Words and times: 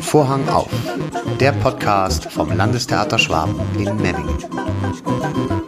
Vorhang 0.00 0.48
auf, 0.48 0.70
der 1.40 1.52
Podcast 1.52 2.30
vom 2.32 2.56
Landestheater 2.56 3.18
Schwaben 3.18 3.60
in 3.78 3.96
Memmingen. 3.96 5.63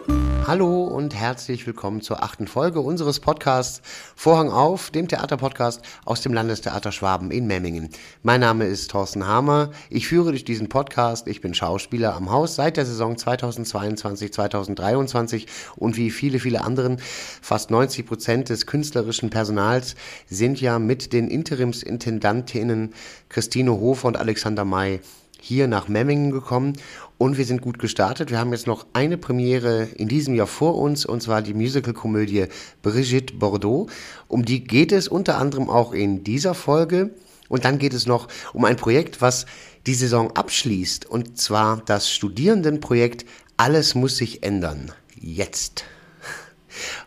Hallo 0.47 0.85
und 0.85 1.13
herzlich 1.13 1.67
willkommen 1.67 2.03
zur 2.03 2.23
achten 2.23 2.47
Folge 2.47 2.79
unseres 2.79 3.19
Podcasts 3.19 3.83
Vorhang 4.15 4.49
auf, 4.49 4.91
dem 4.91 5.09
Theaterpodcast 5.09 5.83
aus 6.05 6.21
dem 6.21 6.33
Landestheater 6.33 6.93
Schwaben 6.93 7.33
in 7.33 7.49
Memmingen. 7.49 7.89
Mein 8.23 8.43
Name 8.43 8.65
ist 8.67 8.93
Thorsten 8.93 9.27
Hamer. 9.27 9.73
Ich 9.91 10.07
führe 10.07 10.31
durch 10.31 10.45
diesen 10.45 10.69
Podcast. 10.69 11.27
Ich 11.27 11.41
bin 11.41 11.53
Schauspieler 11.53 12.15
am 12.15 12.31
Haus 12.31 12.55
seit 12.55 12.77
der 12.77 12.87
Saison 12.87 13.17
2022, 13.17 14.33
2023 14.33 15.49
und 15.75 15.97
wie 15.97 16.13
viele, 16.13 16.39
viele 16.39 16.63
anderen, 16.63 16.99
fast 17.43 17.73
90 17.73 18.07
Prozent 18.07 18.49
des 18.49 18.67
künstlerischen 18.67 19.31
Personals 19.31 19.97
sind 20.29 20.61
ja 20.61 20.79
mit 20.79 21.13
den 21.13 21.27
Interimsintendantinnen 21.27 22.95
Christine 23.31 23.73
Hofer 23.73 24.07
und 24.07 24.17
Alexander 24.17 24.65
May 24.65 25.01
hier 25.41 25.69
nach 25.69 25.89
Memmingen 25.89 26.31
gekommen 26.31 26.75
und 27.19 27.39
wir 27.39 27.45
sind 27.45 27.63
gut 27.63 27.79
gestartet. 27.79 28.31
Wir 28.31 28.39
haben 28.39 28.53
jetzt 28.53 28.67
noch 28.67 28.87
eine 28.93 29.17
Premiere 29.17 29.89
in 29.97 30.09
diesem 30.09 30.35
Jahr 30.35 30.47
vor 30.47 30.77
uns 30.77 31.07
und 31.07 31.23
zwar 31.23 31.43
die 31.43 31.55
Musicalkomödie 31.55 32.47
Brigitte 32.83 33.35
Bordeaux. 33.35 33.89
Um 34.29 34.45
die 34.45 34.65
geht 34.65 34.93
es 34.93 35.09
unter 35.09 35.39
anderem 35.39 35.71
auch 35.71 35.93
in 35.93 36.25
dieser 36.25 36.55
Folge. 36.55 37.11
Und 37.49 37.65
dann 37.65 37.79
geht 37.79 37.95
es 37.95 38.07
noch 38.07 38.27
um 38.53 38.65
ein 38.65 38.77
Projekt, 38.77 39.21
was 39.21 39.47
die 39.87 39.95
Saison 39.95 40.33
abschließt 40.33 41.07
und 41.07 41.39
zwar 41.39 41.81
das 41.87 42.11
Studierendenprojekt 42.11 43.25
Alles 43.57 43.95
muss 43.95 44.17
sich 44.17 44.43
ändern. 44.43 44.91
Jetzt. 45.15 45.85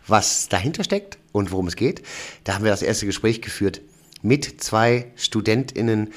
Was 0.06 0.48
dahinter 0.48 0.82
steckt 0.82 1.18
und 1.32 1.52
worum 1.52 1.66
es 1.66 1.76
geht, 1.76 2.02
da 2.44 2.54
haben 2.54 2.64
wir 2.64 2.70
das 2.70 2.82
erste 2.82 3.06
Gespräch 3.06 3.42
geführt 3.42 3.82
mit 4.22 4.62
zwei 4.62 5.12
Studentinnen, 5.16 6.12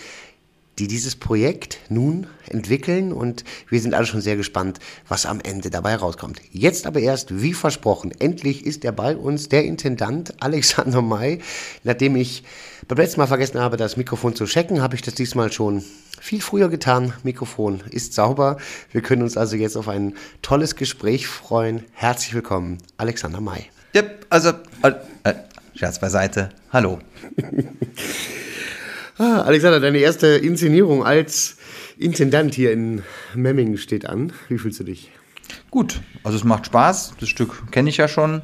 die 0.80 0.88
dieses 0.88 1.16
Projekt 1.16 1.78
nun 1.90 2.28
entwickeln 2.48 3.14
und 3.14 3.44
wir 3.70 3.80
sind 3.80 3.94
alle 3.94 4.06
schon 4.06 4.22
sehr 4.22 4.36
gespannt, 4.36 4.80
was 5.08 5.26
am 5.26 5.40
Ende 5.40 5.70
dabei 5.70 5.96
rauskommt. 5.96 6.42
Jetzt 6.52 6.88
aber 6.88 7.00
erst, 7.00 7.42
wie 7.42 7.54
versprochen, 7.54 8.12
endlich 8.20 8.66
ist 8.66 8.84
er 8.84 8.92
bei 8.92 9.16
uns, 9.16 9.50
der 9.50 9.66
Intendant 9.66 10.34
Alexander 10.42 11.02
May. 11.02 11.40
Nachdem 11.84 12.16
ich 12.16 12.44
beim 12.88 12.98
letzten 12.98 13.20
Mal 13.20 13.28
vergessen 13.28 13.60
habe, 13.60 13.78
das 13.78 13.98
Mikrofon 13.98 14.36
zu 14.36 14.46
checken, 14.46 14.82
habe 14.82 14.96
ich 14.96 15.02
das 15.02 15.14
diesmal 15.14 15.52
schon 15.52 15.84
viel 16.20 16.42
früher 16.42 16.70
getan. 16.70 17.14
Mikrofon 17.24 17.84
ist 17.92 18.14
sauber. 18.14 18.58
Wir 18.92 19.02
können 19.02 19.22
uns 19.22 19.38
also 19.38 19.56
jetzt 19.56 19.78
auf 19.78 19.88
ein 19.88 20.16
tolles 20.42 20.76
Gespräch 20.76 21.28
freuen. 21.28 21.84
Herzlich 21.94 22.34
willkommen, 22.34 22.80
Alexander 22.98 23.42
May. 23.42 23.66
Ja, 23.94 24.04
also, 24.30 24.50
äh, 24.82 24.94
äh, 25.24 25.36
Scherz 25.76 26.00
beiseite. 26.00 26.50
Hallo. 26.72 27.00
Ah, 29.24 29.44
Alexander, 29.44 29.80
deine 29.80 30.00
erste 30.00 30.28
Inszenierung 30.28 31.06
als 31.06 31.56
Intendant 31.98 32.54
hier 32.54 32.74
in 32.74 33.04
Memmingen 33.34 33.78
steht 33.78 34.06
an. 34.06 34.34
Wie 34.50 34.58
fühlst 34.58 34.82
du 34.82 34.84
dich? 34.84 35.12
Gut, 35.72 36.02
also 36.26 36.38
es 36.38 36.44
macht 36.44 36.66
Spaß. 36.66 37.14
Das 37.22 37.30
Stück 37.30 37.72
kenne 37.72 37.90
ich 37.90 37.96
ja 37.96 38.10
schon. 38.10 38.42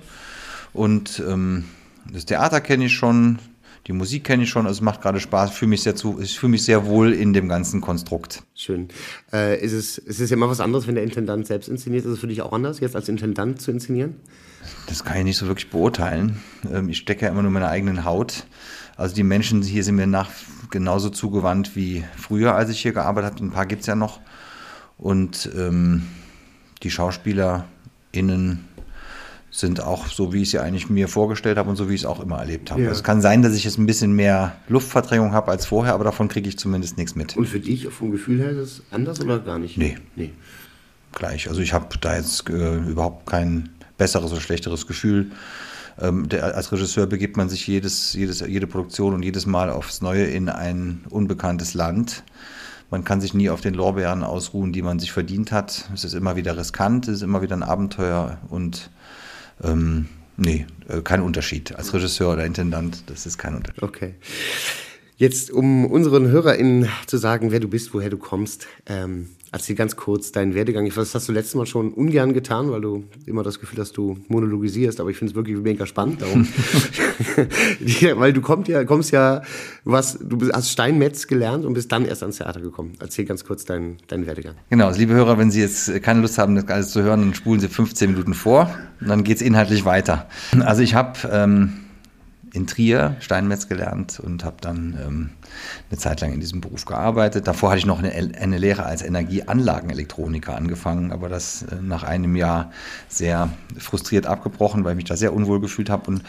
Und 0.71 1.21
ähm, 1.27 1.66
das 2.13 2.25
Theater 2.25 2.61
kenne 2.61 2.86
ich 2.86 2.94
schon. 2.94 3.39
Die 3.88 3.91
Musik 3.91 4.23
kenne 4.23 4.44
ich 4.44 4.49
schon, 4.49 4.67
also 4.67 4.77
es 4.77 4.81
macht 4.81 5.02
gerade 5.02 5.19
Spaß. 5.19 5.49
Ich 5.49 5.58
fühle 5.58 5.69
mich 5.69 5.83
sehr 5.83 5.97
zu, 5.97 6.17
ich 6.21 6.39
fühle 6.39 6.52
mich 6.52 6.63
sehr 6.63 6.86
wohl 6.86 7.11
in 7.11 7.33
dem 7.33 7.49
ganzen 7.49 7.81
Konstrukt. 7.81 8.43
Schön. 8.55 8.88
Äh, 9.33 9.59
ist 9.59 9.73
es, 9.73 9.97
ist 9.97 10.21
es 10.21 10.30
ja 10.30 10.38
immer 10.38 10.47
was 10.47 10.61
anderes, 10.61 10.88
wenn 10.88 10.95
der 10.95 11.03
Intendant 11.03 11.45
selbst 11.45 11.67
inszeniert? 11.67 12.05
Ist 12.05 12.11
es 12.11 12.19
für 12.19 12.27
dich 12.27 12.41
auch 12.41 12.53
anders, 12.53 12.80
jetzt 12.80 12.95
als 12.95 13.09
Intendant 13.09 13.61
zu 13.61 13.71
inszenieren? 13.71 14.16
Das 14.88 15.03
kann 15.03 15.17
ich 15.17 15.23
nicht 15.25 15.38
so 15.38 15.47
wirklich 15.47 15.69
beurteilen. 15.69 16.41
Ähm, 16.71 16.88
ich 16.88 16.99
stecke 16.99 17.25
ja 17.25 17.31
immer 17.31 17.41
nur 17.41 17.49
in 17.49 17.53
meiner 17.53 17.69
eigenen 17.69 18.05
Haut. 18.05 18.45
Also 19.00 19.16
die 19.16 19.23
Menschen 19.23 19.61
hier 19.61 19.86
sind 19.86 19.95
mir 19.95 20.08
nach 20.08 20.30
genauso 20.72 21.09
zugewandt 21.09 21.78
wie 21.78 22.03
früher, 22.17 22.55
als 22.55 22.69
ich 22.69 22.81
hier 22.81 22.92
gearbeitet 22.92 23.36
habe. 23.36 23.45
Ein 23.45 23.52
paar 23.52 23.66
gibt 23.66 23.81
es 23.81 23.88
ja 23.88 23.95
noch. 23.95 24.19
Und 24.97 25.50
ähm, 25.58 26.03
die 26.83 26.92
SchauspielerInnen 26.92 28.65
sind 29.52 29.82
auch 29.82 30.08
so, 30.08 30.33
wie 30.33 30.42
ich 30.42 30.49
sie 30.49 30.59
eigentlich 30.59 30.89
mir 30.89 31.08
vorgestellt 31.08 31.58
habe 31.58 31.70
und 31.70 31.77
so, 31.77 31.89
wie 31.89 31.95
ich 31.95 32.02
es 32.02 32.05
auch 32.05 32.20
immer 32.20 32.39
erlebt 32.39 32.71
habe. 32.71 32.83
Ja. 32.83 32.92
Es 32.92 33.02
kann 33.02 33.21
sein, 33.21 33.42
dass 33.42 33.55
ich 33.55 33.64
jetzt 33.64 33.77
ein 33.77 33.86
bisschen 33.86 34.11
mehr 34.11 34.58
Luftverträgung 34.67 35.32
habe 35.32 35.49
als 35.49 35.65
vorher, 35.65 35.93
aber 35.93 36.04
davon 36.04 36.27
kriege 36.27 36.49
ich 36.49 36.59
zumindest 36.59 36.98
nichts 36.98 37.15
mit. 37.15 37.38
Und 37.38 37.48
für 37.48 37.61
dich 37.61 37.88
vom 37.88 38.11
Gefühl 38.11 38.39
her 38.39 38.49
ist 38.52 38.58
es 38.58 38.83
anders 38.92 39.21
oder 39.21 39.39
gar 39.39 39.59
nicht? 39.59 39.77
Nee. 39.77 39.98
nee. 40.17 40.33
Gleich. 41.14 41.48
Also 41.48 41.61
ich 41.61 41.71
habe 41.71 41.88
da 42.02 42.17
jetzt 42.17 42.49
äh, 42.49 42.76
überhaupt 42.80 43.27
kein 43.27 43.70
besseres 43.98 44.33
oder 44.33 44.42
schlechteres 44.42 44.88
Gefühl. 44.88 45.32
Ähm, 45.99 46.30
der, 46.30 46.55
als 46.55 46.71
Regisseur 46.71 47.08
begibt 47.08 47.37
man 47.37 47.49
sich 47.49 47.67
jedes, 47.67 48.14
jedes, 48.14 48.39
jede 48.39 48.67
Produktion 48.67 49.14
und 49.14 49.23
jedes 49.23 49.45
Mal 49.45 49.70
aufs 49.70 50.02
Neue 50.02 50.26
in 50.26 50.49
ein 50.49 51.04
unbekanntes 51.10 51.73
Land. 51.73 52.23
Man 52.89 53.04
kann 53.04 53.21
sich 53.21 53.33
nie 53.33 53.49
auf 53.49 53.61
den 53.61 53.73
Lorbeeren 53.73 54.23
ausruhen, 54.23 54.73
die 54.73 54.82
man 54.82 54.98
sich 54.99 55.11
verdient 55.11 55.52
hat. 55.52 55.89
Es 55.93 56.04
ist 56.04 56.14
immer 56.14 56.36
wieder 56.36 56.58
riskant, 56.58 57.08
es 57.08 57.15
ist 57.15 57.21
immer 57.21 57.42
wieder 57.42 57.55
ein 57.55 57.64
Abenteuer 57.64 58.39
und 58.49 58.89
ähm, 59.64 60.08
nee, 60.38 60.65
äh, 60.88 61.02
kein 61.02 61.21
Unterschied. 61.21 61.76
Als 61.76 61.93
Regisseur 61.93 62.33
oder 62.33 62.45
Intendant, 62.45 63.04
das 63.08 63.26
ist 63.26 63.38
kein 63.38 63.55
Unterschied. 63.55 63.83
Okay. 63.83 64.15
Jetzt, 65.17 65.52
um 65.52 65.86
unseren 65.86 66.27
HörerInnen 66.27 66.88
zu 67.05 67.17
sagen, 67.17 67.52
wer 67.52 67.59
du 67.59 67.67
bist, 67.67 67.93
woher 67.93 68.09
du 68.09 68.17
kommst, 68.17 68.67
ähm, 68.86 69.27
Erzähl 69.52 69.76
ganz 69.76 69.95
kurz 69.95 70.32
deinen 70.32 70.54
Werdegang. 70.54 70.86
Ich 70.86 70.95
weiß, 70.95 71.05
das 71.05 71.15
hast 71.15 71.30
du 71.30 71.32
letztes 71.32 71.55
Mal 71.55 71.65
schon 71.65 71.92
ungern 71.92 72.33
getan, 72.33 72.71
weil 72.71 72.82
du 72.82 73.05
immer 73.26 73.42
das 73.42 73.60
Gefühl 73.60 73.80
hast, 73.80 73.98
du 73.98 74.17
monologisierst, 74.27 74.99
aber 74.99 75.10
ich 75.10 75.17
finde 75.17 75.32
es 75.32 75.36
wirklich 75.36 75.58
mega 75.58 75.87
spannend. 75.87 76.21
Darum. 76.21 76.48
weil 78.15 78.33
du 78.33 78.42
kommst 78.42 78.70
ja, 78.70 78.83
kommst 78.83 79.11
ja, 79.11 79.42
was, 79.83 80.20
du 80.21 80.52
hast 80.52 80.70
Steinmetz 80.70 81.26
gelernt 81.26 81.65
und 81.65 81.73
bist 81.73 81.92
dann 81.92 82.05
erst 82.05 82.21
ans 82.21 82.38
Theater 82.38 82.61
gekommen. 82.61 82.93
Erzähl 82.99 83.26
ganz 83.26 83.43
kurz 83.43 83.65
deinen, 83.65 83.98
deinen 84.08 84.27
Werdegang. 84.27 84.55
Genau, 84.70 84.88
also 84.88 84.99
liebe 84.99 85.14
Hörer, 85.14 85.38
wenn 85.39 85.49
Sie 85.49 85.61
jetzt 85.61 86.02
keine 86.04 86.21
Lust 86.21 86.38
haben, 86.38 86.55
das 86.55 86.67
alles 86.67 86.92
zu 86.92 87.02
hören, 87.02 87.21
dann 87.21 87.33
spulen 87.33 87.59
Sie 87.59 87.70
15 87.70 88.11
Minuten 88.11 88.36
vor 88.36 88.70
und 89.02 89.09
dann 89.09 89.23
geht 89.23 89.38
es 89.38 89.42
inhaltlich 89.42 89.83
weiter. 89.83 90.27
Also 90.59 90.83
ich 90.83 90.93
habe 90.93 91.17
ähm, 91.32 91.73
in 92.54 92.67
Trier 92.67 93.15
Steinmetz 93.20 93.67
gelernt 93.67 94.20
und 94.20 94.43
habe 94.43 94.58
dann 94.61 94.98
ähm, 95.02 95.30
eine 95.89 95.99
Zeit 95.99 96.21
lang 96.21 96.33
in 96.33 96.39
diesem 96.39 96.61
Beruf 96.61 96.86
gearbeitet. 96.86 97.48
Davor 97.48 97.70
hatte 97.70 97.80
ich 97.80 97.86
noch 97.86 97.99
eine, 97.99 98.11
eine 98.11 98.58
Lehre 98.58 98.83
als 98.83 99.02
Energieanlagenelektroniker 99.02 100.55
angefangen, 100.55 101.11
aber 101.11 101.30
das 101.30 101.64
äh, 101.64 101.76
nach 101.82 102.04
einem 102.04 102.36
Jahr 102.36 102.71
sehr 103.08 103.49
frustriert 103.77 104.26
abgebrochen, 104.26 104.83
weil 104.83 104.93
ich 104.93 104.98
mich 104.98 105.05
da 105.05 105.15
sehr 105.15 105.33
unwohl 105.33 105.59
gefühlt 105.59 105.89
habe. 105.89 106.09
Und 106.09 106.23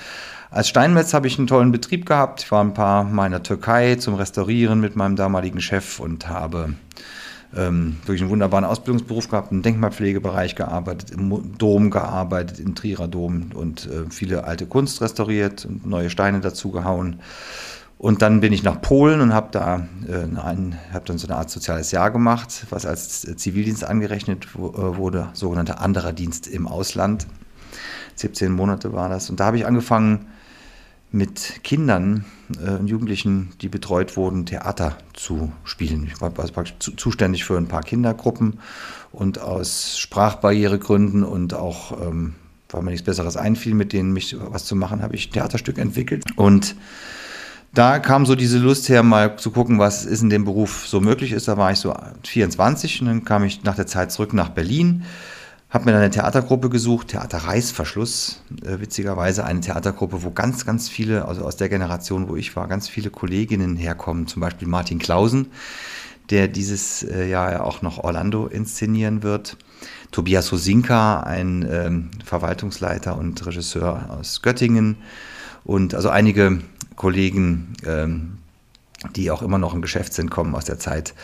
als 0.50 0.69
Steinmetz 0.69 1.14
habe 1.14 1.26
ich 1.26 1.38
einen 1.38 1.47
tollen 1.47 1.72
Betrieb 1.72 2.06
gehabt. 2.06 2.42
Ich 2.42 2.50
war 2.50 2.62
ein 2.62 2.75
paar 2.75 3.04
Mal 3.04 3.26
in 3.26 3.32
der 3.32 3.42
Türkei 3.42 3.94
zum 3.97 4.14
Restaurieren 4.14 4.80
mit 4.80 4.97
meinem 4.97 5.16
damaligen 5.16 5.60
Chef 5.60 6.00
und 6.00 6.28
habe 6.28 6.75
ähm, 7.56 7.96
wirklich 8.04 8.22
einen 8.22 8.30
wunderbaren 8.30 8.64
Ausbildungsberuf 8.64 9.28
gehabt, 9.28 9.52
im 9.52 9.62
Denkmalpflegebereich 9.62 10.54
gearbeitet, 10.54 11.10
im 11.10 11.58
Dom 11.58 11.90
gearbeitet, 11.90 12.60
im 12.60 12.74
Trierer 12.74 13.08
Dom 13.08 13.50
und 13.54 13.86
äh, 13.86 14.10
viele 14.10 14.44
alte 14.44 14.66
Kunst 14.66 15.00
restauriert 15.00 15.64
und 15.64 15.86
neue 15.86 16.10
Steine 16.10 16.40
dazugehauen. 16.40 17.20
Und 17.98 18.22
dann 18.22 18.40
bin 18.40 18.52
ich 18.54 18.62
nach 18.62 18.80
Polen 18.80 19.20
und 19.20 19.34
habe 19.34 19.48
da 19.50 19.86
äh, 20.08 20.26
hab 20.92 21.04
dann 21.04 21.18
so 21.18 21.26
eine 21.26 21.36
Art 21.36 21.50
soziales 21.50 21.90
Jahr 21.90 22.10
gemacht, 22.10 22.66
was 22.70 22.86
als 22.86 23.20
Zivildienst 23.36 23.84
angerechnet 23.84 24.46
äh, 24.54 24.58
wurde, 24.58 25.28
sogenannter 25.34 25.82
anderer 25.82 26.12
Dienst 26.12 26.46
im 26.46 26.66
Ausland. 26.66 27.26
17 28.14 28.52
Monate 28.52 28.92
war 28.92 29.08
das. 29.08 29.28
Und 29.28 29.40
da 29.40 29.46
habe 29.46 29.58
ich 29.58 29.66
angefangen, 29.66 30.28
mit 31.12 31.62
Kindern 31.65 32.25
äh, 32.65 32.71
und 32.71 32.87
Jugendlichen, 32.87 33.50
die 33.60 33.69
betreut 33.69 34.16
wurden, 34.16 34.47
Theater 34.47 34.97
zu 35.12 35.53
spielen. 35.65 36.09
Ich 36.12 36.21
war 36.21 36.32
also 36.37 36.53
zu, 36.78 36.93
zuständig 36.93 37.44
für 37.44 37.56
ein 37.56 37.69
paar 37.69 37.82
Kindergruppen 37.82 38.60
und 39.12 39.41
aus 39.41 39.98
Sprachbarrieregründen 39.98 41.25
und 41.25 41.54
auch, 41.54 42.00
ähm, 42.00 42.34
weil 42.71 42.82
mir 42.82 42.93
nichts 42.93 43.04
Besseres 43.04 43.37
einfiel, 43.37 43.75
mit 43.75 43.93
denen 43.93 44.12
mich 44.12 44.37
was 44.38 44.65
zu 44.65 44.76
machen, 44.76 45.03
habe 45.03 45.16
ich 45.16 45.28
ein 45.28 45.32
Theaterstück 45.32 45.78
entwickelt. 45.78 46.25
Und 46.37 46.76
da 47.72 47.98
kam 47.98 48.27
so 48.27 48.34
diese 48.34 48.59
Lust 48.59 48.89
her, 48.89 49.03
mal 49.03 49.36
zu 49.36 49.51
gucken, 49.51 49.78
was 49.78 50.04
ist 50.04 50.22
in 50.22 50.30
dem 50.30 50.45
Beruf 50.45 50.86
so 50.86 51.01
möglich 51.01 51.33
ist. 51.33 51.48
Da 51.48 51.56
war 51.56 51.72
ich 51.72 51.78
so 51.78 51.95
24 52.24 53.01
und 53.01 53.06
dann 53.06 53.24
kam 53.24 53.45
ich 53.45 53.63
nach 53.65 53.77
der 53.77 53.86
Zeit 53.86 54.13
zurück 54.13 54.33
nach 54.33 54.51
Berlin 54.51 55.04
habe 55.70 55.84
mir 55.84 55.92
dann 55.92 56.02
eine 56.02 56.10
Theatergruppe 56.10 56.68
gesucht, 56.68 57.08
Theater 57.08 57.38
Reißverschluss, 57.38 58.42
äh, 58.64 58.80
witzigerweise 58.80 59.44
eine 59.44 59.60
Theatergruppe, 59.60 60.22
wo 60.24 60.32
ganz, 60.32 60.66
ganz 60.66 60.88
viele, 60.88 61.26
also 61.26 61.44
aus 61.44 61.56
der 61.56 61.68
Generation, 61.68 62.28
wo 62.28 62.36
ich 62.36 62.54
war, 62.56 62.66
ganz 62.66 62.88
viele 62.88 63.10
Kolleginnen 63.10 63.76
herkommen, 63.76 64.26
zum 64.26 64.40
Beispiel 64.40 64.66
Martin 64.66 64.98
Klausen, 64.98 65.46
der 66.30 66.48
dieses 66.48 67.04
äh, 67.04 67.28
Jahr 67.28 67.52
ja 67.52 67.62
auch 67.62 67.82
noch 67.82 67.98
Orlando 67.98 68.46
inszenieren 68.46 69.22
wird. 69.22 69.56
Tobias 70.10 70.50
Hosinka, 70.50 71.20
ein 71.20 71.66
ähm, 71.70 72.10
Verwaltungsleiter 72.24 73.16
und 73.16 73.46
Regisseur 73.46 74.10
aus 74.10 74.42
Göttingen 74.42 74.96
und 75.64 75.94
also 75.94 76.08
einige 76.08 76.62
Kollegen, 76.96 77.74
ähm, 77.86 78.38
die 79.14 79.30
auch 79.30 79.42
immer 79.42 79.58
noch 79.58 79.72
im 79.72 79.82
Geschäft 79.82 80.14
sind, 80.14 80.30
kommen 80.30 80.54
aus 80.56 80.64
der 80.64 80.80
Zeit. 80.80 81.14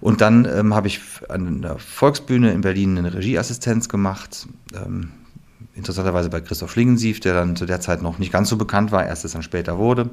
Und 0.00 0.20
dann 0.20 0.44
ähm, 0.44 0.74
habe 0.74 0.86
ich 0.86 1.00
an 1.28 1.62
der 1.62 1.78
Volksbühne 1.78 2.52
in 2.52 2.60
Berlin 2.60 2.98
eine 2.98 3.12
Regieassistenz 3.14 3.88
gemacht. 3.88 4.46
Ähm, 4.74 5.10
interessanterweise 5.74 6.28
bei 6.28 6.40
Christoph 6.40 6.72
Schlingensief, 6.72 7.20
der 7.20 7.34
dann 7.34 7.56
zu 7.56 7.66
der 7.66 7.80
Zeit 7.80 8.02
noch 8.02 8.18
nicht 8.18 8.32
ganz 8.32 8.48
so 8.48 8.56
bekannt 8.56 8.92
war, 8.92 9.06
erst 9.06 9.24
es 9.24 9.32
dann 9.32 9.42
später 9.42 9.78
wurde. 9.78 10.10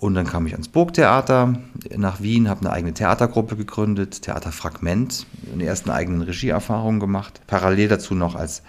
Und 0.00 0.14
dann 0.14 0.26
kam 0.26 0.46
ich 0.46 0.54
ans 0.54 0.68
Burgtheater 0.68 1.58
nach 1.94 2.22
Wien, 2.22 2.48
habe 2.48 2.60
eine 2.60 2.72
eigene 2.72 2.94
Theatergruppe 2.94 3.54
gegründet, 3.54 4.22
Theater 4.22 4.50
Fragment, 4.50 5.26
eine 5.52 5.66
ersten 5.66 5.90
eigenen 5.90 6.22
Regieerfahrungen 6.22 7.00
gemacht. 7.00 7.42
Parallel 7.46 7.88
dazu 7.88 8.14
noch 8.14 8.34
als 8.34 8.62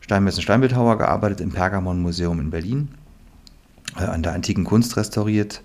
Steinmetzen 0.00 0.42
Steinbildhauer 0.42 0.98
gearbeitet 0.98 1.40
im 1.40 1.50
Pergamon 1.50 2.00
Museum 2.00 2.38
in 2.38 2.50
Berlin, 2.50 2.88
äh, 3.98 4.04
an 4.04 4.22
der 4.22 4.32
antiken 4.32 4.64
Kunst 4.64 4.96
restauriert. 4.96 5.62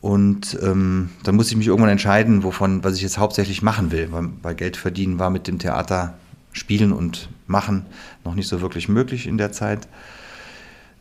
Und 0.00 0.56
ähm, 0.62 1.10
dann 1.24 1.34
musste 1.34 1.52
ich 1.52 1.58
mich 1.58 1.66
irgendwann 1.66 1.90
entscheiden, 1.90 2.44
wovon, 2.44 2.84
was 2.84 2.94
ich 2.94 3.02
jetzt 3.02 3.18
hauptsächlich 3.18 3.62
machen 3.62 3.90
will, 3.90 4.12
weil, 4.12 4.28
weil 4.42 4.54
Geld 4.54 4.76
verdienen 4.76 5.18
war 5.18 5.30
mit 5.30 5.48
dem 5.48 5.58
Theater 5.58 6.14
spielen 6.52 6.92
und 6.92 7.28
machen 7.46 7.86
noch 8.24 8.34
nicht 8.34 8.48
so 8.48 8.60
wirklich 8.60 8.88
möglich 8.88 9.26
in 9.26 9.38
der 9.38 9.52
Zeit. 9.52 9.88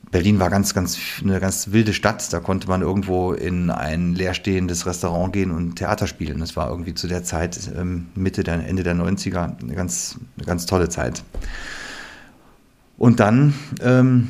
Berlin 0.10 0.40
war 0.40 0.50
ganz, 0.50 0.74
ganz 0.74 0.98
eine 1.22 1.40
ganz 1.40 1.72
wilde 1.72 1.94
Stadt. 1.94 2.32
Da 2.32 2.40
konnte 2.40 2.68
man 2.68 2.82
irgendwo 2.82 3.34
in 3.34 3.70
ein 3.70 4.16
leerstehendes 4.16 4.86
Restaurant 4.86 5.34
gehen 5.34 5.52
und 5.52 5.76
Theater 5.76 6.08
spielen. 6.08 6.40
Das 6.40 6.56
war 6.56 6.70
irgendwie 6.70 6.94
zu 6.94 7.08
der 7.08 7.24
Zeit 7.24 7.70
ähm, 7.78 8.08
Mitte 8.16 8.44
der 8.44 8.66
Ende 8.66 8.84
der 8.84 8.96
90er 8.96 9.62
eine 9.62 9.76
ganz, 9.76 10.18
eine 10.38 10.46
ganz 10.46 10.66
tolle 10.66 10.88
Zeit. 10.88 11.24
Und 12.98 13.20
dann 13.20 13.54
ähm, 13.82 14.30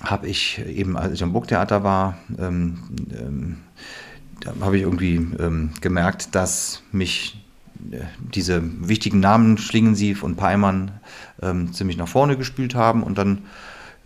habe 0.00 0.28
ich 0.28 0.64
eben, 0.64 0.96
als 0.96 1.12
ich 1.14 1.22
am 1.22 1.32
Burgtheater 1.32 1.82
war, 1.82 2.18
ähm, 2.38 2.78
ähm, 3.10 3.56
habe 4.60 4.76
ich 4.76 4.82
irgendwie 4.82 5.16
ähm, 5.16 5.70
gemerkt, 5.80 6.34
dass 6.34 6.82
mich 6.92 7.44
äh, 7.90 8.00
diese 8.18 8.62
wichtigen 8.88 9.20
Namen 9.20 9.58
Schlingensief 9.58 10.22
und 10.22 10.36
Peimann 10.36 10.92
ähm, 11.42 11.72
ziemlich 11.72 11.96
nach 11.96 12.08
vorne 12.08 12.36
gespült 12.36 12.74
haben 12.74 13.02
und 13.02 13.18
dann 13.18 13.42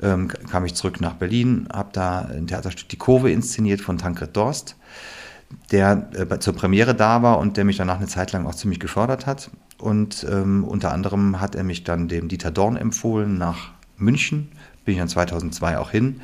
ähm, 0.03 0.29
kam 0.29 0.65
ich 0.65 0.75
zurück 0.75 1.01
nach 1.01 1.15
Berlin, 1.15 1.69
habe 1.73 1.91
da 1.93 2.21
ein 2.21 2.47
Theaterstück 2.47 2.89
Die 2.89 2.99
Kurve 2.99 3.31
inszeniert 3.31 3.81
von 3.81 3.99
Tankred 3.99 4.37
Dorst, 4.37 4.77
der 5.73 6.11
äh, 6.15 6.39
zur 6.39 6.55
Premiere 6.55 6.95
da 6.95 7.23
war 7.23 7.39
und 7.39 7.57
der 7.57 7.65
mich 7.65 7.79
danach 7.79 7.97
eine 7.97 8.07
Zeit 8.07 8.33
lang 8.33 8.47
auch 8.47 8.55
ziemlich 8.55 8.81
gefördert 8.81 9.27
hat. 9.27 9.51
Und 9.79 10.27
ähm, 10.31 10.65
unter 10.65 10.93
anderem 10.93 11.41
hat 11.41 11.55
er 11.55 11.65
mich 11.65 11.85
dann 11.85 12.09
dem 12.09 12.29
Dieter 12.29 12.51
Dorn 12.51 12.77
empfohlen 12.77 13.39
nach 13.39 13.71
München. 13.97 14.49
Bin 14.85 14.95
ich 14.95 14.99
dann 14.99 15.09
2002 15.09 15.79
auch 15.79 15.91
hin 15.91 16.21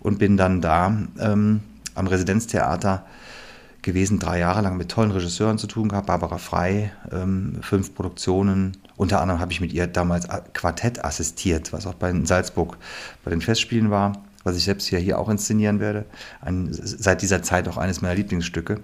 und 0.00 0.18
bin 0.18 0.36
dann 0.36 0.60
da 0.60 0.96
ähm, 1.18 1.60
am 1.94 2.06
Residenztheater 2.06 3.04
gewesen, 3.82 4.18
drei 4.18 4.38
Jahre 4.38 4.60
lang 4.60 4.76
mit 4.76 4.90
tollen 4.90 5.10
Regisseuren 5.10 5.58
zu 5.58 5.66
tun 5.66 5.88
gehabt, 5.88 6.06
Barbara 6.06 6.38
Frei, 6.38 6.92
ähm, 7.12 7.58
fünf 7.62 7.94
Produktionen. 7.94 8.76
Unter 8.96 9.20
anderem 9.20 9.40
habe 9.40 9.52
ich 9.52 9.60
mit 9.60 9.72
ihr 9.72 9.86
damals 9.86 10.28
Quartett 10.52 11.04
assistiert, 11.04 11.72
was 11.72 11.86
auch 11.86 11.94
bei 11.94 12.12
Salzburg 12.24 12.76
bei 13.24 13.30
den 13.30 13.40
Festspielen 13.40 13.90
war, 13.90 14.22
was 14.44 14.56
ich 14.56 14.64
selbst 14.64 14.86
hier, 14.86 14.98
hier 14.98 15.18
auch 15.18 15.28
inszenieren 15.28 15.80
werde. 15.80 16.04
Ein, 16.40 16.68
seit 16.70 17.22
dieser 17.22 17.42
Zeit 17.42 17.68
auch 17.68 17.76
eines 17.76 18.02
meiner 18.02 18.14
Lieblingsstücke. 18.14 18.80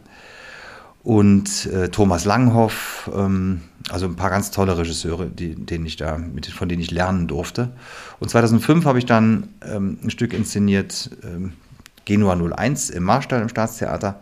Und 1.02 1.66
äh, 1.66 1.88
Thomas 1.88 2.24
Langhoff, 2.24 3.08
ähm, 3.14 3.60
also 3.90 4.06
ein 4.06 4.16
paar 4.16 4.30
ganz 4.30 4.50
tolle 4.50 4.76
Regisseure, 4.76 5.26
die, 5.26 5.54
denen 5.54 5.86
ich 5.86 5.96
da, 5.96 6.18
mit, 6.18 6.46
von 6.46 6.68
denen 6.68 6.82
ich 6.82 6.90
lernen 6.90 7.28
durfte. 7.28 7.70
Und 8.18 8.28
2005 8.28 8.84
habe 8.86 8.98
ich 8.98 9.06
dann 9.06 9.48
ähm, 9.64 9.98
ein 10.02 10.10
Stück 10.10 10.32
inszeniert, 10.32 11.10
ähm, 11.22 11.52
Genua 12.06 12.34
01 12.34 12.90
im 12.90 13.04
Marstall 13.04 13.42
im 13.42 13.48
Staatstheater 13.48 14.20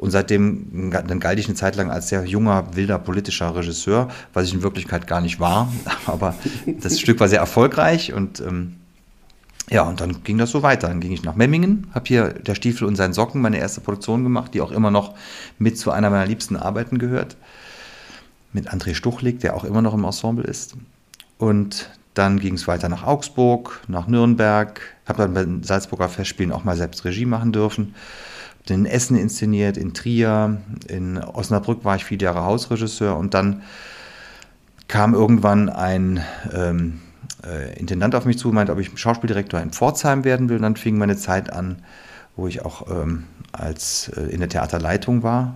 und 0.00 0.10
seitdem 0.12 0.90
dann 0.90 1.20
galt 1.20 1.38
ich 1.38 1.44
eine 1.44 1.56
Zeit 1.56 1.76
lang 1.76 1.90
als 1.90 2.08
sehr 2.08 2.24
junger, 2.24 2.74
wilder 2.74 2.98
politischer 2.98 3.54
Regisseur, 3.54 4.08
was 4.32 4.46
ich 4.46 4.54
in 4.54 4.62
Wirklichkeit 4.62 5.06
gar 5.06 5.20
nicht 5.20 5.40
war. 5.40 5.70
Aber 6.06 6.34
das 6.80 6.98
Stück 6.98 7.20
war 7.20 7.28
sehr 7.28 7.40
erfolgreich 7.40 8.14
und 8.14 8.40
ähm, 8.40 8.76
ja, 9.68 9.82
und 9.82 10.00
dann 10.00 10.24
ging 10.24 10.38
das 10.38 10.50
so 10.52 10.62
weiter. 10.62 10.88
Dann 10.88 11.00
ging 11.00 11.12
ich 11.12 11.22
nach 11.22 11.36
Memmingen, 11.36 11.86
habe 11.92 12.06
hier 12.08 12.28
Der 12.30 12.54
Stiefel 12.54 12.88
und 12.88 12.96
sein 12.96 13.12
Socken, 13.12 13.42
meine 13.42 13.58
erste 13.58 13.82
Produktion 13.82 14.22
gemacht, 14.22 14.54
die 14.54 14.62
auch 14.62 14.72
immer 14.72 14.90
noch 14.90 15.14
mit 15.58 15.76
zu 15.76 15.90
einer 15.90 16.08
meiner 16.08 16.26
liebsten 16.26 16.56
Arbeiten 16.56 16.96
gehört. 16.98 17.36
Mit 18.54 18.72
André 18.72 18.94
Stuchlik, 18.94 19.40
der 19.40 19.54
auch 19.54 19.64
immer 19.64 19.82
noch 19.82 19.92
im 19.92 20.04
Ensemble 20.04 20.44
ist. 20.44 20.76
Und 21.36 21.90
dann 22.14 22.40
ging 22.40 22.54
es 22.54 22.66
weiter 22.66 22.88
nach 22.88 23.06
Augsburg, 23.06 23.82
nach 23.86 24.08
Nürnberg, 24.08 24.80
habe 25.04 25.22
dann 25.24 25.34
bei 25.34 25.44
den 25.44 25.62
Salzburger 25.62 26.08
Festspielen 26.08 26.52
auch 26.52 26.64
mal 26.64 26.76
selbst 26.76 27.04
Regie 27.04 27.26
machen 27.26 27.52
dürfen 27.52 27.94
in 28.68 28.86
Essen 28.86 29.16
inszeniert, 29.16 29.76
in 29.76 29.94
Trier, 29.94 30.58
in 30.88 31.18
Osnabrück 31.18 31.84
war 31.84 31.96
ich 31.96 32.04
viele 32.04 32.24
Jahre 32.24 32.44
Hausregisseur 32.44 33.16
und 33.16 33.34
dann 33.34 33.62
kam 34.86 35.14
irgendwann 35.14 35.68
ein 35.68 36.22
ähm, 36.52 37.00
äh, 37.46 37.78
Intendant 37.78 38.14
auf 38.14 38.24
mich 38.24 38.38
zu 38.38 38.48
meinte, 38.48 38.72
ob 38.72 38.78
ich 38.78 38.90
Schauspieldirektor 38.94 39.60
in 39.60 39.70
Pforzheim 39.70 40.24
werden 40.24 40.48
will. 40.48 40.56
Und 40.56 40.62
dann 40.62 40.76
fing 40.76 40.98
meine 40.98 41.16
Zeit 41.16 41.52
an, 41.52 41.76
wo 42.36 42.46
ich 42.46 42.64
auch 42.64 42.90
ähm, 42.90 43.24
als 43.52 44.08
äh, 44.16 44.22
in 44.22 44.40
der 44.40 44.48
Theaterleitung 44.48 45.22
war. 45.22 45.54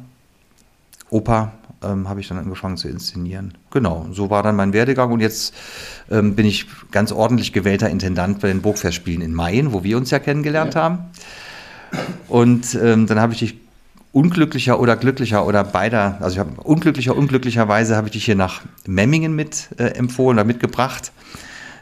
Oper 1.11 1.53
ähm, 1.83 2.09
habe 2.09 2.21
ich 2.21 2.29
dann 2.29 2.39
angefangen 2.39 2.77
zu 2.77 2.89
inszenieren. 2.89 3.55
Genau, 3.71 4.07
so 4.13 4.31
war 4.31 4.43
dann 4.43 4.57
mein 4.57 4.73
Werdegang 4.73 5.13
und 5.13 5.21
jetzt 5.21 5.55
ähm, 6.11 6.35
bin 6.35 6.47
ich 6.47 6.67
ganz 6.91 7.13
ordentlich 7.13 7.53
gewählter 7.53 7.91
Intendant 7.91 8.41
bei 8.41 8.49
den 8.49 8.63
Burgfestspielen 8.63 9.23
in 9.23 9.35
Mayen, 9.35 9.73
wo 9.73 9.85
wir 9.85 9.97
uns 9.97 10.11
ja 10.11 10.19
kennengelernt 10.19 10.75
ja. 10.75 10.83
haben. 10.83 10.99
Und 12.29 12.75
ähm, 12.75 13.07
dann 13.07 13.21
habe 13.21 13.33
ich 13.33 13.39
dich 13.41 13.55
unglücklicher 14.13 14.79
oder 14.79 14.97
glücklicher 14.97 15.47
oder 15.47 15.65
beider, 15.65 16.19
also 16.21 16.35
ich 16.35 16.39
habe 16.39 16.61
unglücklicher, 16.63 17.17
unglücklicherweise 17.17 17.97
habe 17.97 18.07
ich 18.07 18.13
dich 18.13 18.25
hier 18.25 18.37
nach 18.37 18.63
Memmingen 18.87 19.35
mit 19.35 19.69
äh, 19.77 19.87
empfohlen 19.87 20.39
oder 20.39 20.45
mitgebracht. 20.45 21.11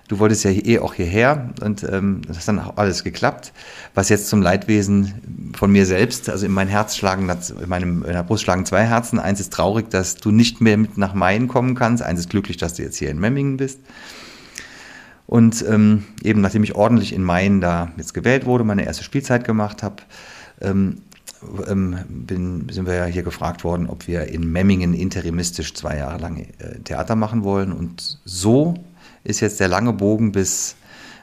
Du 0.08 0.18
wolltest 0.18 0.44
ja 0.44 0.50
eh 0.50 0.78
auch 0.78 0.94
hierher 0.94 1.50
und 1.62 1.84
ähm, 1.84 2.22
das 2.26 2.38
hat 2.38 2.48
dann 2.48 2.58
auch 2.58 2.76
alles 2.76 3.04
geklappt. 3.04 3.52
Was 3.94 4.08
jetzt 4.08 4.28
zum 4.28 4.42
Leidwesen 4.42 5.52
von 5.56 5.70
mir 5.70 5.86
selbst, 5.86 6.28
also 6.28 6.44
in 6.44 6.52
mein 6.52 6.68
Herz 6.68 6.96
schlagen, 6.96 7.30
in, 7.30 7.68
meinem, 7.68 8.02
in 8.02 8.12
der 8.12 8.22
Brust 8.22 8.42
schlagen 8.42 8.66
zwei 8.66 8.84
Herzen. 8.84 9.18
Eins 9.18 9.40
ist 9.40 9.52
traurig, 9.52 9.90
dass 9.90 10.16
du 10.16 10.30
nicht 10.30 10.60
mehr 10.60 10.76
mit 10.76 10.98
nach 10.98 11.14
Main 11.14 11.48
kommen 11.48 11.74
kannst. 11.74 12.02
Eins 12.02 12.20
ist 12.20 12.30
glücklich, 12.30 12.56
dass 12.56 12.74
du 12.74 12.82
jetzt 12.82 12.96
hier 12.96 13.10
in 13.10 13.20
Memmingen 13.20 13.56
bist. 13.56 13.78
Und 15.32 15.64
ähm, 15.66 16.04
eben 16.22 16.42
nachdem 16.42 16.62
ich 16.62 16.74
ordentlich 16.74 17.14
in 17.14 17.22
Main 17.22 17.62
da 17.62 17.90
jetzt 17.96 18.12
gewählt 18.12 18.44
wurde, 18.44 18.64
meine 18.64 18.84
erste 18.84 19.02
Spielzeit 19.02 19.44
gemacht 19.46 19.82
habe, 19.82 20.02
ähm, 20.60 20.98
ähm, 21.66 21.96
bin, 22.06 22.68
sind 22.70 22.84
wir 22.84 22.96
ja 22.96 23.06
hier 23.06 23.22
gefragt 23.22 23.64
worden, 23.64 23.86
ob 23.86 24.06
wir 24.06 24.24
in 24.26 24.52
Memmingen 24.52 24.92
interimistisch 24.92 25.72
zwei 25.72 25.96
Jahre 25.96 26.20
lang 26.20 26.36
äh, 26.36 26.80
Theater 26.84 27.16
machen 27.16 27.44
wollen. 27.44 27.72
Und 27.72 28.18
so 28.26 28.74
ist 29.24 29.40
jetzt 29.40 29.58
der 29.58 29.68
lange 29.68 29.94
Bogen 29.94 30.32
bis 30.32 30.76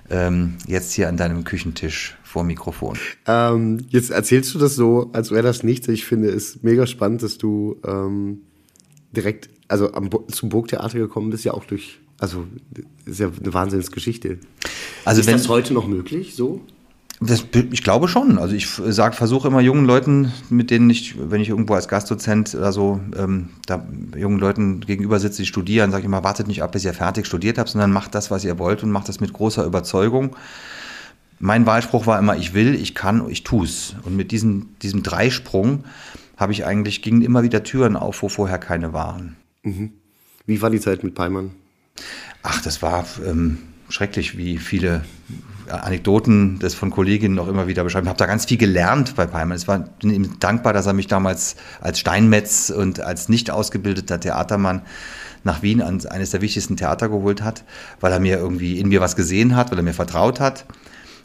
ähm, 0.09 0.55
jetzt 0.65 0.91
hier 0.93 1.07
an 1.07 1.15
deinem 1.15 1.43
Küchentisch 1.43 2.17
vor 2.23 2.43
Mikrofon. 2.43 2.97
Ähm, 3.27 3.85
jetzt 3.89 4.09
erzählst 4.09 4.55
du 4.55 4.57
das 4.57 4.73
so, 4.73 5.11
als 5.13 5.29
wäre 5.29 5.43
das 5.43 5.61
nichts. 5.61 5.87
Ich 5.87 6.05
finde 6.05 6.29
es 6.29 6.63
mega 6.63 6.87
spannend, 6.87 7.21
dass 7.21 7.37
du 7.37 7.79
ähm, 7.85 8.41
direkt 9.11 9.51
also 9.67 9.93
am, 9.93 10.09
zum 10.31 10.49
Burgtheater 10.49 10.97
gekommen 10.97 11.29
bist, 11.29 11.45
ja 11.45 11.53
auch 11.53 11.65
durch 11.65 11.99
also, 12.19 12.45
das 12.71 13.13
ist 13.13 13.19
ja 13.19 13.27
eine 13.27 13.53
Wahnsinnsgeschichte. 13.53 14.39
Also 15.05 15.21
ist 15.21 15.27
wenn, 15.27 15.37
das 15.37 15.47
heute 15.47 15.73
noch 15.73 15.87
möglich, 15.87 16.35
so? 16.35 16.61
Das, 17.21 17.45
ich 17.71 17.83
glaube 17.83 18.07
schon. 18.07 18.37
Also 18.37 18.55
ich 18.55 18.67
sag, 18.69 19.13
versuche 19.13 19.49
immer 19.49 19.59
jungen 19.59 19.85
Leuten, 19.85 20.31
mit 20.49 20.71
denen 20.71 20.89
ich, 20.89 21.15
wenn 21.19 21.41
ich 21.41 21.49
irgendwo 21.49 21.73
als 21.73 21.89
Gastdozent 21.89 22.55
oder 22.55 22.71
so, 22.71 23.01
ähm, 23.17 23.49
da 23.65 23.85
jungen 24.17 24.39
Leuten 24.39 24.79
gegenüber 24.79 25.19
sitze, 25.19 25.41
die 25.41 25.45
studieren, 25.45 25.91
sage 25.91 26.01
ich 26.01 26.05
immer, 26.05 26.23
wartet 26.23 26.47
nicht 26.47 26.63
ab, 26.63 26.71
bis 26.71 26.85
ihr 26.85 26.93
fertig 26.93 27.25
studiert 27.25 27.57
habt, 27.57 27.69
sondern 27.69 27.91
macht 27.91 28.15
das, 28.15 28.31
was 28.31 28.45
ihr 28.45 28.57
wollt 28.57 28.83
und 28.83 28.91
macht 28.91 29.09
das 29.09 29.19
mit 29.19 29.33
großer 29.33 29.65
Überzeugung. 29.65 30.35
Mein 31.39 31.65
Wahlspruch 31.65 32.05
war 32.05 32.19
immer, 32.19 32.37
ich 32.37 32.53
will, 32.53 32.73
ich 32.75 32.95
kann, 32.95 33.29
ich 33.29 33.43
tu's. 33.43 33.95
Und 34.03 34.15
mit 34.15 34.31
diesem, 34.31 34.67
diesem 34.81 35.03
Dreisprung 35.03 35.83
habe 36.37 36.53
ich 36.53 36.65
eigentlich, 36.65 37.01
gingen 37.01 37.21
immer 37.21 37.43
wieder 37.43 37.63
Türen 37.63 37.97
auf, 37.97 38.23
wo 38.23 38.29
vorher 38.29 38.59
keine 38.59 38.93
waren. 38.93 39.35
Mhm. 39.63 39.91
Wie 40.45 40.61
war 40.61 40.69
die 40.69 40.79
Zeit 40.79 41.03
mit 41.03 41.15
Peimann? 41.15 41.51
Ach, 42.51 42.61
das 42.63 42.81
war 42.81 43.05
ähm, 43.27 43.59
schrecklich, 43.89 44.35
wie 44.35 44.57
viele 44.57 45.03
Anekdoten 45.69 46.57
das 46.57 46.73
von 46.73 46.89
Kolleginnen 46.89 47.35
noch 47.35 47.47
immer 47.47 47.67
wieder 47.67 47.83
beschreiben. 47.83 48.07
Ich 48.07 48.09
habe 48.09 48.17
da 48.17 48.25
ganz 48.25 48.45
viel 48.45 48.57
gelernt 48.57 49.15
bei 49.15 49.27
Peimann. 49.27 49.67
War 49.67 49.79
bin 50.01 50.09
ihm 50.09 50.39
dankbar, 50.39 50.73
dass 50.73 50.87
er 50.87 50.93
mich 50.93 51.05
damals 51.05 51.57
als 51.79 51.99
Steinmetz 51.99 52.71
und 52.71 53.01
als 53.01 53.29
nicht 53.29 53.51
ausgebildeter 53.51 54.19
Theatermann 54.19 54.81
nach 55.43 55.61
Wien 55.61 55.83
an 55.83 56.03
eines 56.07 56.31
der 56.31 56.41
wichtigsten 56.41 56.75
Theater 56.75 57.07
geholt 57.07 57.43
hat, 57.43 57.63
weil 57.99 58.11
er 58.11 58.19
mir 58.19 58.39
irgendwie 58.39 58.79
in 58.79 58.87
mir 58.87 58.99
was 58.99 59.15
gesehen 59.15 59.55
hat, 59.55 59.69
weil 59.69 59.77
er 59.77 59.83
mir 59.83 59.93
vertraut 59.93 60.39
hat. 60.39 60.65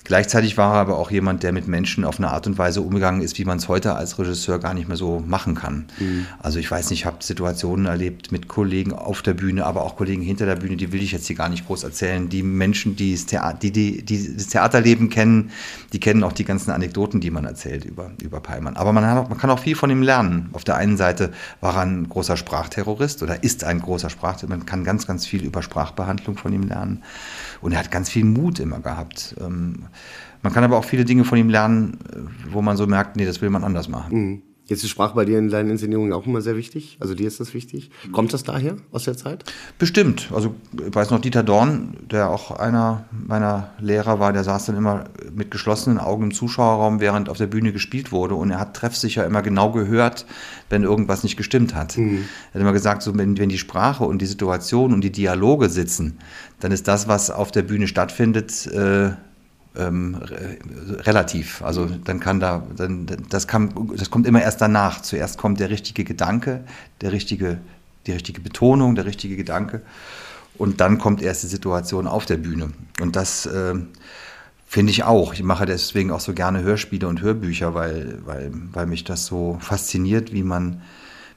Gleichzeitig 0.04 0.58
war 0.58 0.74
er 0.74 0.80
aber 0.80 0.98
auch 0.98 1.10
jemand, 1.10 1.42
der 1.42 1.52
mit 1.52 1.66
Menschen 1.66 2.04
auf 2.04 2.18
eine 2.18 2.30
Art 2.30 2.46
und 2.46 2.58
Weise 2.58 2.82
umgegangen 2.82 3.22
ist, 3.22 3.38
wie 3.38 3.46
man 3.46 3.56
es 3.56 3.68
heute 3.68 3.94
als 3.94 4.18
Regisseur 4.18 4.58
gar 4.58 4.74
nicht 4.74 4.86
mehr 4.86 4.98
so 4.98 5.24
machen 5.26 5.54
kann. 5.54 5.86
Mhm. 5.98 6.26
Also 6.40 6.58
ich 6.58 6.70
weiß 6.70 6.90
nicht, 6.90 7.00
ich 7.00 7.06
habe 7.06 7.16
Situationen 7.20 7.86
erlebt 7.86 8.30
mit 8.30 8.46
Kollegen 8.46 8.92
auf 8.92 9.22
der 9.22 9.32
Bühne, 9.32 9.64
aber 9.64 9.82
auch 9.82 9.96
Kollegen 9.96 10.20
hinter 10.20 10.44
der 10.44 10.56
Bühne, 10.56 10.76
die 10.76 10.92
will 10.92 11.02
ich 11.02 11.12
jetzt 11.12 11.26
hier 11.26 11.36
gar 11.36 11.48
nicht 11.48 11.66
groß 11.66 11.84
erzählen. 11.84 12.28
Die 12.28 12.42
Menschen, 12.42 12.96
die 12.96 13.14
das, 13.14 13.24
Theater, 13.24 13.58
die, 13.58 13.70
die, 13.70 14.04
die 14.04 14.36
das 14.36 14.48
Theaterleben 14.48 15.08
kennen, 15.08 15.50
die 15.94 16.00
kennen 16.00 16.22
auch 16.22 16.32
die 16.32 16.44
ganzen 16.44 16.70
Anekdoten, 16.70 17.20
die 17.20 17.30
man 17.30 17.46
erzählt 17.46 17.86
über, 17.86 18.10
über 18.22 18.40
Peimann. 18.40 18.76
Aber 18.76 18.92
man, 18.92 19.04
auch, 19.06 19.30
man 19.30 19.38
kann 19.38 19.48
auch 19.48 19.60
viel 19.60 19.74
von 19.74 19.88
ihm 19.88 20.02
lernen. 20.02 20.50
Auf 20.52 20.64
der 20.64 20.76
einen 20.76 20.98
Seite 20.98 21.32
war 21.62 21.76
er 21.76 21.80
ein 21.80 22.10
großer 22.10 22.36
Sprachterrorist 22.36 23.22
oder 23.22 23.42
ist 23.42 23.64
ein 23.64 23.80
großer 23.80 24.10
Sprachterrorist. 24.10 24.50
Man 24.50 24.66
kann 24.66 24.84
ganz, 24.84 25.06
ganz 25.06 25.24
viel 25.24 25.44
über 25.44 25.62
Sprachbehandlung 25.62 26.36
von 26.36 26.52
ihm 26.52 26.64
lernen. 26.64 27.02
Und 27.62 27.72
er 27.72 27.78
hat 27.78 27.90
ganz 27.90 28.10
viel 28.10 28.26
Mut 28.26 28.60
immer 28.60 28.80
gehabt. 28.80 29.34
Ähm, 29.40 29.86
Man 30.42 30.52
kann 30.52 30.64
aber 30.64 30.76
auch 30.76 30.84
viele 30.84 31.04
Dinge 31.04 31.24
von 31.24 31.38
ihm 31.38 31.48
lernen, 31.48 31.98
wo 32.50 32.60
man 32.62 32.76
so 32.76 32.86
merkt, 32.86 33.16
nee, 33.16 33.24
das 33.24 33.40
will 33.40 33.50
man 33.50 33.64
anders 33.64 33.88
machen. 33.88 34.16
Mhm. 34.16 34.42
Jetzt 34.66 34.82
ist 34.82 34.88
Sprache 34.88 35.14
bei 35.14 35.26
dir 35.26 35.38
in 35.38 35.50
deinen 35.50 35.68
Inszenierungen 35.68 36.14
auch 36.14 36.26
immer 36.26 36.40
sehr 36.40 36.56
wichtig. 36.56 36.96
Also 36.98 37.14
dir 37.14 37.26
ist 37.26 37.38
das 37.38 37.52
wichtig. 37.52 37.90
Kommt 38.12 38.32
das 38.32 38.44
daher 38.44 38.76
aus 38.92 39.04
der 39.04 39.14
Zeit? 39.14 39.44
Bestimmt. 39.78 40.30
Also 40.34 40.54
ich 40.86 40.94
weiß 40.94 41.10
noch, 41.10 41.20
Dieter 41.20 41.42
Dorn, 41.42 41.98
der 42.10 42.30
auch 42.30 42.50
einer 42.50 43.04
meiner 43.10 43.72
Lehrer 43.78 44.20
war, 44.20 44.32
der 44.32 44.42
saß 44.42 44.64
dann 44.66 44.76
immer 44.76 45.04
mit 45.34 45.50
geschlossenen 45.50 45.98
Augen 45.98 46.24
im 46.24 46.32
Zuschauerraum, 46.32 47.00
während 47.00 47.28
auf 47.28 47.36
der 47.36 47.46
Bühne 47.46 47.74
gespielt 47.74 48.10
wurde. 48.10 48.36
Und 48.36 48.50
er 48.50 48.58
hat 48.58 48.74
treffsicher 48.74 49.26
immer 49.26 49.42
genau 49.42 49.70
gehört, 49.70 50.24
wenn 50.70 50.82
irgendwas 50.82 51.24
nicht 51.24 51.36
gestimmt 51.36 51.74
hat. 51.74 51.98
Mhm. 51.98 52.24
Er 52.52 52.54
hat 52.54 52.60
immer 52.62 52.72
gesagt, 52.72 53.02
so, 53.02 53.14
wenn, 53.18 53.36
wenn 53.36 53.50
die 53.50 53.58
Sprache 53.58 54.04
und 54.04 54.22
die 54.22 54.26
Situation 54.26 54.94
und 54.94 55.02
die 55.02 55.12
Dialoge 55.12 55.68
sitzen, 55.68 56.16
dann 56.60 56.72
ist 56.72 56.88
das, 56.88 57.06
was 57.06 57.30
auf 57.30 57.52
der 57.52 57.62
Bühne 57.62 57.86
stattfindet, 57.86 58.66
äh, 58.68 59.10
ähm, 59.76 60.16
relativ. 61.00 61.62
Also 61.62 61.86
dann 61.86 62.20
kann 62.20 62.40
da, 62.40 62.66
dann, 62.76 63.06
das, 63.28 63.48
kann, 63.48 63.72
das 63.96 64.10
kommt 64.10 64.26
immer 64.26 64.42
erst 64.42 64.60
danach. 64.60 65.02
Zuerst 65.02 65.38
kommt 65.38 65.60
der 65.60 65.70
richtige 65.70 66.04
Gedanke, 66.04 66.64
der 67.00 67.12
richtige, 67.12 67.58
die 68.06 68.12
richtige 68.12 68.40
Betonung, 68.40 68.94
der 68.94 69.04
richtige 69.04 69.36
Gedanke. 69.36 69.82
Und 70.56 70.80
dann 70.80 70.98
kommt 70.98 71.22
erst 71.22 71.42
die 71.42 71.48
Situation 71.48 72.06
auf 72.06 72.26
der 72.26 72.36
Bühne. 72.36 72.70
Und 73.00 73.16
das 73.16 73.46
äh, 73.46 73.74
finde 74.66 74.92
ich 74.92 75.02
auch. 75.02 75.34
Ich 75.34 75.42
mache 75.42 75.66
deswegen 75.66 76.10
auch 76.10 76.20
so 76.20 76.32
gerne 76.32 76.62
Hörspiele 76.62 77.08
und 77.08 77.20
Hörbücher, 77.20 77.74
weil, 77.74 78.18
weil, 78.24 78.52
weil 78.72 78.86
mich 78.86 79.04
das 79.04 79.26
so 79.26 79.58
fasziniert, 79.60 80.32
wie 80.32 80.44
man, 80.44 80.82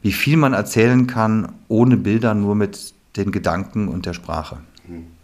wie 0.04 0.12
viel 0.12 0.38
man 0.38 0.54
erzählen 0.54 1.08
kann, 1.08 1.54
ohne 1.68 1.98
Bilder, 1.98 2.36
nur 2.36 2.54
mit 2.54 2.94
den 3.16 3.32
Gedanken 3.32 3.88
und 3.88 4.06
der 4.06 4.14
Sprache. 4.14 4.58
Mhm. 4.88 5.17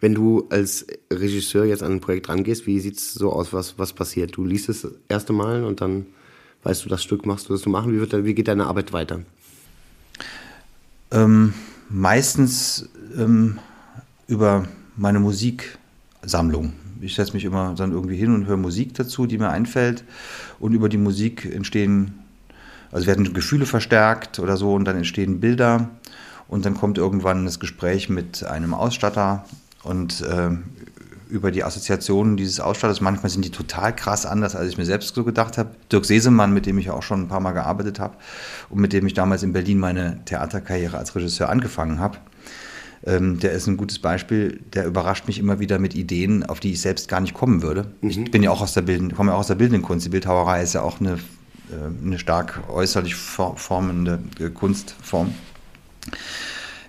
Wenn 0.00 0.14
du 0.14 0.46
als 0.50 0.86
Regisseur 1.10 1.64
jetzt 1.64 1.82
an 1.82 1.92
ein 1.92 2.00
Projekt 2.00 2.28
rangehst, 2.28 2.66
wie 2.66 2.80
sieht 2.80 2.96
es 2.98 3.14
so 3.14 3.32
aus, 3.32 3.52
was, 3.52 3.78
was 3.78 3.92
passiert? 3.92 4.36
Du 4.36 4.44
liest 4.44 4.68
es 4.68 4.82
das 4.82 4.92
erste 5.08 5.32
Mal 5.32 5.64
und 5.64 5.80
dann 5.80 6.06
weißt 6.62 6.84
du, 6.84 6.88
das 6.88 7.02
Stück 7.02 7.26
machst 7.26 7.48
du 7.48 7.52
das 7.52 7.62
du 7.62 7.70
machen. 7.70 7.92
Wie, 7.92 8.00
wird, 8.00 8.24
wie 8.24 8.34
geht 8.34 8.48
deine 8.48 8.66
Arbeit 8.66 8.92
weiter? 8.92 9.20
Ähm, 11.10 11.52
meistens 11.88 12.88
ähm, 13.16 13.58
über 14.26 14.66
meine 14.96 15.20
Musiksammlung. 15.20 16.72
Ich 17.00 17.14
setze 17.14 17.34
mich 17.34 17.44
immer 17.44 17.74
dann 17.76 17.92
irgendwie 17.92 18.16
hin 18.16 18.34
und 18.34 18.46
höre 18.46 18.56
Musik 18.56 18.94
dazu, 18.94 19.26
die 19.26 19.38
mir 19.38 19.50
einfällt. 19.50 20.04
Und 20.60 20.72
über 20.72 20.88
die 20.88 20.98
Musik 20.98 21.44
entstehen, 21.44 22.14
also 22.92 23.06
werden 23.06 23.34
Gefühle 23.34 23.66
verstärkt 23.66 24.38
oder 24.38 24.56
so 24.56 24.72
und 24.72 24.84
dann 24.84 24.96
entstehen 24.96 25.40
Bilder. 25.40 25.90
Und 26.52 26.66
dann 26.66 26.74
kommt 26.74 26.98
irgendwann 26.98 27.46
das 27.46 27.60
Gespräch 27.60 28.10
mit 28.10 28.44
einem 28.44 28.74
Ausstatter 28.74 29.46
und 29.84 30.20
äh, 30.20 30.50
über 31.30 31.50
die 31.50 31.64
Assoziationen 31.64 32.36
dieses 32.36 32.60
Ausstatters, 32.60 33.00
manchmal 33.00 33.30
sind 33.30 33.46
die 33.46 33.50
total 33.50 33.96
krass 33.96 34.26
anders, 34.26 34.54
als 34.54 34.68
ich 34.68 34.76
mir 34.76 34.84
selbst 34.84 35.14
so 35.14 35.24
gedacht 35.24 35.56
habe. 35.56 35.70
Dirk 35.90 36.04
Sesemann, 36.04 36.52
mit 36.52 36.66
dem 36.66 36.76
ich 36.76 36.90
auch 36.90 37.02
schon 37.02 37.22
ein 37.22 37.28
paar 37.28 37.40
Mal 37.40 37.52
gearbeitet 37.52 37.98
habe 38.00 38.18
und 38.68 38.82
mit 38.82 38.92
dem 38.92 39.06
ich 39.06 39.14
damals 39.14 39.42
in 39.42 39.54
Berlin 39.54 39.78
meine 39.78 40.22
Theaterkarriere 40.26 40.98
als 40.98 41.16
Regisseur 41.16 41.48
angefangen 41.48 42.00
habe, 42.00 42.18
ähm, 43.06 43.40
der 43.40 43.52
ist 43.52 43.66
ein 43.66 43.78
gutes 43.78 43.98
Beispiel. 43.98 44.60
Der 44.74 44.84
überrascht 44.84 45.26
mich 45.28 45.38
immer 45.38 45.58
wieder 45.58 45.78
mit 45.78 45.94
Ideen, 45.94 46.44
auf 46.44 46.60
die 46.60 46.72
ich 46.72 46.82
selbst 46.82 47.08
gar 47.08 47.22
nicht 47.22 47.32
kommen 47.32 47.62
würde. 47.62 47.86
Mhm. 48.02 48.10
Ich 48.10 48.30
bin 48.30 48.42
ja 48.42 48.50
auch 48.50 48.60
aus 48.60 48.74
der 48.74 48.82
Bildenden, 48.82 49.16
komme 49.16 49.30
ja 49.30 49.36
auch 49.36 49.40
aus 49.40 49.46
der 49.46 49.54
bildenden 49.54 49.80
Kunst. 49.80 50.04
Die 50.04 50.10
Bildhauerei 50.10 50.62
ist 50.62 50.74
ja 50.74 50.82
auch 50.82 51.00
eine, 51.00 51.12
äh, 51.12 52.04
eine 52.04 52.18
stark 52.18 52.60
äußerlich 52.68 53.14
formende 53.14 54.18
äh, 54.38 54.50
Kunstform 54.50 55.32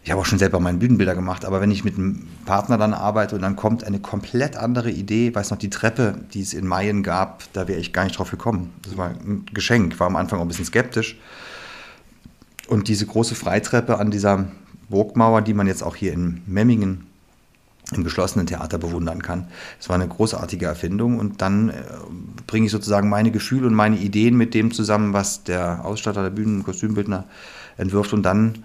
ich 0.03 0.11
habe 0.11 0.19
auch 0.19 0.25
schon 0.25 0.39
selber 0.39 0.59
meine 0.59 0.79
Bühnenbilder 0.79 1.15
gemacht, 1.15 1.45
aber 1.45 1.61
wenn 1.61 1.71
ich 1.71 1.85
mit 1.85 1.97
einem 1.97 2.27
Partner 2.45 2.77
dann 2.77 2.93
arbeite 2.93 3.35
und 3.35 3.41
dann 3.41 3.55
kommt 3.55 3.85
eine 3.85 3.99
komplett 3.99 4.57
andere 4.57 4.91
Idee, 4.91 5.33
weiß 5.33 5.51
noch, 5.51 5.57
die 5.57 5.69
Treppe, 5.69 6.15
die 6.33 6.41
es 6.41 6.53
in 6.53 6.67
Mayen 6.67 7.03
gab, 7.03 7.43
da 7.53 7.69
wäre 7.69 7.79
ich 7.79 7.93
gar 7.93 8.03
nicht 8.03 8.17
drauf 8.17 8.29
gekommen. 8.29 8.73
Das 8.81 8.97
war 8.97 9.09
ein 9.09 9.45
Geschenk, 9.53 9.99
war 10.01 10.07
am 10.07 10.17
Anfang 10.17 10.39
auch 10.39 10.43
ein 10.43 10.49
bisschen 10.49 10.65
skeptisch. 10.65 11.17
Und 12.67 12.89
diese 12.89 13.05
große 13.05 13.35
Freitreppe 13.35 13.97
an 13.97 14.11
dieser 14.11 14.45
Burgmauer, 14.89 15.41
die 15.41 15.53
man 15.53 15.67
jetzt 15.67 15.83
auch 15.83 15.95
hier 15.95 16.11
in 16.11 16.41
Memmingen 16.47 17.07
im 17.93 18.03
geschlossenen 18.03 18.47
Theater 18.47 18.77
bewundern 18.77 19.21
kann. 19.21 19.47
Das 19.77 19.89
war 19.89 19.95
eine 19.95 20.07
großartige 20.07 20.65
Erfindung 20.65 21.19
und 21.19 21.41
dann 21.41 21.69
äh, 21.69 21.73
bringe 22.47 22.65
ich 22.65 22.71
sozusagen 22.71 23.09
meine 23.09 23.31
Gefühle 23.31 23.67
und 23.67 23.73
meine 23.73 23.97
Ideen 23.97 24.35
mit 24.35 24.53
dem 24.53 24.71
zusammen, 24.71 25.13
was 25.13 25.43
der 25.43 25.85
Ausstatter, 25.85 26.23
der 26.23 26.29
Bühnen- 26.29 26.57
und 26.57 26.63
Kostümbildner 26.63 27.25
entwirft 27.77 28.13
und 28.13 28.23
dann 28.23 28.63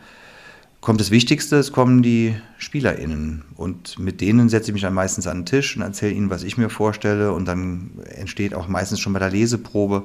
kommt 0.89 1.03
das 1.03 1.11
Wichtigste, 1.11 1.57
es 1.57 1.71
kommen 1.71 2.03
die 2.03 2.35
SpielerInnen. 2.57 3.43
Und 3.57 3.99
mit 3.99 4.23
denen 4.23 4.49
setze 4.49 4.71
ich 4.71 4.73
mich 4.73 4.81
dann 4.81 4.95
meistens 4.95 5.27
an 5.27 5.41
den 5.41 5.45
Tisch 5.45 5.77
und 5.77 5.83
erzähle 5.83 6.15
ihnen, 6.15 6.31
was 6.31 6.45
ich 6.45 6.57
mir 6.57 6.71
vorstelle. 6.71 7.35
Und 7.35 7.45
dann 7.45 7.91
entsteht 8.07 8.55
auch 8.55 8.69
meistens 8.69 8.99
schon 8.99 9.13
bei 9.13 9.19
der 9.19 9.29
Leseprobe, 9.29 10.05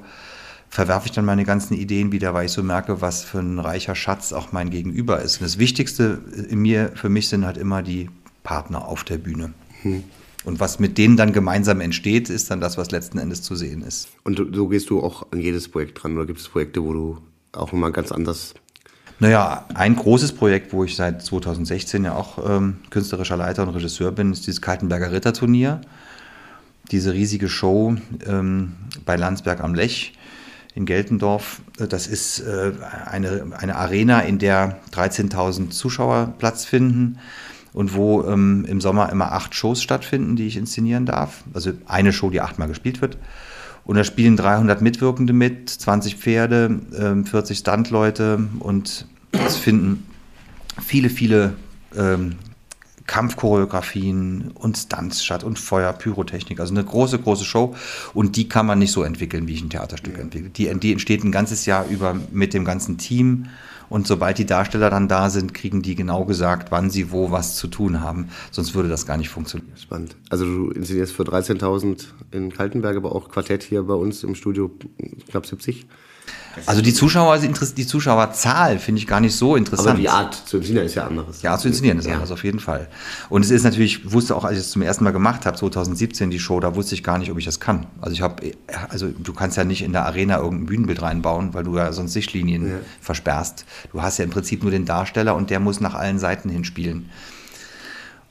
verwerfe 0.68 1.06
ich 1.06 1.14
dann 1.14 1.24
meine 1.24 1.46
ganzen 1.46 1.74
Ideen 1.76 2.12
wieder, 2.12 2.34
weil 2.34 2.48
ich 2.48 2.52
so 2.52 2.64
merke, 2.64 3.00
was 3.00 3.24
für 3.24 3.40
ein 3.40 3.60
reicher 3.60 3.96
Schatz 3.96 4.34
auch 4.34 4.52
mein 4.52 4.72
Gegenüber 4.72 5.22
ist. 5.22 5.38
Und 5.38 5.44
das 5.44 5.58
Wichtigste 5.58 6.20
in 6.50 6.60
mir, 6.60 6.92
für 6.96 7.08
mich 7.08 7.30
sind 7.30 7.46
halt 7.46 7.56
immer 7.56 7.82
die 7.82 8.10
Partner 8.44 8.86
auf 8.86 9.06
der 9.06 9.20
Bühne. 9.20 9.54
Hm. 9.84 10.04
Und 10.44 10.60
was 10.60 10.80
mit 10.80 10.98
denen 10.98 11.16
dann 11.16 11.32
gemeinsam 11.32 11.80
entsteht, 11.80 12.30
ist 12.30 12.52
dann 12.52 12.60
das, 12.60 12.78
was 12.78 12.92
letzten 12.92 13.20
Endes 13.20 13.42
zu 13.42 13.56
sehen 13.56 13.84
ist. 13.84 14.10
Und 14.26 14.54
so 14.54 14.68
gehst 14.68 14.90
du 14.90 15.02
auch 15.02 15.28
an 15.32 15.40
jedes 15.40 15.70
Projekt 15.70 16.04
dran 16.04 16.18
oder 16.18 16.26
gibt 16.26 16.42
es 16.42 16.50
Projekte, 16.50 16.84
wo 16.84 16.92
du 16.92 17.18
auch 17.54 17.72
immer 17.72 17.90
ganz 17.92 18.12
anders 18.12 18.54
naja, 19.20 19.66
ein 19.74 19.96
großes 19.96 20.34
Projekt, 20.34 20.74
wo 20.74 20.84
ich 20.84 20.96
seit 20.96 21.22
2016 21.22 22.06
ja 22.06 22.16
auch 22.16 22.38
ähm, 22.50 22.78
künstlerischer 22.90 23.38
Leiter 23.38 23.64
und 23.64 23.70
Regisseur 23.70 24.12
bin, 24.12 24.32
ist 24.32 24.46
dieses 24.48 24.62
Kaltenberger 24.62 25.12
Ritterturnier. 25.12 25.82
Diese 26.92 27.14
riesige 27.14 27.48
Show 27.48 27.96
ähm, 28.26 28.74
bei 29.06 29.16
Landsberg 29.16 29.62
am 29.62 29.74
Lech 29.74 30.14
in 30.76 30.86
Geltendorf. 30.86 31.62
Das 31.78 32.08
ist 32.08 32.40
äh, 32.42 32.74
eine, 33.06 33.54
eine 33.58 33.76
Arena, 33.76 34.22
in 34.22 34.40
der 34.40 34.80
13.000 34.92 35.70
Zuschauer 35.70 36.34
Platz 36.40 36.66
finden 36.66 37.20
und 37.74 37.96
wo 37.96 38.24
ähm, 38.24 38.66
im 38.68 38.82
Sommer 38.82 39.12
immer 39.12 39.32
acht 39.32 39.56
Shows 39.56 39.82
stattfinden, 39.82 40.36
die 40.36 40.48
ich 40.48 40.58
inszenieren 40.58 41.06
darf. 41.06 41.44
Also 41.54 41.72
eine 41.86 42.14
Show, 42.14 42.30
die 42.30 42.42
achtmal 42.42 42.68
gespielt 42.68 43.02
wird. 43.02 43.18
Und 43.86 43.98
da 43.98 44.04
spielen 44.04 44.38
300 44.38 44.82
Mitwirkende 44.82 45.34
mit, 45.34 45.70
20 45.70 46.16
Pferde, 46.16 46.80
äh, 46.94 47.28
40 47.28 47.58
Standleute 47.58 48.48
und 48.60 49.08
es 49.32 49.58
finden 49.58 50.06
viele, 50.82 51.10
viele 51.10 51.54
ähm, 51.96 52.36
Kampfchoreografien 53.06 54.52
und 54.54 54.78
Stunts 54.78 55.24
statt 55.24 55.44
und 55.44 55.60
Feuer, 55.60 55.92
Pyrotechnik. 55.92 56.60
Also 56.60 56.74
eine 56.74 56.84
große, 56.84 57.20
große 57.20 57.44
Show. 57.44 57.76
Und 58.14 58.38
die 58.38 58.48
kann 58.48 58.66
man 58.66 58.80
nicht 58.80 58.92
so 58.92 59.04
entwickeln, 59.04 59.48
wie 59.48 59.54
ich 59.54 59.62
ein 59.62 59.70
Theaterstück 59.70 60.16
ja. 60.16 60.22
entwickle. 60.22 60.50
Die, 60.50 60.74
die 60.80 60.92
entsteht 60.92 61.24
ein 61.24 61.32
ganzes 61.32 61.66
Jahr 61.66 61.86
über 61.88 62.16
mit 62.32 62.54
dem 62.54 62.64
ganzen 62.64 62.98
Team. 62.98 63.48
Und 63.90 64.08
sobald 64.08 64.38
die 64.38 64.46
Darsteller 64.46 64.90
dann 64.90 65.08
da 65.08 65.30
sind, 65.30 65.54
kriegen 65.54 65.82
die 65.82 65.96
genau 65.96 66.26
gesagt, 66.26 66.72
wann 66.72 66.90
sie 66.90 67.12
wo 67.12 67.32
was 67.32 67.56
zu 67.56 67.68
tun 67.68 68.02
haben. 68.02 68.30
Sonst 68.52 68.76
würde 68.76 68.90
das 68.90 69.06
gar 69.06 69.18
nicht 69.18 69.30
funktionieren. 69.30 69.72
Spannend. 69.78 70.16
Also 70.30 70.46
du 70.46 70.72
inszenierst 70.72 71.14
für 71.14 71.24
13.000 71.24 72.06
in 72.32 72.52
Kaltenberg, 72.52 72.98
aber 72.98 73.14
auch 73.14 73.30
Quartett 73.30 73.64
hier 73.64 73.84
bei 73.84 73.94
uns 73.94 74.24
im 74.24 74.36
Studio 74.36 74.72
knapp 75.30 75.46
70. 75.46 75.88
Also 76.66 76.82
die 76.82 76.94
Zuschauer, 76.94 77.40
die 77.40 77.88
Zuschauerzahl 77.88 78.78
finde 78.78 79.00
ich 79.00 79.08
gar 79.08 79.20
nicht 79.20 79.36
so 79.36 79.56
interessant. 79.56 79.90
Aber 79.90 80.00
die 80.00 80.10
Art 80.10 80.36
zu 80.36 80.58
inszenieren 80.58 80.86
ist 80.86 80.96
ja 80.96 81.08
anders. 81.08 81.42
Ja, 81.42 81.58
zu 81.58 81.68
inszenieren 81.68 81.98
ist 81.98 82.06
ja. 82.06 82.14
anders, 82.14 82.32
auf 82.32 82.44
jeden 82.44 82.60
Fall. 82.60 82.90
Und 83.30 83.44
es 83.44 83.52
ist 83.52 83.64
natürlich, 83.64 84.06
ich 84.06 84.12
wusste 84.12 84.36
auch, 84.36 84.44
als 84.44 84.58
ich 84.58 84.66
es 84.66 84.70
zum 84.70 84.82
ersten 84.82 85.04
Mal 85.04 85.12
gemacht 85.12 85.46
habe, 85.46 85.58
2017 85.58 86.30
die 86.30 86.40
Show, 86.40 86.60
da 86.60 86.76
wusste 86.76 86.96
ich 86.96 87.04
gar 87.04 87.18
nicht, 87.18 87.32
ob 87.32 87.40
ich 87.40 87.46
das 87.46 87.60
kann. 87.60 87.88
Also 88.02 88.14
ich 88.14 88.22
habe, 88.22 88.52
also 88.90 89.08
du 89.08 89.34
kannst 89.34 89.58
ja 89.58 89.64
nicht 89.64 89.82
in 89.82 89.94
der 89.94 90.06
Arena 90.06 90.38
irgendein 90.38 90.68
Bühnenbild 90.68 91.02
reinbauen, 91.02 91.54
weil 91.54 91.64
du 91.64 91.76
ja 91.76 91.92
sonst 91.92 92.14
Sichtlinien 92.14 92.68
ja. 92.68 92.76
versperrst. 93.02 93.66
Du 93.92 94.02
hast 94.02 94.20
ja 94.20 94.24
im 94.24 94.32
Prinzip 94.32 94.62
nur 94.62 94.72
den 94.72 94.86
Darsteller 94.86 95.36
und 95.36 95.50
der 95.50 95.60
muss 95.60 95.80
nach 95.80 95.96
allen 95.96 96.20
Seiten 96.20 96.50
hinspielen. 96.50 97.10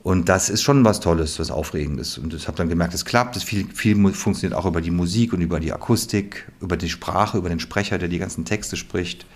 Und 0.03 0.29
das 0.29 0.51
ist 0.51 0.63
schon 0.63 0.85
was 0.85 0.99
Tolles, 0.99 1.39
was 1.39 1.51
Aufregendes. 1.53 2.19
Und 2.19 2.35
ich 2.35 2.49
habe 2.49 2.57
dann 2.57 2.69
gemerkt, 2.69 2.93
es 2.93 3.05
klappt. 3.05 3.37
Es 3.37 3.45
viel, 3.45 3.69
viel 3.73 3.97
funktioniert 4.13 4.59
auch 4.59 4.67
über 4.67 4.81
die 4.81 4.91
Musik 4.91 5.33
und 5.33 5.41
über 5.41 5.61
die 5.61 5.73
Akustik, 5.73 6.51
über 6.61 6.77
die 6.77 6.91
Sprache, 6.91 7.39
über 7.39 7.49
den 7.49 7.61
Sprecher, 7.61 7.99
der 7.99 8.09
die 8.09 8.19
ganzen 8.19 8.45
Texte 8.45 8.77
spricht. 8.77 9.27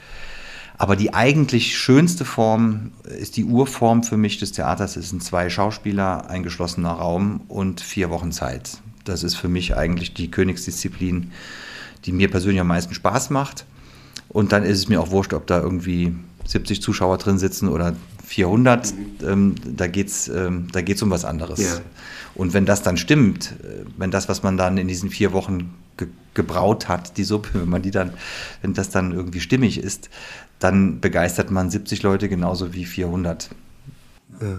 Aber 0.78 0.96
die 0.96 1.14
eigentlich 1.14 1.78
schönste 1.78 2.25
Form 2.25 2.90
ist 3.04 3.37
die 3.37 3.44
Urform 3.44 4.02
für 4.02 4.16
mich 4.16 4.38
des 4.38 4.52
Theaters. 4.52 4.96
Es 4.96 5.11
sind 5.11 5.23
zwei 5.23 5.49
Schauspieler, 5.49 6.28
ein 6.28 6.42
geschlossener 6.42 6.90
Raum 6.90 7.42
und 7.49 7.80
vier 7.80 8.11
Wochen 8.11 8.32
Zeit. 8.32 8.78
Das 9.04 9.23
ist 9.23 9.37
für 9.37 9.49
mich 9.49 9.76
eigentlich 9.76 10.14
die 10.14 10.30
Königsdisziplin, 10.30 11.30
die 12.04 12.12
mir 12.12 12.30
persönlich 12.30 12.61
am 12.61 12.66
meisten 12.66 12.92
Spaß 12.92 13.30
macht. 13.30 13.64
Und 14.28 14.52
dann 14.52 14.64
ist 14.64 14.78
es 14.78 14.88
mir 14.88 15.00
auch 15.00 15.12
wurscht, 15.12 15.32
ob 15.32 15.46
da 15.46 15.61
irgendwie 15.61 16.14
70 16.44 16.82
Zuschauer 16.82 17.18
drin 17.18 17.38
sitzen 17.38 17.68
oder 17.68 17.94
400, 18.26 18.92
ähm, 19.25 19.54
da 19.64 19.87
geht 19.87 20.09
es 20.09 20.28
ähm, 20.28 20.66
da 20.73 20.83
geht's 20.83 21.00
um 21.02 21.11
was 21.11 21.25
anderes. 21.25 21.61
Ja. 21.61 21.80
Und 22.35 22.52
wenn 22.54 22.66
das 22.66 22.83
dann 22.83 22.97
stimmt, 22.97 23.54
äh, 23.62 23.85
wenn 23.97 24.11
das, 24.11 24.28
was 24.28 24.42
man 24.42 24.56
dann 24.56 24.78
in 24.78 24.88
diesen 24.88 25.11
vier 25.11 25.33
Wochen 25.33 25.75
ge 25.97 26.09
gebraut 26.35 26.87
hat, 26.87 27.16
die 27.16 27.25
Suppe, 27.25 27.49
wenn 27.54 27.68
man 27.68 27.80
die 27.80 27.90
dann, 27.90 28.12
wenn 28.61 28.75
das 28.75 28.90
dann 28.90 29.12
irgendwie 29.12 29.40
stimmig 29.40 29.78
ist, 29.78 30.11
dann 30.59 31.00
begeistert 31.00 31.50
man 31.50 31.71
70 31.71 32.02
Leute 32.02 32.28
genauso 32.28 32.75
wie 32.75 32.85
400. 32.85 33.49
Ja. 34.40 34.59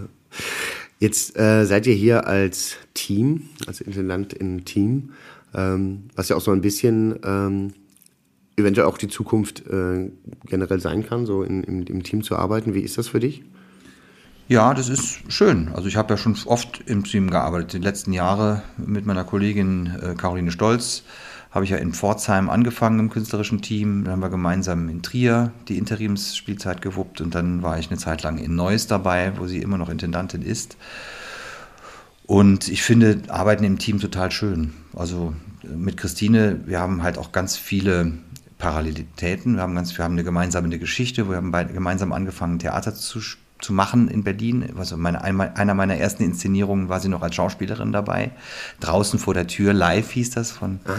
Jetzt 0.98 1.38
äh, 1.38 1.64
seid 1.66 1.86
ihr 1.86 1.94
hier 1.94 2.26
als 2.26 2.74
Team, 2.94 3.50
als 3.68 3.80
Intendant 3.80 4.32
im 4.32 4.64
Team, 4.64 5.10
ähm, 5.54 6.04
was 6.16 6.30
ja 6.30 6.36
auch 6.36 6.40
so 6.40 6.50
ein 6.50 6.62
bisschen 6.62 7.16
ähm, 7.22 7.74
eventuell 8.56 8.88
auch 8.88 8.98
die 8.98 9.06
Zukunft 9.06 9.64
äh, 9.68 10.10
generell 10.46 10.80
sein 10.80 11.06
kann, 11.06 11.26
so 11.26 11.44
in, 11.44 11.62
im, 11.62 11.84
im 11.84 12.02
Team 12.02 12.24
zu 12.24 12.34
arbeiten. 12.34 12.74
Wie 12.74 12.80
ist 12.80 12.98
das 12.98 13.06
für 13.06 13.20
dich? 13.20 13.44
Ja, 14.48 14.72
das 14.72 14.88
ist 14.88 15.30
schön. 15.30 15.68
Also 15.74 15.88
ich 15.88 15.96
habe 15.96 16.14
ja 16.14 16.16
schon 16.16 16.34
oft 16.46 16.80
im 16.86 17.04
Team 17.04 17.28
gearbeitet. 17.28 17.74
Die 17.74 17.78
letzten 17.78 18.14
Jahre 18.14 18.62
mit 18.78 19.04
meiner 19.04 19.24
Kollegin 19.24 19.94
äh, 20.00 20.14
Caroline 20.14 20.50
Stolz 20.50 21.02
habe 21.50 21.66
ich 21.66 21.70
ja 21.70 21.76
in 21.76 21.92
Pforzheim 21.92 22.48
angefangen 22.48 22.98
im 22.98 23.10
künstlerischen 23.10 23.60
Team. 23.60 24.04
Dann 24.04 24.14
haben 24.14 24.20
wir 24.20 24.30
gemeinsam 24.30 24.88
in 24.88 25.02
Trier 25.02 25.52
die 25.68 25.76
Interimsspielzeit 25.76 26.80
gewuppt 26.80 27.20
und 27.20 27.34
dann 27.34 27.62
war 27.62 27.78
ich 27.78 27.90
eine 27.90 27.98
Zeit 27.98 28.22
lang 28.22 28.38
in 28.38 28.56
Neuss 28.56 28.86
dabei, 28.86 29.34
wo 29.36 29.46
sie 29.46 29.58
immer 29.58 29.76
noch 29.76 29.90
Intendantin 29.90 30.40
ist. 30.40 30.78
Und 32.24 32.68
ich 32.68 32.82
finde 32.82 33.20
Arbeiten 33.28 33.64
im 33.64 33.78
Team 33.78 34.00
total 34.00 34.30
schön. 34.30 34.72
Also 34.96 35.34
äh, 35.62 35.76
mit 35.76 35.98
Christine, 35.98 36.60
wir 36.64 36.80
haben 36.80 37.02
halt 37.02 37.18
auch 37.18 37.32
ganz 37.32 37.58
viele 37.58 38.14
Parallelitäten. 38.56 39.56
Wir 39.56 39.62
haben, 39.62 39.74
ganz, 39.74 39.98
wir 39.98 40.06
haben 40.06 40.12
eine 40.12 40.24
gemeinsame 40.24 40.70
Geschichte. 40.78 41.28
Wir 41.28 41.36
haben 41.36 41.50
beide 41.50 41.74
gemeinsam 41.74 42.14
angefangen, 42.14 42.58
Theater 42.58 42.94
zu, 42.94 43.20
zu 43.60 43.72
machen 43.72 44.08
in 44.08 44.24
Berlin. 44.24 44.64
Also 44.76 44.96
meine, 44.96 45.22
einer 45.22 45.74
meiner 45.74 45.96
ersten 45.96 46.22
Inszenierungen 46.22 46.88
war 46.88 47.00
sie 47.00 47.08
noch 47.08 47.22
als 47.22 47.34
Schauspielerin 47.34 47.92
dabei. 47.92 48.30
Draußen 48.80 49.18
vor 49.18 49.34
der 49.34 49.46
Tür, 49.46 49.72
live 49.72 50.10
hieß 50.10 50.30
das 50.30 50.50
von 50.50 50.80
ah. 50.84 50.94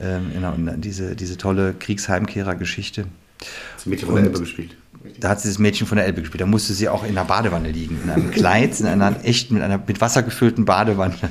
ähm, 0.00 0.30
genau, 0.32 0.54
diese, 0.76 1.16
diese 1.16 1.36
tolle 1.36 1.74
Kriegsheimkehrer-Geschichte. 1.74 3.06
Das 3.76 3.86
Mädchen 3.86 4.06
von 4.06 4.16
der 4.16 4.24
Elbe 4.24 4.40
gespielt. 4.40 4.76
Da 5.20 5.28
hat 5.28 5.40
sie 5.40 5.48
das 5.48 5.58
Mädchen 5.58 5.86
von 5.86 5.96
der 5.96 6.06
Elbe 6.06 6.22
gespielt. 6.22 6.40
Da 6.40 6.46
musste 6.46 6.72
sie 6.72 6.88
auch 6.88 7.04
in 7.04 7.14
der 7.14 7.24
Badewanne 7.24 7.70
liegen, 7.70 7.98
in 8.02 8.10
einem 8.10 8.30
Kleid, 8.30 8.80
in 8.80 8.86
einer 8.86 9.22
echten, 9.22 9.54
mit 9.54 9.62
einer 9.62 9.78
mit 9.86 10.00
Wasser 10.00 10.22
gefüllten 10.22 10.64
Badewanne. 10.64 11.14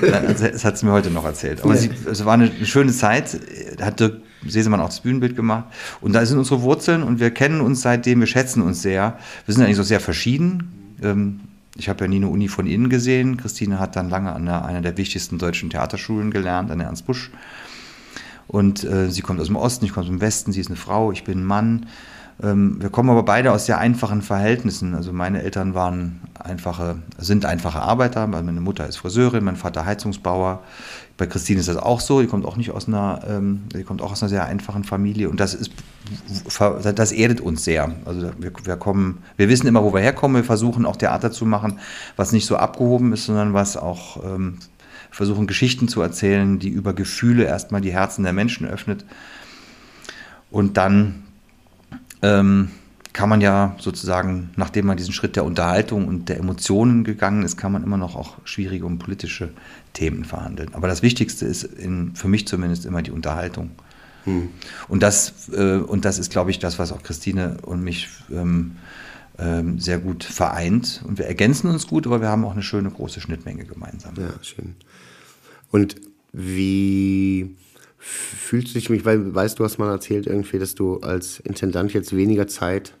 Das 0.00 0.64
hat 0.64 0.78
sie 0.78 0.86
mir 0.86 0.92
heute 0.92 1.10
noch 1.10 1.24
erzählt. 1.24 1.62
Aber 1.62 1.76
sie, 1.76 1.90
es 2.10 2.24
war 2.24 2.34
eine, 2.34 2.50
eine 2.50 2.66
schöne 2.66 2.92
Zeit. 2.92 3.38
Da 3.76 3.86
hat 3.86 4.00
Dirk 4.00 4.22
Sesemann 4.46 4.80
auch 4.80 4.88
das 4.88 5.00
Bühnenbild 5.00 5.36
gemacht. 5.36 5.64
Und 6.00 6.12
da 6.12 6.24
sind 6.24 6.38
unsere 6.38 6.62
Wurzeln 6.62 7.02
und 7.02 7.20
wir 7.20 7.30
kennen 7.30 7.60
uns 7.60 7.82
seitdem, 7.82 8.20
wir 8.20 8.26
schätzen 8.26 8.62
uns 8.62 8.82
sehr. 8.82 9.18
Wir 9.46 9.54
sind 9.54 9.64
eigentlich 9.64 9.76
so 9.76 9.82
sehr 9.82 10.00
verschieden. 10.00 10.96
Ähm, 11.02 11.40
ich 11.76 11.88
habe 11.88 12.04
ja 12.04 12.08
nie 12.08 12.16
eine 12.16 12.28
Uni 12.28 12.48
von 12.48 12.66
innen 12.66 12.88
gesehen. 12.88 13.36
Christine 13.36 13.78
hat 13.78 13.96
dann 13.96 14.10
lange 14.10 14.32
an 14.32 14.48
einer, 14.48 14.64
einer 14.64 14.80
der 14.80 14.96
wichtigsten 14.96 15.38
deutschen 15.38 15.70
Theaterschulen 15.70 16.30
gelernt, 16.30 16.70
an 16.70 16.78
der 16.78 16.88
Ernst 16.88 17.06
Busch. 17.06 17.30
Und 18.46 18.82
äh, 18.82 19.10
sie 19.10 19.22
kommt 19.22 19.40
aus 19.40 19.46
dem 19.46 19.56
Osten, 19.56 19.84
ich 19.84 19.92
komme 19.92 20.04
aus 20.04 20.10
dem 20.10 20.20
Westen, 20.20 20.52
sie 20.52 20.60
ist 20.60 20.66
eine 20.66 20.76
Frau, 20.76 21.12
ich 21.12 21.24
bin 21.24 21.40
ein 21.40 21.44
Mann. 21.44 21.86
Ähm, 22.42 22.80
wir 22.80 22.90
kommen 22.90 23.10
aber 23.10 23.22
beide 23.22 23.52
aus 23.52 23.66
sehr 23.66 23.78
einfachen 23.78 24.22
Verhältnissen. 24.22 24.94
Also 24.94 25.12
meine 25.12 25.42
Eltern 25.42 25.74
waren 25.74 26.20
einfache, 26.38 26.96
sind 27.18 27.44
einfache 27.44 27.82
Arbeiter. 27.82 28.26
Meine 28.26 28.52
Mutter 28.60 28.86
ist 28.86 28.96
Friseurin, 28.96 29.44
mein 29.44 29.56
Vater 29.56 29.84
Heizungsbauer. 29.84 30.62
Bei 31.18 31.26
Christine 31.26 31.60
ist 31.60 31.68
das 31.68 31.76
auch 31.76 32.00
so. 32.00 32.22
Die 32.22 32.26
kommt 32.26 32.46
auch 32.46 32.56
nicht 32.56 32.70
aus 32.70 32.88
einer, 32.88 33.20
ähm, 33.28 33.64
die 33.74 33.82
kommt 33.82 34.00
auch 34.00 34.12
aus 34.12 34.22
einer 34.22 34.30
sehr 34.30 34.46
einfachen 34.46 34.84
Familie. 34.84 35.28
Und 35.28 35.38
das 35.38 35.52
ist, 35.52 35.70
das 36.96 37.12
erdet 37.12 37.42
uns 37.42 37.64
sehr. 37.64 37.94
Also 38.06 38.30
wir, 38.38 38.52
wir 38.64 38.76
kommen, 38.76 39.18
wir 39.36 39.50
wissen 39.50 39.66
immer, 39.66 39.84
wo 39.84 39.92
wir 39.92 40.00
herkommen. 40.00 40.36
Wir 40.36 40.44
versuchen 40.44 40.86
auch 40.86 40.96
Theater 40.96 41.30
zu 41.30 41.44
machen, 41.44 41.78
was 42.16 42.32
nicht 42.32 42.46
so 42.46 42.56
abgehoben 42.56 43.12
ist, 43.12 43.26
sondern 43.26 43.52
was 43.52 43.76
auch 43.76 44.24
ähm, 44.24 44.58
versuchen 45.10 45.46
Geschichten 45.46 45.88
zu 45.88 46.00
erzählen, 46.00 46.58
die 46.58 46.70
über 46.70 46.94
Gefühle 46.94 47.44
erstmal 47.44 47.82
die 47.82 47.92
Herzen 47.92 48.22
der 48.24 48.32
Menschen 48.32 48.66
öffnet. 48.66 49.04
Und 50.50 50.78
dann 50.78 51.22
ähm, 52.22 52.70
kann 53.12 53.28
man 53.28 53.40
ja 53.40 53.76
sozusagen, 53.78 54.50
nachdem 54.56 54.86
man 54.86 54.96
diesen 54.96 55.12
Schritt 55.12 55.34
der 55.36 55.44
Unterhaltung 55.44 56.06
und 56.06 56.28
der 56.28 56.38
Emotionen 56.38 57.02
gegangen 57.02 57.42
ist, 57.42 57.56
kann 57.56 57.72
man 57.72 57.82
immer 57.82 57.96
noch 57.96 58.14
auch 58.14 58.36
schwierige 58.44 58.86
und 58.86 58.98
politische 58.98 59.50
Themen 59.94 60.24
verhandeln. 60.24 60.74
Aber 60.74 60.86
das 60.86 61.02
Wichtigste 61.02 61.44
ist 61.44 61.64
in, 61.64 62.14
für 62.14 62.28
mich 62.28 62.46
zumindest 62.46 62.86
immer 62.86 63.02
die 63.02 63.10
Unterhaltung. 63.10 63.70
Hm. 64.24 64.50
Und, 64.88 65.02
das, 65.02 65.48
äh, 65.52 65.78
und 65.78 66.04
das 66.04 66.18
ist, 66.18 66.30
glaube 66.30 66.50
ich, 66.50 66.58
das, 66.58 66.78
was 66.78 66.92
auch 66.92 67.02
Christine 67.02 67.56
und 67.62 67.82
mich 67.82 68.08
ähm, 68.30 68.76
ähm, 69.38 69.80
sehr 69.80 69.98
gut 69.98 70.22
vereint. 70.22 71.02
Und 71.06 71.18
wir 71.18 71.26
ergänzen 71.26 71.68
uns 71.68 71.86
gut, 71.86 72.06
aber 72.06 72.20
wir 72.20 72.28
haben 72.28 72.44
auch 72.44 72.52
eine 72.52 72.62
schöne 72.62 72.90
große 72.90 73.20
Schnittmenge 73.20 73.64
gemeinsam. 73.64 74.14
Ja, 74.16 74.30
schön. 74.42 74.76
Und 75.72 75.96
wie 76.32 77.56
fühlst 78.00 78.68
du 78.70 78.78
dich 78.78 78.88
mich, 78.88 79.04
weil 79.04 79.34
weißt 79.34 79.58
du, 79.58 79.64
hast 79.64 79.78
mal 79.78 79.90
erzählt 79.90 80.26
irgendwie, 80.26 80.58
dass 80.58 80.74
du 80.74 80.98
als 81.00 81.38
Intendant 81.40 81.92
jetzt 81.92 82.16
weniger 82.16 82.48
Zeit 82.48 82.94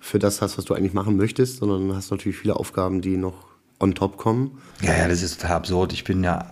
für 0.00 0.18
das 0.18 0.42
hast, 0.42 0.58
was 0.58 0.64
du 0.64 0.74
eigentlich 0.74 0.92
machen 0.92 1.16
möchtest, 1.16 1.58
sondern 1.58 1.94
hast 1.94 2.10
natürlich 2.10 2.36
viele 2.36 2.56
Aufgaben, 2.56 3.00
die 3.00 3.16
noch 3.16 3.49
on 3.80 3.94
top 3.94 4.18
kommen. 4.18 4.58
Ja, 4.82 4.94
ja, 4.96 5.08
das 5.08 5.22
ist 5.22 5.40
total 5.40 5.56
absurd. 5.56 5.92
Ich 5.92 6.04
bin 6.04 6.22
ja, 6.22 6.46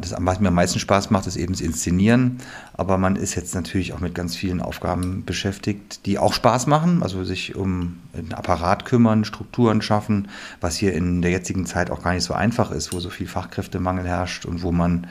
das, 0.00 0.14
was 0.18 0.40
mir 0.40 0.48
am 0.48 0.54
meisten 0.54 0.78
Spaß 0.78 1.10
macht, 1.10 1.26
ist 1.26 1.36
eben 1.36 1.52
das 1.52 1.60
Inszenieren. 1.60 2.38
Aber 2.72 2.96
man 2.96 3.16
ist 3.16 3.34
jetzt 3.34 3.54
natürlich 3.54 3.92
auch 3.92 4.00
mit 4.00 4.14
ganz 4.14 4.34
vielen 4.34 4.60
Aufgaben 4.60 5.24
beschäftigt, 5.24 6.06
die 6.06 6.18
auch 6.18 6.32
Spaß 6.32 6.66
machen. 6.66 7.02
Also 7.02 7.22
sich 7.22 7.54
um 7.54 7.98
einen 8.14 8.32
Apparat 8.32 8.86
kümmern, 8.86 9.24
Strukturen 9.24 9.82
schaffen, 9.82 10.28
was 10.60 10.76
hier 10.76 10.94
in 10.94 11.20
der 11.20 11.30
jetzigen 11.30 11.66
Zeit 11.66 11.90
auch 11.90 12.02
gar 12.02 12.14
nicht 12.14 12.24
so 12.24 12.34
einfach 12.34 12.70
ist, 12.70 12.92
wo 12.92 13.00
so 13.00 13.10
viel 13.10 13.28
Fachkräftemangel 13.28 14.06
herrscht 14.06 14.46
und 14.46 14.62
wo 14.62 14.72
man 14.72 15.06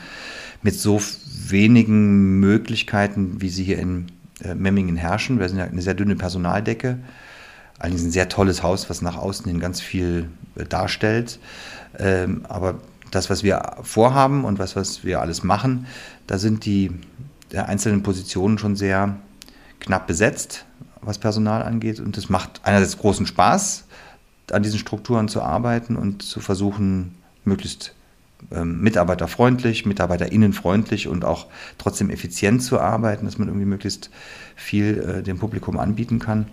mit 0.64 0.76
so 0.76 1.00
wenigen 1.48 2.40
Möglichkeiten, 2.40 3.42
wie 3.42 3.50
sie 3.50 3.64
hier 3.64 3.80
in 3.80 4.08
äh, 4.44 4.56
Memmingen 4.56 4.96
herrschen, 4.96 5.40
wir 5.40 5.50
sind 5.50 5.60
ja 5.60 5.66
eine 5.66 5.82
sehr 5.82 5.94
dünne 5.94 6.16
Personaldecke, 6.16 7.00
eigentlich 7.80 8.04
ein 8.04 8.12
sehr 8.12 8.30
tolles 8.30 8.62
Haus, 8.62 8.90
was 8.90 9.02
nach 9.02 9.18
außen 9.18 9.46
hin 9.46 9.60
ganz 9.60 9.82
viel 9.82 10.30
äh, 10.56 10.66
darstellt. 10.66 11.40
Ähm, 11.98 12.46
aber 12.48 12.76
das, 13.12 13.30
was 13.30 13.44
wir 13.44 13.78
vorhaben 13.82 14.46
und 14.46 14.60
was, 14.60 14.76
was 14.76 15.04
wir 15.04 15.22
alles 15.22 15.44
machen, 15.44 15.88
da 16.28 16.38
sind 16.38 16.66
die 16.66 16.92
einzelnen 17.56 18.04
Positionen 18.04 18.60
schon 18.60 18.76
sehr 18.76 19.18
knapp 19.80 20.06
besetzt, 20.06 20.66
was 21.02 21.18
Personal 21.18 21.64
angeht. 21.64 22.00
Und 22.00 22.18
das 22.18 22.30
macht 22.30 22.62
einerseits 22.64 22.98
großen 22.98 23.26
Spaß, 23.26 23.86
an 24.52 24.64
diesen 24.64 24.80
Strukturen 24.80 25.28
zu 25.28 25.42
arbeiten 25.42 25.96
und 25.96 26.22
zu 26.22 26.40
versuchen, 26.40 27.16
möglichst 27.44 27.96
ähm, 28.52 28.82
mitarbeiterfreundlich, 28.82 29.86
mitarbeiterinnenfreundlich 29.86 31.08
und 31.08 31.26
auch 31.26 31.48
trotzdem 31.78 32.10
effizient 32.10 32.64
zu 32.64 32.80
arbeiten, 32.80 33.26
dass 33.26 33.38
man 33.38 33.48
irgendwie 33.48 33.66
möglichst 33.66 34.10
viel 34.56 35.18
äh, 35.20 35.24
dem 35.24 35.40
Publikum 35.40 35.80
anbieten 35.80 36.20
kann. 36.20 36.48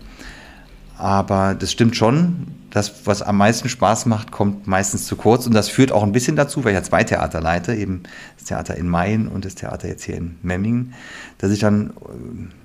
Aber 0.97 1.53
das 1.53 1.71
stimmt 1.71 1.95
schon. 1.95 2.47
Das, 2.71 3.05
was 3.05 3.21
am 3.21 3.37
meisten 3.37 3.69
Spaß 3.69 4.07
macht, 4.07 4.31
kommt 4.31 4.67
meistens 4.67 5.05
zu 5.05 5.15
kurz. 5.15 5.47
Und 5.47 5.53
das 5.53 5.69
führt 5.69 5.91
auch 5.91 6.03
ein 6.03 6.11
bisschen 6.11 6.35
dazu, 6.35 6.63
weil 6.63 6.71
ich 6.71 6.75
ja 6.75 6.83
zwei 6.83 7.03
Theater 7.03 7.39
leite, 7.39 7.73
eben 7.73 8.03
das 8.37 8.47
Theater 8.47 8.75
in 8.75 8.89
Main 8.89 9.27
und 9.27 9.45
das 9.45 9.55
Theater 9.55 9.87
jetzt 9.87 10.03
hier 10.03 10.15
in 10.17 10.35
Memmingen, 10.41 10.93
dass 11.37 11.51
ich 11.51 11.59
dann 11.59 11.91
äh, 11.91 11.91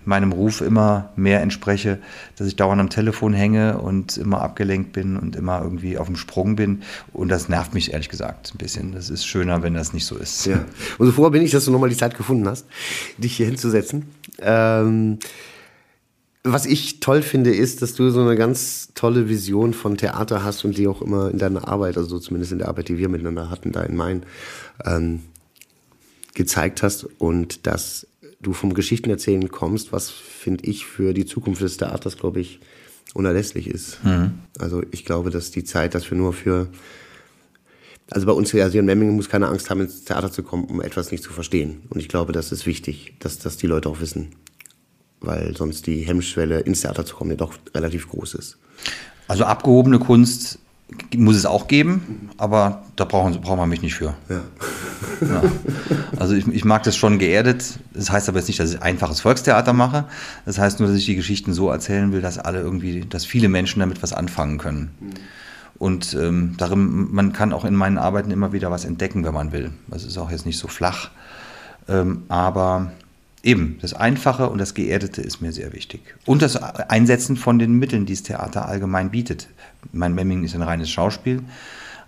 meinem 0.04 0.32
Ruf 0.32 0.60
immer 0.60 1.10
mehr 1.14 1.40
entspreche, 1.40 1.98
dass 2.36 2.46
ich 2.46 2.56
dauernd 2.56 2.80
am 2.80 2.90
Telefon 2.90 3.32
hänge 3.32 3.78
und 3.78 4.16
immer 4.16 4.42
abgelenkt 4.42 4.92
bin 4.92 5.16
und 5.16 5.36
immer 5.36 5.62
irgendwie 5.62 5.98
auf 5.98 6.08
dem 6.08 6.16
Sprung 6.16 6.56
bin. 6.56 6.82
Und 7.12 7.28
das 7.28 7.48
nervt 7.48 7.74
mich 7.74 7.92
ehrlich 7.92 8.08
gesagt 8.08 8.52
ein 8.54 8.58
bisschen. 8.58 8.92
Das 8.92 9.08
ist 9.08 9.24
schöner, 9.24 9.62
wenn 9.62 9.74
das 9.74 9.92
nicht 9.92 10.06
so 10.06 10.16
ist. 10.16 10.46
Ja. 10.46 10.64
Und 10.98 11.06
so 11.06 11.12
froh 11.12 11.30
bin 11.30 11.42
ich, 11.42 11.52
dass 11.52 11.66
du 11.66 11.70
nochmal 11.70 11.90
die 11.90 11.96
Zeit 11.96 12.16
gefunden 12.16 12.48
hast, 12.48 12.66
dich 13.18 13.36
hier 13.36 13.46
hinzusetzen. 13.46 14.06
Ähm 14.40 15.18
was 16.44 16.66
ich 16.66 17.00
toll 17.00 17.22
finde, 17.22 17.54
ist, 17.54 17.82
dass 17.82 17.94
du 17.94 18.10
so 18.10 18.20
eine 18.20 18.36
ganz 18.36 18.88
tolle 18.94 19.28
Vision 19.28 19.74
von 19.74 19.96
Theater 19.96 20.42
hast 20.42 20.64
und 20.64 20.76
die 20.76 20.88
auch 20.88 21.00
immer 21.00 21.30
in 21.30 21.38
deiner 21.38 21.68
Arbeit, 21.68 21.96
also 21.96 22.18
zumindest 22.18 22.52
in 22.52 22.58
der 22.58 22.68
Arbeit, 22.68 22.88
die 22.88 22.98
wir 22.98 23.08
miteinander 23.08 23.48
hatten, 23.48 23.70
da 23.70 23.82
in 23.82 23.94
Main, 23.94 24.24
ähm, 24.84 25.20
gezeigt 26.34 26.82
hast 26.82 27.04
und 27.18 27.66
dass 27.66 28.06
du 28.40 28.54
vom 28.54 28.74
Geschichtenerzählen 28.74 29.50
kommst, 29.50 29.92
was 29.92 30.10
finde 30.10 30.64
ich 30.64 30.84
für 30.84 31.14
die 31.14 31.26
Zukunft 31.26 31.62
des 31.62 31.76
Theaters, 31.76 32.16
glaube 32.16 32.40
ich, 32.40 32.58
unerlässlich 33.14 33.68
ist. 33.68 34.02
Mhm. 34.04 34.32
Also 34.58 34.82
ich 34.90 35.04
glaube, 35.04 35.30
dass 35.30 35.52
die 35.52 35.62
Zeit, 35.62 35.94
dass 35.94 36.10
wir 36.10 36.18
nur 36.18 36.32
für 36.32 36.68
also 38.10 38.26
bei 38.26 38.32
uns 38.32 38.50
hier, 38.50 38.64
also 38.64 38.78
in 38.78 38.84
Memmingen 38.84 39.14
muss 39.14 39.28
keine 39.28 39.46
Angst 39.46 39.70
haben, 39.70 39.80
ins 39.80 40.04
Theater 40.04 40.30
zu 40.30 40.42
kommen, 40.42 40.64
um 40.64 40.82
etwas 40.82 41.12
nicht 41.12 41.22
zu 41.22 41.32
verstehen. 41.32 41.82
Und 41.88 42.00
ich 42.00 42.08
glaube, 42.08 42.32
das 42.32 42.52
ist 42.52 42.66
wichtig, 42.66 43.14
dass 43.20 43.38
das 43.38 43.56
die 43.56 43.66
Leute 43.66 43.88
auch 43.88 44.00
wissen 44.00 44.34
weil 45.22 45.56
sonst 45.56 45.86
die 45.86 46.00
Hemmschwelle 46.02 46.60
ins 46.60 46.82
Theater 46.82 47.04
zu 47.04 47.16
kommen 47.16 47.30
ja 47.30 47.36
doch 47.36 47.54
relativ 47.74 48.08
groß 48.08 48.34
ist. 48.34 48.58
Also 49.28 49.44
abgehobene 49.44 49.98
Kunst 49.98 50.58
muss 51.16 51.36
es 51.36 51.46
auch 51.46 51.68
geben, 51.68 52.30
aber 52.36 52.82
da 52.96 53.04
brauchen, 53.04 53.40
braucht 53.40 53.56
man 53.56 53.68
mich 53.68 53.82
nicht 53.82 53.94
für. 53.94 54.14
Ja. 54.28 54.40
Ja. 55.20 55.42
Also 56.18 56.34
ich, 56.34 56.46
ich, 56.48 56.64
mag 56.64 56.82
das 56.82 56.96
schon 56.96 57.18
geerdet. 57.18 57.78
Das 57.94 58.10
heißt 58.10 58.28
aber 58.28 58.38
jetzt 58.38 58.48
nicht, 58.48 58.60
dass 58.60 58.74
ich 58.74 58.82
einfaches 58.82 59.20
Volkstheater 59.20 59.72
mache. 59.72 60.04
Das 60.44 60.58
heißt 60.58 60.80
nur, 60.80 60.88
dass 60.88 60.98
ich 60.98 61.06
die 61.06 61.16
Geschichten 61.16 61.54
so 61.54 61.70
erzählen 61.70 62.12
will, 62.12 62.20
dass 62.20 62.38
alle 62.38 62.60
irgendwie, 62.60 63.00
dass 63.00 63.24
viele 63.24 63.48
Menschen 63.48 63.80
damit 63.80 64.02
was 64.02 64.12
anfangen 64.12 64.58
können. 64.58 64.90
Mhm. 65.00 65.10
Und 65.78 66.14
ähm, 66.14 66.54
darin, 66.58 67.12
man 67.12 67.32
kann 67.32 67.52
auch 67.52 67.64
in 67.64 67.74
meinen 67.74 67.98
Arbeiten 67.98 68.30
immer 68.30 68.52
wieder 68.52 68.70
was 68.70 68.84
entdecken, 68.84 69.24
wenn 69.24 69.34
man 69.34 69.50
will. 69.50 69.72
Das 69.88 70.04
ist 70.04 70.16
auch 70.16 70.30
jetzt 70.30 70.46
nicht 70.46 70.58
so 70.58 70.68
flach. 70.68 71.10
Ähm, 71.88 72.22
aber 72.28 72.92
Eben, 73.42 73.78
das 73.82 73.92
Einfache 73.92 74.48
und 74.48 74.58
das 74.58 74.74
Geerdete 74.74 75.20
ist 75.20 75.40
mir 75.40 75.52
sehr 75.52 75.72
wichtig. 75.72 76.00
Und 76.26 76.42
das 76.42 76.56
Einsetzen 76.56 77.36
von 77.36 77.58
den 77.58 77.72
Mitteln, 77.72 78.06
die 78.06 78.12
das 78.12 78.22
Theater 78.22 78.68
allgemein 78.68 79.10
bietet. 79.10 79.48
Mein 79.92 80.14
Memming 80.14 80.44
ist 80.44 80.54
ein 80.54 80.62
reines 80.62 80.90
Schauspiel, 80.90 81.42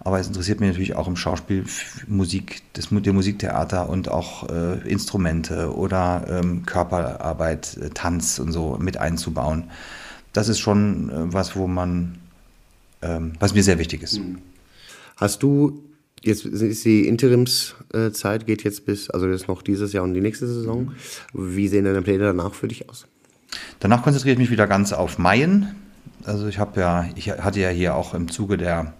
Aber 0.04 0.20
es 0.20 0.26
interessiert 0.26 0.60
mich 0.60 0.68
natürlich 0.68 0.94
auch 0.96 1.08
im 1.08 1.16
Schauspiel 1.16 1.64
Musik, 2.06 2.62
das, 2.74 2.88
der 2.90 3.12
Musiktheater 3.14 3.88
und 3.88 4.10
auch 4.10 4.48
äh, 4.50 4.86
Instrumente 4.88 5.74
oder 5.74 6.26
ähm, 6.28 6.66
Körperarbeit, 6.66 7.78
äh, 7.78 7.88
Tanz 7.88 8.38
und 8.38 8.52
so 8.52 8.76
mit 8.78 8.98
einzubauen. 8.98 9.70
Das 10.34 10.48
ist 10.48 10.60
schon 10.60 11.08
äh, 11.08 11.32
was, 11.32 11.56
wo 11.56 11.66
man, 11.66 12.18
ähm, 13.00 13.32
was 13.40 13.54
mir 13.54 13.62
sehr 13.62 13.78
wichtig 13.78 14.02
ist. 14.02 14.18
Mhm. 14.18 14.38
Hast 15.16 15.42
du 15.42 15.82
Jetzt 16.24 16.46
ist 16.46 16.84
die 16.86 17.06
Interimszeit, 17.06 18.46
geht 18.46 18.64
jetzt 18.64 18.86
bis, 18.86 19.10
also 19.10 19.28
jetzt 19.28 19.46
noch 19.46 19.60
dieses 19.60 19.92
Jahr 19.92 20.04
und 20.04 20.14
die 20.14 20.22
nächste 20.22 20.46
Saison. 20.46 20.92
Wie 21.34 21.68
sehen 21.68 21.84
deine 21.84 22.00
Pläne 22.00 22.24
danach 22.24 22.54
für 22.54 22.66
dich 22.66 22.88
aus? 22.88 23.06
Danach 23.80 24.02
konzentriere 24.02 24.32
ich 24.32 24.38
mich 24.38 24.50
wieder 24.50 24.66
ganz 24.66 24.92
auf 24.94 25.18
Mayen. 25.18 25.74
Also 26.24 26.48
ich 26.48 26.58
habe 26.58 26.80
ja, 26.80 27.06
ich 27.14 27.30
hatte 27.30 27.60
ja 27.60 27.68
hier 27.68 27.94
auch 27.94 28.14
im 28.14 28.30
Zuge 28.30 28.56
der 28.56 28.94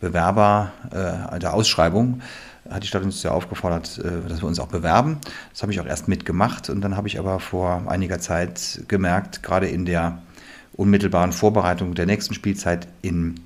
Bewerber, 0.00 0.72
äh, 0.90 1.38
der 1.38 1.54
Ausschreibung, 1.54 2.20
hat 2.68 2.82
die 2.82 2.88
Stadt 2.88 3.04
uns 3.04 3.22
ja 3.22 3.30
aufgefordert, 3.30 3.98
äh, 3.98 4.28
dass 4.28 4.42
wir 4.42 4.48
uns 4.48 4.58
auch 4.58 4.66
bewerben. 4.66 5.18
Das 5.52 5.62
habe 5.62 5.72
ich 5.72 5.80
auch 5.80 5.86
erst 5.86 6.08
mitgemacht 6.08 6.70
und 6.70 6.80
dann 6.80 6.96
habe 6.96 7.06
ich 7.06 7.20
aber 7.20 7.38
vor 7.38 7.84
einiger 7.86 8.18
Zeit 8.18 8.82
gemerkt, 8.88 9.44
gerade 9.44 9.68
in 9.68 9.84
der 9.84 10.22
unmittelbaren 10.72 11.32
Vorbereitung 11.32 11.94
der 11.94 12.06
nächsten 12.06 12.34
Spielzeit 12.34 12.88
in 13.00 13.36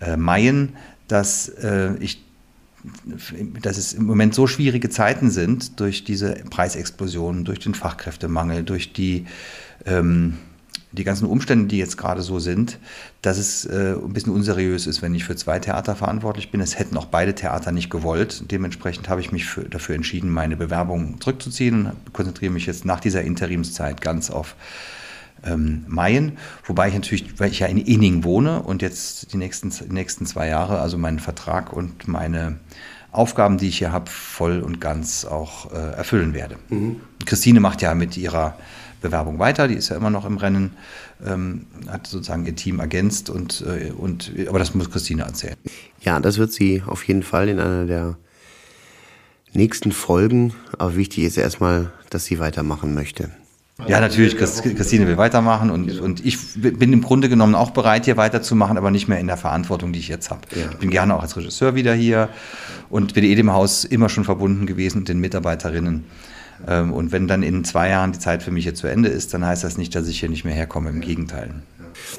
äh, 0.00 0.16
Mayen, 0.16 0.76
dass 1.08 1.48
äh, 1.48 1.96
ich 1.98 2.22
dass 3.62 3.76
es 3.78 3.92
im 3.92 4.04
Moment 4.04 4.34
so 4.34 4.46
schwierige 4.46 4.90
Zeiten 4.90 5.30
sind 5.30 5.78
durch 5.80 6.04
diese 6.04 6.34
Preisexplosion, 6.50 7.44
durch 7.44 7.60
den 7.60 7.74
Fachkräftemangel, 7.74 8.64
durch 8.64 8.92
die, 8.92 9.26
ähm, 9.86 10.38
die 10.90 11.04
ganzen 11.04 11.26
Umstände, 11.26 11.68
die 11.68 11.78
jetzt 11.78 11.96
gerade 11.96 12.22
so 12.22 12.38
sind, 12.38 12.78
dass 13.22 13.38
es 13.38 13.64
äh, 13.66 13.94
ein 13.94 14.12
bisschen 14.12 14.32
unseriös 14.32 14.86
ist, 14.86 15.00
wenn 15.00 15.14
ich 15.14 15.24
für 15.24 15.36
zwei 15.36 15.58
Theater 15.58 15.94
verantwortlich 15.94 16.50
bin. 16.50 16.60
Es 16.60 16.78
hätten 16.78 16.96
auch 16.96 17.06
beide 17.06 17.34
Theater 17.34 17.70
nicht 17.70 17.88
gewollt. 17.88 18.50
Dementsprechend 18.50 19.08
habe 19.08 19.20
ich 19.20 19.30
mich 19.30 19.46
für, 19.46 19.62
dafür 19.62 19.94
entschieden, 19.94 20.30
meine 20.30 20.56
Bewerbung 20.56 21.20
zurückzuziehen 21.20 21.86
und 21.86 22.12
konzentriere 22.12 22.52
mich 22.52 22.66
jetzt 22.66 22.84
nach 22.84 23.00
dieser 23.00 23.22
Interimszeit 23.22 24.00
ganz 24.00 24.30
auf 24.30 24.56
ähm, 25.44 25.84
Mayen, 25.88 26.38
wobei 26.64 26.88
ich 26.88 26.94
natürlich, 26.94 27.38
weil 27.40 27.50
ich 27.50 27.60
ja 27.60 27.66
in 27.66 27.78
Inning 27.78 28.24
wohne 28.24 28.62
und 28.62 28.82
jetzt 28.82 29.32
die 29.32 29.36
nächsten, 29.36 29.70
die 29.70 29.92
nächsten 29.92 30.26
zwei 30.26 30.48
Jahre, 30.48 30.80
also 30.80 30.98
meinen 30.98 31.18
Vertrag 31.18 31.72
und 31.72 32.08
meine 32.08 32.58
Aufgaben, 33.10 33.58
die 33.58 33.68
ich 33.68 33.78
hier 33.78 33.92
habe, 33.92 34.08
voll 34.08 34.60
und 34.60 34.80
ganz 34.80 35.24
auch 35.24 35.72
äh, 35.72 35.76
erfüllen 35.76 36.32
werde. 36.32 36.56
Mhm. 36.70 37.00
Christine 37.26 37.60
macht 37.60 37.82
ja 37.82 37.94
mit 37.94 38.16
ihrer 38.16 38.56
Bewerbung 39.02 39.38
weiter, 39.38 39.68
die 39.68 39.74
ist 39.74 39.90
ja 39.90 39.96
immer 39.96 40.10
noch 40.10 40.24
im 40.24 40.38
Rennen, 40.38 40.76
ähm, 41.26 41.66
hat 41.88 42.06
sozusagen 42.06 42.46
ihr 42.46 42.54
Team 42.54 42.80
ergänzt 42.80 43.28
und, 43.28 43.62
äh, 43.66 43.90
und 43.90 44.32
aber 44.48 44.58
das 44.58 44.74
muss 44.74 44.90
Christine 44.90 45.22
erzählen. 45.22 45.56
Ja, 46.00 46.20
das 46.20 46.38
wird 46.38 46.52
sie 46.52 46.82
auf 46.86 47.06
jeden 47.06 47.22
Fall 47.22 47.48
in 47.48 47.58
einer 47.58 47.84
der 47.84 48.16
nächsten 49.52 49.92
Folgen, 49.92 50.54
aber 50.78 50.96
wichtig 50.96 51.24
ist 51.24 51.36
erstmal, 51.36 51.92
dass 52.10 52.24
sie 52.24 52.38
weitermachen 52.38 52.94
möchte. 52.94 53.30
Ja, 53.88 54.00
natürlich, 54.00 54.36
Christine 54.36 55.06
will 55.06 55.16
weitermachen 55.16 55.70
und, 55.70 55.86
genau. 55.86 56.04
und 56.04 56.24
ich 56.24 56.38
bin 56.54 56.92
im 56.92 57.02
Grunde 57.02 57.28
genommen 57.28 57.54
auch 57.54 57.70
bereit, 57.70 58.04
hier 58.04 58.16
weiterzumachen, 58.16 58.76
aber 58.76 58.90
nicht 58.90 59.08
mehr 59.08 59.18
in 59.18 59.26
der 59.26 59.38
Verantwortung, 59.38 59.92
die 59.92 59.98
ich 59.98 60.08
jetzt 60.08 60.30
habe. 60.30 60.42
Ja. 60.54 60.70
Ich 60.70 60.76
bin 60.76 60.90
gerne 60.90 61.14
auch 61.14 61.22
als 61.22 61.36
Regisseur 61.36 61.74
wieder 61.74 61.94
hier 61.94 62.28
und 62.90 63.14
bin 63.14 63.24
eh 63.24 63.34
dem 63.34 63.52
Haus 63.52 63.84
immer 63.84 64.08
schon 64.08 64.24
verbunden 64.24 64.66
gewesen 64.66 65.00
mit 65.00 65.08
den 65.08 65.18
Mitarbeiterinnen. 65.20 66.04
Ähm, 66.68 66.92
und 66.92 67.12
wenn 67.12 67.26
dann 67.26 67.42
in 67.42 67.64
zwei 67.64 67.88
Jahren 67.88 68.12
die 68.12 68.18
Zeit 68.18 68.42
für 68.42 68.50
mich 68.50 68.64
hier 68.64 68.74
zu 68.74 68.86
Ende 68.86 69.08
ist, 69.08 69.34
dann 69.34 69.44
heißt 69.44 69.64
das 69.64 69.78
nicht, 69.78 69.94
dass 69.94 70.06
ich 70.06 70.20
hier 70.20 70.28
nicht 70.28 70.44
mehr 70.44 70.54
herkomme, 70.54 70.90
im 70.90 71.00
Gegenteil. 71.00 71.50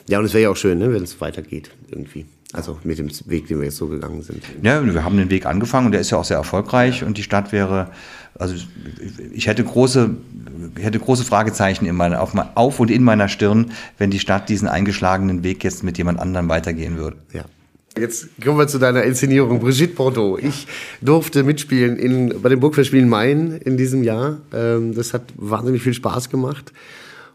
Ja, 0.07 0.19
und 0.19 0.25
es 0.25 0.33
wäre 0.33 0.43
ja 0.43 0.49
auch 0.49 0.57
schön, 0.57 0.79
ne, 0.79 0.91
wenn 0.91 1.03
es 1.03 1.21
weitergeht 1.21 1.71
irgendwie. 1.89 2.25
Also 2.53 2.77
mit 2.83 2.99
dem 2.99 3.09
Weg, 3.25 3.47
den 3.47 3.57
wir 3.57 3.65
jetzt 3.65 3.77
so 3.77 3.87
gegangen 3.87 4.21
sind. 4.21 4.43
Ja, 4.61 4.85
wir 4.85 5.03
haben 5.03 5.17
den 5.17 5.31
Weg 5.31 5.47
angefangen 5.47 5.87
und 5.87 5.91
der 5.91 6.01
ist 6.01 6.11
ja 6.11 6.19
auch 6.19 6.23
sehr 6.23 6.37
erfolgreich 6.37 7.03
und 7.03 7.17
die 7.17 7.23
Stadt 7.23 7.51
wäre, 7.51 7.89
also 8.37 8.53
ich 9.33 9.47
hätte 9.47 9.63
große, 9.63 10.11
ich 10.77 10.83
hätte 10.83 10.99
große 10.99 11.23
Fragezeichen 11.23 11.87
in 11.87 11.95
meiner, 11.95 12.21
auf, 12.21 12.33
auf 12.53 12.79
und 12.79 12.91
in 12.91 13.03
meiner 13.03 13.27
Stirn, 13.27 13.71
wenn 13.97 14.11
die 14.11 14.19
Stadt 14.19 14.49
diesen 14.49 14.67
eingeschlagenen 14.67 15.43
Weg 15.43 15.63
jetzt 15.63 15.83
mit 15.83 15.97
jemand 15.97 16.19
anderem 16.19 16.47
weitergehen 16.47 16.97
würde. 16.97 17.17
Ja. 17.33 17.45
Jetzt 17.97 18.29
kommen 18.43 18.57
wir 18.57 18.67
zu 18.67 18.79
deiner 18.79 19.03
Inszenierung, 19.03 19.59
Brigitte 19.59 19.93
Bordeaux. 19.93 20.37
Ich 20.37 20.67
durfte 21.01 21.43
mitspielen 21.43 21.97
in, 21.97 22.41
bei 22.41 22.49
den 22.49 22.59
Burgfestspielen 22.59 23.07
Main 23.07 23.59
in 23.63 23.77
diesem 23.77 24.03
Jahr. 24.03 24.41
Ähm, 24.51 24.95
das 24.95 25.13
hat 25.13 25.23
wahnsinnig 25.35 25.83
viel 25.83 25.93
Spaß 25.93 26.29
gemacht. 26.29 26.73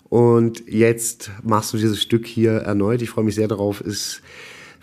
Und 0.09 0.63
jetzt 0.69 1.31
machst 1.43 1.73
du 1.73 1.77
dieses 1.77 2.03
Stück 2.03 2.27
hier 2.27 2.53
erneut. 2.53 3.03
Ich 3.03 3.11
freue 3.11 3.25
mich 3.25 3.35
sehr 3.35 3.47
darauf. 3.47 3.81
Ist 3.81 4.23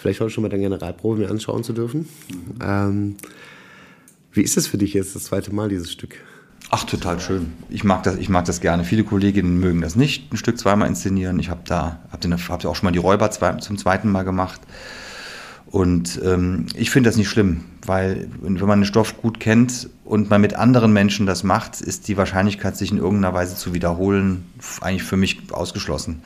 vielleicht 0.06 0.22
heute 0.22 0.30
schon 0.30 0.44
mal 0.44 0.50
deine 0.50 0.62
Generalprobe 0.62 1.22
mir 1.22 1.32
anschauen 1.32 1.64
zu 1.64 1.74
dürfen. 1.74 2.02
Mhm. 2.30 2.60
Ähm, 2.62 3.16
wie 4.34 4.44
ist 4.44 4.56
es 4.56 4.68
für 4.68 4.78
dich 4.78 4.94
jetzt 4.94 5.16
das 5.16 5.24
zweite 5.24 5.52
Mal, 5.52 5.68
dieses 5.68 5.92
Stück? 5.92 6.18
Ach, 6.70 6.84
total 6.84 7.20
schön. 7.20 7.54
Ich 7.70 7.84
mag 7.84 8.04
das, 8.04 8.18
ich 8.18 8.30
mag 8.30 8.46
das 8.46 8.62
gerne. 8.62 8.84
Viele 8.84 9.04
Kolleginnen 9.04 9.60
mögen 9.60 9.82
das 9.82 9.96
nicht, 9.96 10.32
ein 10.32 10.38
Stück 10.38 10.60
zweimal 10.60 10.88
inszenieren. 10.88 11.40
Ich 11.40 11.50
habe 11.50 11.62
da, 11.66 12.02
habe 12.12 12.38
hab 12.38 12.66
auch 12.66 12.76
schon 12.76 12.86
mal 12.86 12.92
die 12.92 13.00
Räuber 13.00 13.32
zwei, 13.32 13.54
zum 13.54 13.80
zweiten 13.80 14.12
Mal 14.12 14.24
gemacht. 14.24 14.62
Und 15.66 16.22
ähm, 16.24 16.68
ich 16.76 16.92
finde 16.92 17.10
das 17.10 17.18
nicht 17.18 17.30
schlimm, 17.30 17.62
weil 17.84 18.30
wenn 18.42 18.68
man 18.68 18.82
den 18.82 18.86
Stoff 18.86 19.20
gut 19.20 19.40
kennt 19.40 19.90
und 20.04 20.30
man 20.30 20.40
mit 20.40 20.54
anderen 20.54 20.94
Menschen 20.94 21.26
das 21.26 21.44
macht, 21.44 21.82
ist 21.82 22.08
die 22.08 22.16
Wahrscheinlichkeit, 22.16 22.78
sich 22.78 22.92
in 22.92 23.00
irgendeiner 23.00 23.34
Weise 23.34 23.56
zu 23.56 23.74
wiederholen, 23.74 24.46
eigentlich 24.82 25.04
für 25.04 25.18
mich 25.18 25.52
ausgeschlossen 25.52 26.22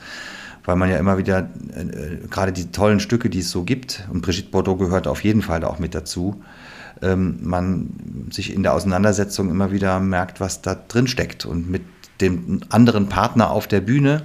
weil 0.70 0.76
man 0.76 0.88
ja 0.88 0.98
immer 0.98 1.18
wieder 1.18 1.50
äh, 1.74 1.80
äh, 1.80 2.18
gerade 2.30 2.52
die 2.52 2.70
tollen 2.70 3.00
Stücke, 3.00 3.28
die 3.28 3.40
es 3.40 3.50
so 3.50 3.64
gibt, 3.64 4.06
und 4.12 4.20
Brigitte 4.20 4.50
Bordeaux 4.50 4.76
gehört 4.76 5.08
auf 5.08 5.24
jeden 5.24 5.42
Fall 5.42 5.64
auch 5.64 5.80
mit 5.80 5.96
dazu, 5.96 6.44
ähm, 7.02 7.40
man 7.42 8.28
sich 8.30 8.54
in 8.54 8.62
der 8.62 8.74
Auseinandersetzung 8.74 9.50
immer 9.50 9.72
wieder 9.72 9.98
merkt, 9.98 10.38
was 10.38 10.62
da 10.62 10.76
drin 10.76 11.08
steckt 11.08 11.44
und 11.44 11.68
mit 11.68 11.82
dem 12.20 12.60
anderen 12.68 13.08
Partner 13.08 13.50
auf 13.50 13.66
der 13.66 13.80
Bühne 13.80 14.22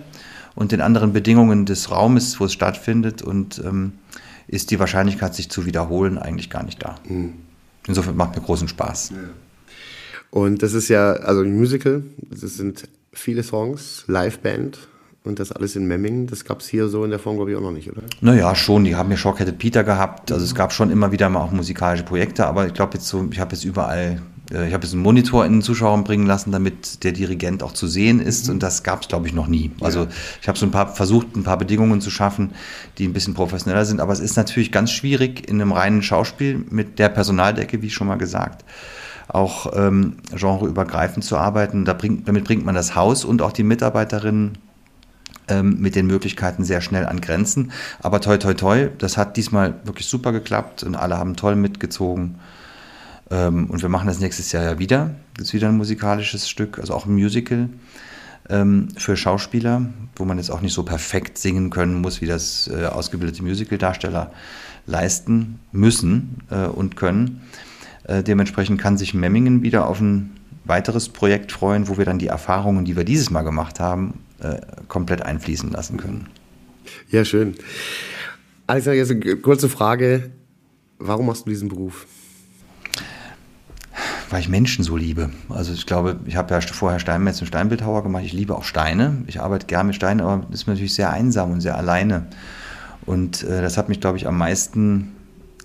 und 0.53 0.71
den 0.71 0.81
anderen 0.81 1.13
Bedingungen 1.13 1.65
des 1.65 1.89
Raumes, 1.89 2.39
wo 2.39 2.45
es 2.45 2.53
stattfindet 2.53 3.23
und 3.23 3.59
ähm, 3.65 3.93
ist 4.47 4.69
die 4.69 4.77
Wahrscheinlichkeit, 4.77 5.33
sich 5.33 5.49
zu 5.49 5.65
wiederholen, 5.65 6.19
eigentlich 6.19 6.51
gar 6.51 6.61
nicht 6.61 6.83
da. 6.83 6.93
Mhm. 7.09 7.33
Insofern 7.87 8.15
macht 8.15 8.35
mir 8.35 8.43
großen 8.43 8.67
Spaß. 8.67 9.13
Ja. 9.13 9.17
Und 10.29 10.61
das 10.61 10.73
ist 10.73 10.89
ja, 10.89 11.13
also 11.13 11.41
ein 11.41 11.57
Musical, 11.57 12.03
das 12.29 12.55
sind 12.55 12.87
viele 13.13 13.41
Songs, 13.41 14.03
Liveband, 14.05 14.77
und 15.25 15.39
das 15.39 15.51
alles 15.51 15.75
in 15.75 15.87
Memmingen, 15.87 16.27
das 16.27 16.45
gab 16.45 16.59
es 16.59 16.67
hier 16.67 16.87
so 16.87 17.03
in 17.03 17.09
der 17.09 17.19
Form, 17.19 17.35
glaube 17.35 17.51
ich, 17.51 17.57
auch 17.57 17.61
noch 17.61 17.71
nicht, 17.71 17.91
oder? 17.91 18.01
Naja, 18.21 18.53
schon. 18.55 18.83
Die 18.83 18.95
haben 18.95 19.09
ja 19.09 19.17
Shockheaded 19.17 19.57
Peter 19.57 19.83
gehabt. 19.83 20.31
Also 20.31 20.45
es 20.45 20.55
gab 20.55 20.71
schon 20.71 20.91
immer 20.91 21.11
wieder 21.11 21.29
mal 21.29 21.41
auch 21.41 21.51
musikalische 21.51 22.03
Projekte, 22.03 22.45
aber 22.45 22.67
ich 22.67 22.73
glaube 22.73 22.93
jetzt 22.93 23.07
so, 23.07 23.27
ich 23.31 23.39
habe 23.39 23.55
jetzt 23.55 23.65
überall, 23.65 24.21
äh, 24.51 24.67
ich 24.67 24.73
habe 24.73 24.83
jetzt 24.83 24.93
einen 24.93 25.01
Monitor 25.01 25.45
in 25.45 25.53
den 25.53 25.61
Zuschauern 25.61 26.03
bringen 26.03 26.27
lassen, 26.27 26.51
damit 26.51 27.03
der 27.03 27.11
Dirigent 27.11 27.63
auch 27.63 27.73
zu 27.73 27.87
sehen 27.87 28.19
ist. 28.19 28.47
Mhm. 28.47 28.55
Und 28.55 28.63
das 28.63 28.83
gab 28.83 29.01
es, 29.01 29.07
glaube 29.07 29.27
ich, 29.27 29.33
noch 29.33 29.47
nie. 29.47 29.71
Also 29.81 30.01
ja. 30.01 30.07
ich 30.41 30.47
habe 30.47 30.57
so 30.57 30.65
ein 30.65 30.71
paar 30.71 30.93
versucht, 30.93 31.35
ein 31.35 31.43
paar 31.43 31.57
Bedingungen 31.57 32.01
zu 32.01 32.11
schaffen, 32.11 32.51
die 32.97 33.07
ein 33.07 33.13
bisschen 33.13 33.33
professioneller 33.33 33.85
sind. 33.85 33.99
Aber 33.99 34.13
es 34.13 34.19
ist 34.19 34.37
natürlich 34.37 34.71
ganz 34.71 34.91
schwierig 34.91 35.49
in 35.49 35.61
einem 35.61 35.71
reinen 35.71 36.03
Schauspiel 36.03 36.63
mit 36.69 36.99
der 36.99 37.09
Personaldecke, 37.09 37.81
wie 37.81 37.89
schon 37.89 38.07
mal 38.07 38.17
gesagt 38.17 38.63
auch 39.27 39.73
ähm, 39.75 40.17
genreübergreifend 40.29 41.25
zu 41.25 41.35
arbeiten. 41.35 41.83
Da 41.83 41.93
bringt, 41.93 42.27
damit 42.27 42.43
bringt 42.43 42.63
man 42.63 42.75
das 42.75 42.95
Haus 42.95 43.25
und 43.25 43.41
auch 43.41 43.51
die 43.51 43.63
Mitarbeiterinnen 43.63 44.59
ähm, 45.47 45.79
mit 45.79 45.95
den 45.95 46.07
Möglichkeiten 46.07 46.63
sehr 46.63 46.81
schnell 46.81 47.05
an 47.05 47.21
Grenzen. 47.21 47.71
Aber 47.99 48.21
toi, 48.21 48.37
toi, 48.37 48.53
toi, 48.53 48.89
das 48.97 49.17
hat 49.17 49.37
diesmal 49.37 49.75
wirklich 49.83 50.07
super 50.07 50.31
geklappt 50.31 50.83
und 50.83 50.95
alle 50.95 51.17
haben 51.17 51.35
toll 51.35 51.55
mitgezogen. 51.55 52.35
Ähm, 53.31 53.69
und 53.69 53.81
wir 53.81 53.89
machen 53.89 54.07
das 54.07 54.19
nächstes 54.19 54.51
Jahr 54.51 54.63
ja 54.63 54.79
wieder. 54.79 55.11
Das 55.37 55.47
ist 55.47 55.53
wieder 55.53 55.69
ein 55.69 55.77
musikalisches 55.77 56.49
Stück, 56.49 56.79
also 56.79 56.93
auch 56.93 57.05
ein 57.05 57.13
Musical 57.13 57.69
ähm, 58.49 58.89
für 58.97 59.17
Schauspieler, 59.17 59.81
wo 60.15 60.25
man 60.25 60.37
jetzt 60.37 60.49
auch 60.49 60.61
nicht 60.61 60.73
so 60.73 60.83
perfekt 60.83 61.37
singen 61.37 61.69
können 61.69 62.01
muss, 62.01 62.21
wie 62.21 62.27
das 62.27 62.69
äh, 62.73 62.85
ausgebildete 62.85 63.43
Musicaldarsteller 63.43 64.31
leisten 64.85 65.59
müssen 65.71 66.41
äh, 66.51 66.67
und 66.67 66.95
können. 66.95 67.41
Äh, 68.03 68.23
dementsprechend 68.23 68.79
kann 68.79 68.97
sich 68.97 69.13
Memmingen 69.13 69.63
wieder 69.63 69.87
auf 69.87 69.99
ein 69.99 70.31
weiteres 70.63 71.09
Projekt 71.09 71.51
freuen, 71.51 71.87
wo 71.87 71.97
wir 71.97 72.05
dann 72.05 72.19
die 72.19 72.27
Erfahrungen, 72.27 72.85
die 72.85 72.95
wir 72.95 73.03
dieses 73.03 73.29
Mal 73.29 73.43
gemacht 73.43 73.79
haben, 73.79 74.19
äh, 74.53 74.61
komplett 74.87 75.21
einfließen 75.21 75.71
lassen 75.71 75.97
können. 75.97 76.27
Ja, 77.09 77.25
schön. 77.25 77.55
Alexander, 78.67 78.97
jetzt 78.97 79.11
eine 79.11 79.37
kurze 79.37 79.69
Frage. 79.69 80.31
Warum 80.97 81.27
machst 81.27 81.45
du 81.45 81.49
diesen 81.49 81.69
Beruf? 81.69 82.05
Weil 84.29 84.41
ich 84.41 84.49
Menschen 84.49 84.83
so 84.83 84.97
liebe. 84.97 85.29
Also 85.49 85.73
ich 85.73 85.85
glaube, 85.85 86.19
ich 86.25 86.35
habe 86.35 86.53
ja 86.53 86.61
vorher 86.61 86.99
Steinmetz 86.99 87.41
und 87.41 87.47
Steinbildhauer 87.47 88.03
gemacht. 88.03 88.23
Ich 88.25 88.33
liebe 88.33 88.55
auch 88.55 88.63
Steine. 88.63 89.23
Ich 89.27 89.39
arbeite 89.41 89.67
gerne 89.67 89.87
mit 89.87 89.95
Steinen, 89.95 90.21
aber 90.21 90.45
das 90.49 90.61
ist 90.61 90.67
natürlich 90.67 90.95
sehr 90.95 91.11
einsam 91.11 91.51
und 91.51 91.61
sehr 91.61 91.77
alleine. 91.77 92.27
Und 93.05 93.43
äh, 93.43 93.61
das 93.61 93.77
hat 93.77 93.87
mich, 93.87 93.99
glaube 93.99 94.17
ich, 94.17 94.27
am 94.27 94.37
meisten 94.37 95.11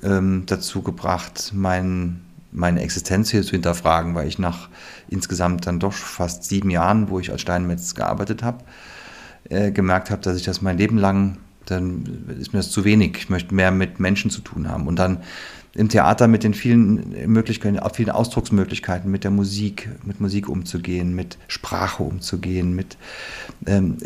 ähm, 0.03 0.45
dazu 0.47 0.83
gebracht, 0.83 1.53
mein, 1.55 2.21
meine 2.53 2.83
Existenz 2.83 3.31
hier 3.31 3.43
zu 3.43 3.53
hinterfragen, 3.53 4.15
weil 4.15 4.29
ich 4.29 4.39
nach 4.39 4.69
insgesamt 5.09 5.67
dann 5.67 5.79
doch 5.79 5.93
fast 5.93 6.45
sieben 6.45 6.71
Jahren, 6.71 7.11
wo 7.11 7.21
ich 7.21 7.31
als 7.31 7.41
Steinmetz 7.41 7.95
gearbeitet 7.95 8.43
habe, 8.43 8.65
äh, 9.49 9.71
gemerkt 9.71 10.11
habe, 10.11 10.23
dass 10.23 10.37
ich 10.37 10.45
das 10.45 10.63
mein 10.63 10.79
Leben 10.79 10.99
lang 10.99 11.39
dann 11.71 12.25
ist 12.39 12.53
mir 12.53 12.59
das 12.59 12.71
zu 12.71 12.85
wenig. 12.85 13.17
Ich 13.17 13.31
möchte 13.31 13.55
mehr 13.55 13.71
mit 13.71 14.01
Menschen 14.01 14.31
zu 14.31 14.41
tun 14.41 14.69
haben. 14.69 14.87
Und 14.87 14.99
dann 14.99 15.19
im 15.75 15.89
Theater 15.89 16.27
mit 16.27 16.43
den 16.43 16.53
vielen 16.53 17.33
Möglichkeiten, 17.33 17.79
vielen 17.95 18.11
Ausdrucksmöglichkeiten, 18.11 19.11
mit 19.11 19.23
der 19.23 19.31
Musik, 19.31 19.89
mit 20.05 20.21
Musik 20.21 20.49
umzugehen, 20.49 21.15
mit 21.15 21.39
Sprache 21.47 22.03
umzugehen, 22.03 22.75
mit, 22.75 22.97
ähm, 23.67 23.97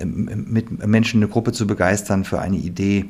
mit 0.46 0.86
Menschen 0.86 1.22
eine 1.22 1.30
Gruppe 1.30 1.52
zu 1.52 1.66
begeistern 1.66 2.24
für 2.24 2.40
eine 2.40 2.56
Idee. 2.56 3.06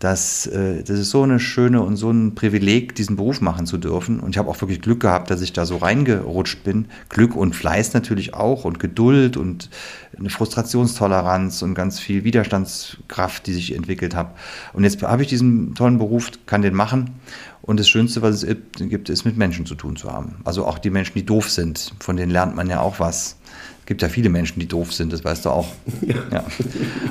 Das, 0.00 0.46
äh, 0.46 0.82
das 0.82 0.98
ist 0.98 1.10
so 1.10 1.22
eine 1.22 1.38
schöne 1.40 1.80
und 1.80 1.96
so 1.96 2.10
ein 2.10 2.34
Privileg, 2.34 2.94
diesen 2.94 3.16
Beruf 3.16 3.40
machen 3.40 3.64
zu 3.64 3.78
dürfen. 3.78 4.20
Und 4.20 4.30
ich 4.30 4.38
habe 4.38 4.50
auch 4.50 4.60
wirklich 4.60 4.80
Glück 4.80 5.00
gehabt, 5.00 5.30
dass 5.30 5.40
ich 5.40 5.52
da 5.52 5.64
so 5.64 5.76
reingerutscht 5.76 6.64
bin. 6.64 6.86
Glück 7.08 7.36
und 7.36 7.54
Fleiß 7.54 7.94
natürlich 7.94 8.34
auch 8.34 8.64
und 8.64 8.78
Geduld 8.78 9.36
und 9.36 9.70
eine 10.18 10.30
Frustrationstoleranz 10.30 11.62
und 11.62 11.74
ganz 11.74 12.00
viel 12.00 12.24
Widerstandskraft, 12.24 13.46
die 13.46 13.52
sich 13.52 13.74
entwickelt 13.74 14.14
habe. 14.14 14.30
Und 14.72 14.84
jetzt 14.84 15.02
habe 15.02 15.22
ich 15.22 15.28
diesen 15.28 15.74
tollen 15.74 15.98
Beruf, 15.98 16.30
kann 16.46 16.62
den 16.62 16.74
machen. 16.74 17.10
Und 17.62 17.80
das 17.80 17.88
Schönste, 17.88 18.20
was 18.20 18.42
es 18.42 18.56
gibt, 18.76 19.08
ist 19.08 19.24
mit 19.24 19.38
Menschen 19.38 19.64
zu 19.64 19.74
tun 19.74 19.96
zu 19.96 20.12
haben. 20.12 20.36
Also 20.44 20.66
auch 20.66 20.78
die 20.78 20.90
Menschen, 20.90 21.14
die 21.14 21.24
doof 21.24 21.50
sind, 21.50 21.94
von 22.00 22.16
denen 22.16 22.30
lernt 22.30 22.54
man 22.54 22.68
ja 22.68 22.80
auch 22.80 23.00
was. 23.00 23.36
Es 23.84 23.86
gibt 23.86 24.00
ja 24.00 24.08
viele 24.08 24.30
Menschen, 24.30 24.60
die 24.60 24.66
doof 24.66 24.94
sind, 24.94 25.12
das 25.12 25.26
weißt 25.26 25.44
du 25.44 25.50
auch. 25.50 25.68
Ja. 26.00 26.14
ja. 26.32 26.44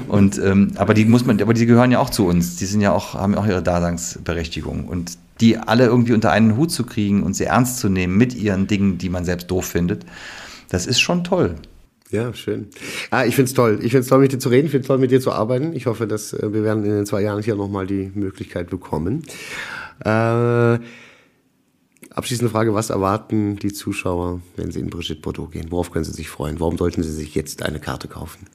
Und 0.08 0.40
ähm, 0.40 0.72
aber 0.76 0.96
die 0.96 1.06
muss 1.06 1.24
man, 1.24 1.40
aber 1.40 1.54
die 1.54 1.68
gehören 1.68 1.92
ja 1.92 2.00
auch 2.00 2.10
zu 2.10 2.26
uns. 2.26 2.56
Die 2.56 2.66
sind 2.66 2.82
ja 2.82 2.92
auch, 2.92 3.14
haben 3.14 3.36
auch 3.36 3.46
ihre 3.46 3.62
Daseinsberechtigung. 3.62 4.88
Und 4.88 5.20
die 5.40 5.58
alle 5.58 5.86
irgendwie 5.86 6.14
unter 6.14 6.32
einen 6.32 6.58
Hut 6.58 6.72
zu 6.72 6.84
kriegen 6.84 7.22
und 7.22 7.36
sie 7.36 7.44
ernst 7.44 7.78
zu 7.78 7.90
nehmen 7.90 8.18
mit 8.18 8.34
ihren 8.34 8.66
Dingen, 8.66 8.98
die 8.98 9.10
man 9.10 9.24
selbst 9.24 9.52
doof 9.52 9.66
findet, 9.66 10.04
das 10.70 10.88
ist 10.88 11.00
schon 11.00 11.24
toll. 11.24 11.56
Ja, 12.10 12.34
schön. 12.34 12.70
Ah, 13.12 13.26
ich 13.26 13.36
finde 13.36 13.50
es 13.50 13.54
toll. 13.54 13.78
Ich 13.84 13.92
finde 13.92 14.00
es 14.00 14.08
toll, 14.08 14.22
mit 14.22 14.32
dir 14.32 14.40
zu 14.40 14.50
reden. 14.50 14.66
Ich 14.66 14.72
finde 14.72 14.82
es 14.82 14.88
toll, 14.88 14.98
mit 14.98 15.12
dir 15.12 15.22
zu 15.22 15.32
arbeiten. 15.32 15.74
Ich 15.74 15.86
hoffe, 15.86 16.08
dass 16.08 16.34
äh, 16.34 16.52
wir 16.54 16.64
werden 16.64 16.84
in 16.86 16.92
den 16.92 17.06
zwei 17.06 17.22
Jahren 17.22 17.44
hier 17.44 17.56
nochmal 17.56 17.86
die 17.86 18.12
Möglichkeit 18.16 18.72
bekommen. 18.72 19.22
Äh, 20.04 20.80
abschließende 22.16 22.52
Frage, 22.52 22.74
was 22.74 22.90
erwarten 22.90 23.58
die 23.58 23.74
Zuschauer, 23.74 24.42
wenn 24.56 24.72
sie 24.72 24.80
in 24.80 24.90
Brigitte 24.90 25.22
Bordeaux 25.22 25.48
gehen? 25.48 25.72
Worauf 25.72 25.92
können 25.92 26.06
sie 26.06 26.12
sich 26.12 26.30
freuen? 26.30 26.60
Warum 26.60 26.78
sollten 26.78 27.04
sie 27.04 27.12
sich 27.12 27.36
jetzt 27.36 27.64
eine 27.64 27.80
Karte 27.80 28.08
kaufen? 28.08 28.48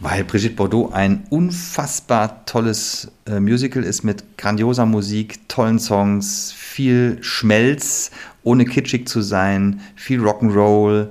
Weil 0.00 0.24
Brigitte 0.24 0.54
Bordeaux 0.54 0.90
ein 0.92 1.24
unfassbar 1.30 2.44
tolles 2.46 3.10
äh, 3.26 3.40
Musical 3.40 3.82
ist 3.82 4.02
mit 4.02 4.36
grandioser 4.38 4.86
Musik, 4.86 5.48
tollen 5.48 5.78
Songs, 5.78 6.52
viel 6.52 7.18
Schmelz, 7.22 8.10
ohne 8.42 8.64
kitschig 8.64 9.08
zu 9.08 9.22
sein, 9.22 9.80
viel 9.96 10.20
Rock'n'Roll, 10.20 11.08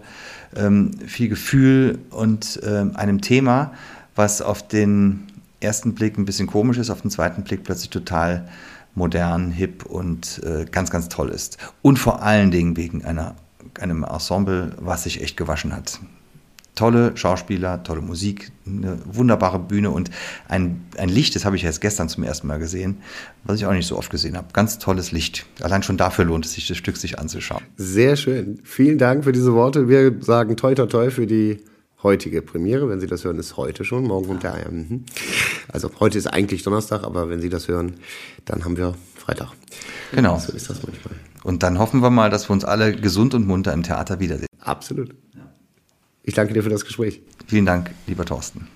ähm, 0.55 0.91
viel 1.05 1.29
Gefühl 1.29 1.99
und 2.09 2.59
äh, 2.63 2.85
einem 2.95 3.21
Thema, 3.21 3.73
was 4.15 4.41
auf 4.41 4.67
den 4.67 5.27
ersten 5.59 5.95
Blick 5.95 6.17
ein 6.17 6.25
bisschen 6.25 6.47
komisch 6.47 6.77
ist, 6.77 6.89
auf 6.89 7.01
den 7.01 7.11
zweiten 7.11 7.43
Blick 7.43 7.63
plötzlich 7.63 7.89
total 7.89 8.47
modern, 8.95 9.51
hip 9.51 9.85
und 9.85 10.41
äh, 10.43 10.65
ganz, 10.65 10.91
ganz 10.91 11.09
toll 11.09 11.29
ist. 11.29 11.57
Und 11.81 11.99
vor 11.99 12.21
allen 12.21 12.51
Dingen 12.51 12.77
wegen 12.77 13.03
einer, 13.03 13.35
einem 13.79 14.03
Ensemble, 14.03 14.73
was 14.79 15.03
sich 15.03 15.21
echt 15.21 15.37
gewaschen 15.37 15.73
hat. 15.73 15.99
Tolle 16.75 17.15
Schauspieler, 17.15 17.83
tolle 17.83 18.01
Musik, 18.01 18.51
eine 18.65 18.97
wunderbare 19.05 19.59
Bühne 19.59 19.91
und 19.91 20.09
ein, 20.47 20.83
ein 20.97 21.07
Licht, 21.07 21.35
das 21.35 21.45
habe 21.45 21.55
ich 21.55 21.61
jetzt 21.61 21.81
gestern 21.81 22.09
zum 22.09 22.23
ersten 22.23 22.47
Mal 22.47 22.57
gesehen, 22.57 22.97
was 23.43 23.57
ich 23.57 23.67
auch 23.67 23.73
nicht 23.73 23.85
so 23.85 23.95
oft 23.95 24.09
gesehen 24.09 24.35
habe. 24.35 24.47
Ganz 24.53 24.79
tolles 24.79 25.11
Licht. 25.11 25.45
Allein 25.61 25.83
schon 25.83 25.97
dafür 25.97 26.25
lohnt 26.25 26.45
es 26.45 26.53
sich, 26.53 26.67
das 26.67 26.77
Stück 26.77 26.97
sich 26.97 27.19
anzuschauen. 27.19 27.61
Sehr 27.77 28.15
schön. 28.15 28.59
Vielen 28.63 28.97
Dank 28.97 29.23
für 29.23 29.31
diese 29.31 29.53
Worte. 29.53 29.87
Wir 29.87 30.15
sagen 30.21 30.57
toi 30.57 30.73
toi 30.73 30.87
toi 30.87 31.11
für 31.11 31.27
die 31.27 31.59
heutige 32.03 32.41
Premiere. 32.41 32.89
Wenn 32.89 32.99
Sie 32.99 33.07
das 33.07 33.23
hören, 33.23 33.39
ist 33.39 33.57
heute 33.57 33.83
schon. 33.83 34.03
Morgen 34.03 34.27
kommt 34.27 34.43
der. 34.43 34.69
Mhm. 34.69 35.05
Also 35.71 35.89
heute 35.99 36.17
ist 36.17 36.27
eigentlich 36.27 36.63
Donnerstag, 36.63 37.03
aber 37.03 37.29
wenn 37.29 37.41
Sie 37.41 37.49
das 37.49 37.67
hören, 37.67 37.95
dann 38.45 38.65
haben 38.65 38.77
wir 38.77 38.95
Freitag. 39.15 39.49
Genau. 40.11 40.37
So 40.37 40.53
ist 40.53 40.69
das 40.69 40.83
manchmal. 40.83 41.15
Und 41.43 41.63
dann 41.63 41.79
hoffen 41.79 42.01
wir 42.01 42.09
mal, 42.09 42.29
dass 42.29 42.49
wir 42.49 42.53
uns 42.53 42.65
alle 42.65 42.93
gesund 42.93 43.33
und 43.33 43.47
munter 43.47 43.73
im 43.73 43.83
Theater 43.83 44.19
wiedersehen. 44.19 44.47
Absolut. 44.59 45.13
Ich 46.23 46.33
danke 46.33 46.53
dir 46.53 46.63
für 46.63 46.69
das 46.69 46.85
Gespräch. 46.85 47.21
Vielen 47.47 47.65
Dank, 47.65 47.91
lieber 48.07 48.23
Thorsten. 48.25 48.67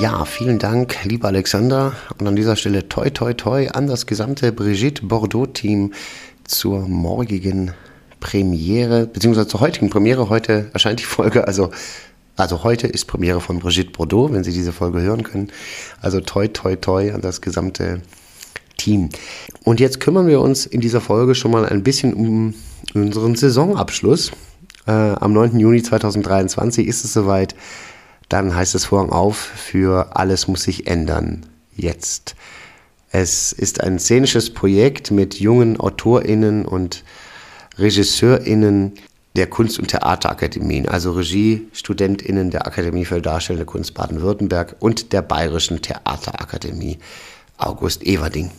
Ja, 0.00 0.26
vielen 0.26 0.58
Dank, 0.58 1.04
lieber 1.04 1.28
Alexander. 1.28 1.94
Und 2.18 2.26
an 2.26 2.36
dieser 2.36 2.54
Stelle 2.56 2.86
toi 2.86 3.08
toi 3.08 3.32
toi 3.32 3.68
an 3.68 3.86
das 3.86 4.04
gesamte 4.04 4.52
Brigitte 4.52 5.06
Bordeaux-Team 5.06 5.94
zur 6.44 6.80
morgigen 6.86 7.72
Premiere, 8.20 9.06
beziehungsweise 9.06 9.48
zur 9.48 9.60
heutigen 9.60 9.88
Premiere. 9.88 10.28
Heute 10.28 10.68
erscheint 10.74 11.00
die 11.00 11.04
Folge, 11.04 11.46
also, 11.46 11.70
also 12.36 12.62
heute 12.62 12.86
ist 12.86 13.06
Premiere 13.06 13.40
von 13.40 13.58
Brigitte 13.58 13.92
Bordeaux, 13.92 14.30
wenn 14.32 14.44
Sie 14.44 14.52
diese 14.52 14.72
Folge 14.72 15.00
hören 15.00 15.22
können. 15.22 15.48
Also 16.02 16.20
toi 16.20 16.46
toi 16.48 16.76
toi 16.76 17.14
an 17.14 17.22
das 17.22 17.40
gesamte 17.40 18.02
Team. 18.76 19.08
Und 19.64 19.80
jetzt 19.80 20.00
kümmern 20.00 20.26
wir 20.26 20.42
uns 20.42 20.66
in 20.66 20.82
dieser 20.82 21.00
Folge 21.00 21.34
schon 21.34 21.52
mal 21.52 21.64
ein 21.64 21.82
bisschen 21.82 22.12
um 22.12 22.54
unseren 22.92 23.34
Saisonabschluss. 23.34 24.32
Äh, 24.86 24.90
am 24.90 25.32
9. 25.32 25.58
Juni 25.58 25.82
2023 25.82 26.86
ist 26.86 27.04
es 27.04 27.14
soweit. 27.14 27.54
Dann 28.28 28.54
heißt 28.54 28.74
es 28.74 28.86
Vorhang 28.86 29.10
auf 29.10 29.36
für 29.36 30.16
Alles 30.16 30.48
muss 30.48 30.62
sich 30.62 30.86
ändern. 30.86 31.46
Jetzt. 31.74 32.34
Es 33.10 33.52
ist 33.52 33.82
ein 33.82 33.98
szenisches 33.98 34.52
Projekt 34.52 35.10
mit 35.10 35.38
jungen 35.38 35.78
AutorInnen 35.78 36.64
und 36.64 37.04
RegisseurInnen 37.78 38.94
der 39.36 39.46
Kunst- 39.46 39.78
und 39.78 39.88
Theaterakademien, 39.88 40.88
also 40.88 41.12
RegiestudentInnen 41.12 42.50
der 42.50 42.66
Akademie 42.66 43.04
für 43.04 43.20
Darstellende 43.20 43.66
Kunst 43.66 43.94
Baden-Württemberg 43.94 44.76
und 44.80 45.12
der 45.12 45.22
Bayerischen 45.22 45.82
Theaterakademie 45.82 46.98
August 47.58 48.02
Everding. 48.04 48.50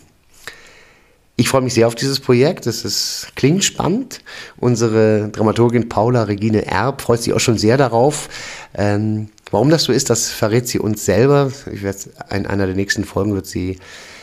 Ich 1.36 1.50
freue 1.50 1.62
mich 1.62 1.74
sehr 1.74 1.88
auf 1.88 1.94
dieses 1.94 2.20
Projekt. 2.20 2.66
Es 2.66 2.84
ist, 2.84 3.28
klingt 3.36 3.64
spannend. 3.64 4.22
Unsere 4.58 5.30
Dramaturgin 5.30 5.88
Paula 5.88 6.24
Regine 6.24 6.66
Erb 6.66 7.02
freut 7.02 7.22
sich 7.22 7.34
auch 7.34 7.40
schon 7.40 7.60
sehr 7.60 7.78
darauf. 7.78 8.28
Ähm, 8.74 9.30
warum 9.52 9.70
das 9.70 9.84
so 9.84 9.92
ist, 9.92 10.10
das 10.10 10.30
verrät 10.30 10.68
sie 10.68 10.80
uns 10.80 11.06
selber. 11.06 11.52
Ich 11.72 11.84
werde 11.84 12.00
in 12.32 12.46
einer 12.46 12.66
der 12.66 12.76
nächsten 12.76 13.06
Folgen 13.06 13.34
wird 13.34 13.46
sie 13.46 13.80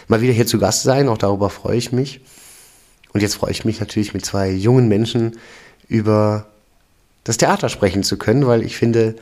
mal 0.09 0.21
wieder 0.21 0.33
hier 0.33 0.47
zu 0.47 0.59
Gast 0.59 0.83
sein. 0.83 1.09
Auch 1.09 1.19
darüber 1.19 1.51
freue 1.51 1.77
ich 1.77 1.93
mich. 1.93 2.21
Und 3.13 3.21
jetzt 3.21 3.37
freue 3.37 3.53
ich 3.53 3.65
mich 3.65 3.81
natürlich 3.81 4.13
mit 4.13 4.25
zwei 4.25 4.51
jungen 4.51 4.89
Menschen 4.89 5.39
über 5.89 6.47
das 7.23 7.37
Theater 7.37 7.69
sprechen 7.69 8.03
zu 8.03 8.19
können, 8.19 8.47
weil 8.47 8.63
ich 8.63 8.77
finde, 8.77 9.17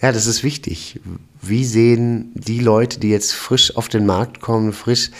ja, 0.00 0.12
das 0.12 0.26
ist 0.26 0.44
wichtig. 0.44 1.00
Wie 1.40 1.64
sehen 1.64 2.30
die 2.34 2.60
Leute, 2.60 3.00
die 3.00 3.10
jetzt 3.10 3.32
frisch 3.32 3.76
auf 3.76 3.88
den 3.88 4.06
Markt 4.06 4.40
kommen, 4.40 4.72
frisch 4.72 5.10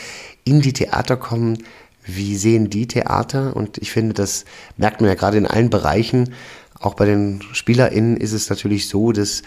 in 0.43 0.61
die 0.61 0.73
Theater 0.73 1.17
kommen, 1.17 1.63
wie 2.05 2.37
sehen 2.37 2.69
die 2.69 2.87
Theater? 2.87 3.55
Und 3.55 3.79
ich 3.79 3.91
finde, 3.91 4.13
das 4.13 4.45
merkt 4.77 5.01
man 5.01 5.09
ja 5.09 5.15
gerade 5.15 5.37
in 5.37 5.47
allen 5.47 5.71
Bereichen. 5.71 6.33
Auch 6.79 6.93
bei 6.93 7.05
den 7.05 7.41
SpielerInnen 7.53 8.17
ist 8.17 8.33
es 8.33 8.49
natürlich 8.49 8.87
so, 8.87 9.11
dass 9.11 9.41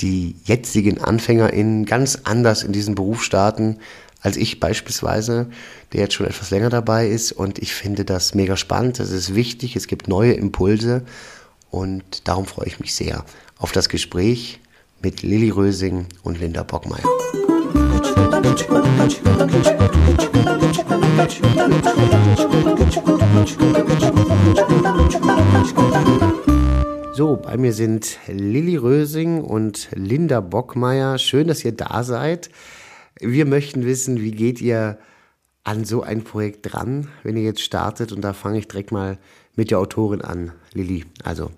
die 0.00 0.36
jetzigen 0.44 1.02
AnfängerInnen 1.02 1.84
ganz 1.84 2.20
anders 2.24 2.62
in 2.62 2.72
diesen 2.72 2.94
Beruf 2.94 3.22
starten 3.22 3.78
als 4.20 4.36
ich 4.36 4.60
beispielsweise, 4.60 5.46
der 5.92 6.00
jetzt 6.02 6.14
schon 6.14 6.26
etwas 6.26 6.50
länger 6.50 6.70
dabei 6.70 7.08
ist. 7.08 7.32
Und 7.32 7.58
ich 7.58 7.72
finde 7.72 8.04
das 8.04 8.34
mega 8.34 8.56
spannend. 8.56 8.98
Das 8.98 9.10
ist 9.10 9.34
wichtig. 9.34 9.76
Es 9.76 9.86
gibt 9.86 10.08
neue 10.08 10.32
Impulse. 10.32 11.02
Und 11.70 12.26
darum 12.26 12.46
freue 12.46 12.66
ich 12.66 12.80
mich 12.80 12.94
sehr 12.94 13.24
auf 13.58 13.72
das 13.72 13.88
Gespräch 13.88 14.60
mit 15.00 15.22
Lilly 15.22 15.50
Rösing 15.50 16.06
und 16.22 16.40
Linda 16.40 16.62
Bockmeier. 16.62 17.04
So, 27.18 27.34
bei 27.34 27.56
mir 27.56 27.72
sind 27.72 28.16
Lilly 28.28 28.76
Rösing 28.76 29.42
und 29.42 29.88
Linda 29.92 30.38
Bockmeier. 30.38 31.18
Schön, 31.18 31.48
dass 31.48 31.64
ihr 31.64 31.72
da 31.72 32.04
seid. 32.04 32.48
Wir 33.18 33.44
möchten 33.44 33.84
wissen, 33.84 34.20
wie 34.20 34.30
geht 34.30 34.60
ihr 34.60 34.98
an 35.64 35.84
so 35.84 36.04
ein 36.04 36.22
Projekt 36.22 36.72
dran, 36.72 37.08
wenn 37.24 37.36
ihr 37.36 37.42
jetzt 37.42 37.62
startet? 37.62 38.12
Und 38.12 38.20
da 38.20 38.34
fange 38.34 38.60
ich 38.60 38.68
direkt 38.68 38.92
mal 38.92 39.18
mit 39.56 39.72
der 39.72 39.80
Autorin 39.80 40.22
an, 40.22 40.52
Lilly. 40.74 41.06
Also, 41.24 41.50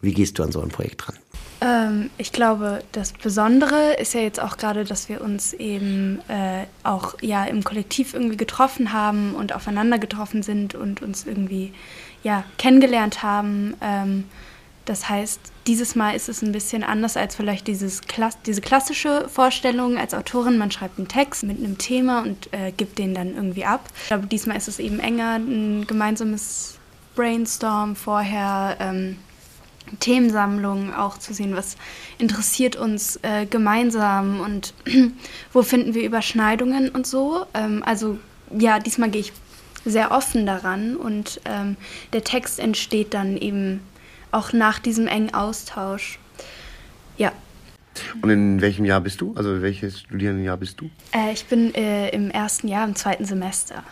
wie 0.00 0.14
gehst 0.14 0.38
du 0.38 0.44
an 0.44 0.50
so 0.50 0.62
ein 0.62 0.70
Projekt 0.70 1.06
dran? 1.06 1.16
Ähm, 1.60 2.08
ich 2.16 2.32
glaube, 2.32 2.82
das 2.92 3.12
Besondere 3.12 3.96
ist 4.00 4.14
ja 4.14 4.22
jetzt 4.22 4.40
auch 4.40 4.56
gerade, 4.56 4.84
dass 4.84 5.10
wir 5.10 5.20
uns 5.20 5.52
eben 5.52 6.20
äh, 6.28 6.64
auch 6.84 7.20
ja 7.20 7.44
im 7.44 7.64
Kollektiv 7.64 8.14
irgendwie 8.14 8.38
getroffen 8.38 8.94
haben 8.94 9.34
und 9.34 9.54
aufeinander 9.54 9.98
getroffen 9.98 10.42
sind 10.42 10.74
und 10.74 11.02
uns 11.02 11.26
irgendwie 11.26 11.74
ja 12.22 12.44
kennengelernt 12.56 13.22
haben. 13.22 13.74
Ähm, 13.82 14.24
das 14.84 15.08
heißt, 15.08 15.40
dieses 15.66 15.94
Mal 15.94 16.16
ist 16.16 16.28
es 16.28 16.42
ein 16.42 16.50
bisschen 16.50 16.82
anders 16.82 17.16
als 17.16 17.36
vielleicht 17.36 17.68
dieses 17.68 18.02
Kla 18.02 18.30
diese 18.46 18.60
klassische 18.60 19.28
Vorstellung 19.28 19.96
als 19.96 20.12
Autorin. 20.12 20.58
Man 20.58 20.72
schreibt 20.72 20.98
einen 20.98 21.08
Text 21.08 21.44
mit 21.44 21.58
einem 21.58 21.78
Thema 21.78 22.22
und 22.22 22.52
äh, 22.52 22.72
gibt 22.72 22.98
den 22.98 23.14
dann 23.14 23.34
irgendwie 23.34 23.64
ab. 23.64 23.88
Ich 24.02 24.08
glaube, 24.08 24.26
diesmal 24.26 24.56
ist 24.56 24.68
es 24.68 24.80
eben 24.80 24.98
enger, 24.98 25.36
ein 25.36 25.86
gemeinsames 25.86 26.78
Brainstorm 27.14 27.94
vorher, 27.94 28.76
ähm, 28.80 29.18
Themensammlungen 30.00 30.94
auch 30.94 31.18
zu 31.18 31.34
sehen, 31.34 31.54
was 31.54 31.76
interessiert 32.18 32.76
uns 32.76 33.18
äh, 33.22 33.46
gemeinsam 33.46 34.40
und 34.40 34.74
wo 35.52 35.62
finden 35.62 35.94
wir 35.94 36.04
Überschneidungen 36.04 36.88
und 36.88 37.06
so. 37.06 37.46
Ähm, 37.54 37.82
also 37.84 38.18
ja, 38.56 38.78
diesmal 38.78 39.10
gehe 39.10 39.20
ich 39.20 39.32
sehr 39.84 40.12
offen 40.12 40.46
daran 40.46 40.96
und 40.96 41.40
ähm, 41.44 41.76
der 42.12 42.24
Text 42.24 42.58
entsteht 42.58 43.14
dann 43.14 43.36
eben 43.36 43.80
auch 44.32 44.52
nach 44.52 44.78
diesem 44.78 45.06
engen 45.06 45.32
Austausch. 45.32 46.18
Ja. 47.16 47.32
Und 48.22 48.30
in 48.30 48.60
welchem 48.60 48.84
Jahr 48.84 49.00
bist 49.00 49.20
du? 49.20 49.34
Also 49.36 49.62
welches 49.62 50.00
Studierendenjahr 50.00 50.56
bist 50.56 50.80
du? 50.80 50.90
Äh, 51.12 51.32
ich 51.32 51.44
bin 51.44 51.74
äh, 51.74 52.08
im 52.08 52.30
ersten 52.30 52.66
Jahr, 52.66 52.84
im 52.86 52.96
zweiten 52.96 53.26
Semester. 53.26 53.84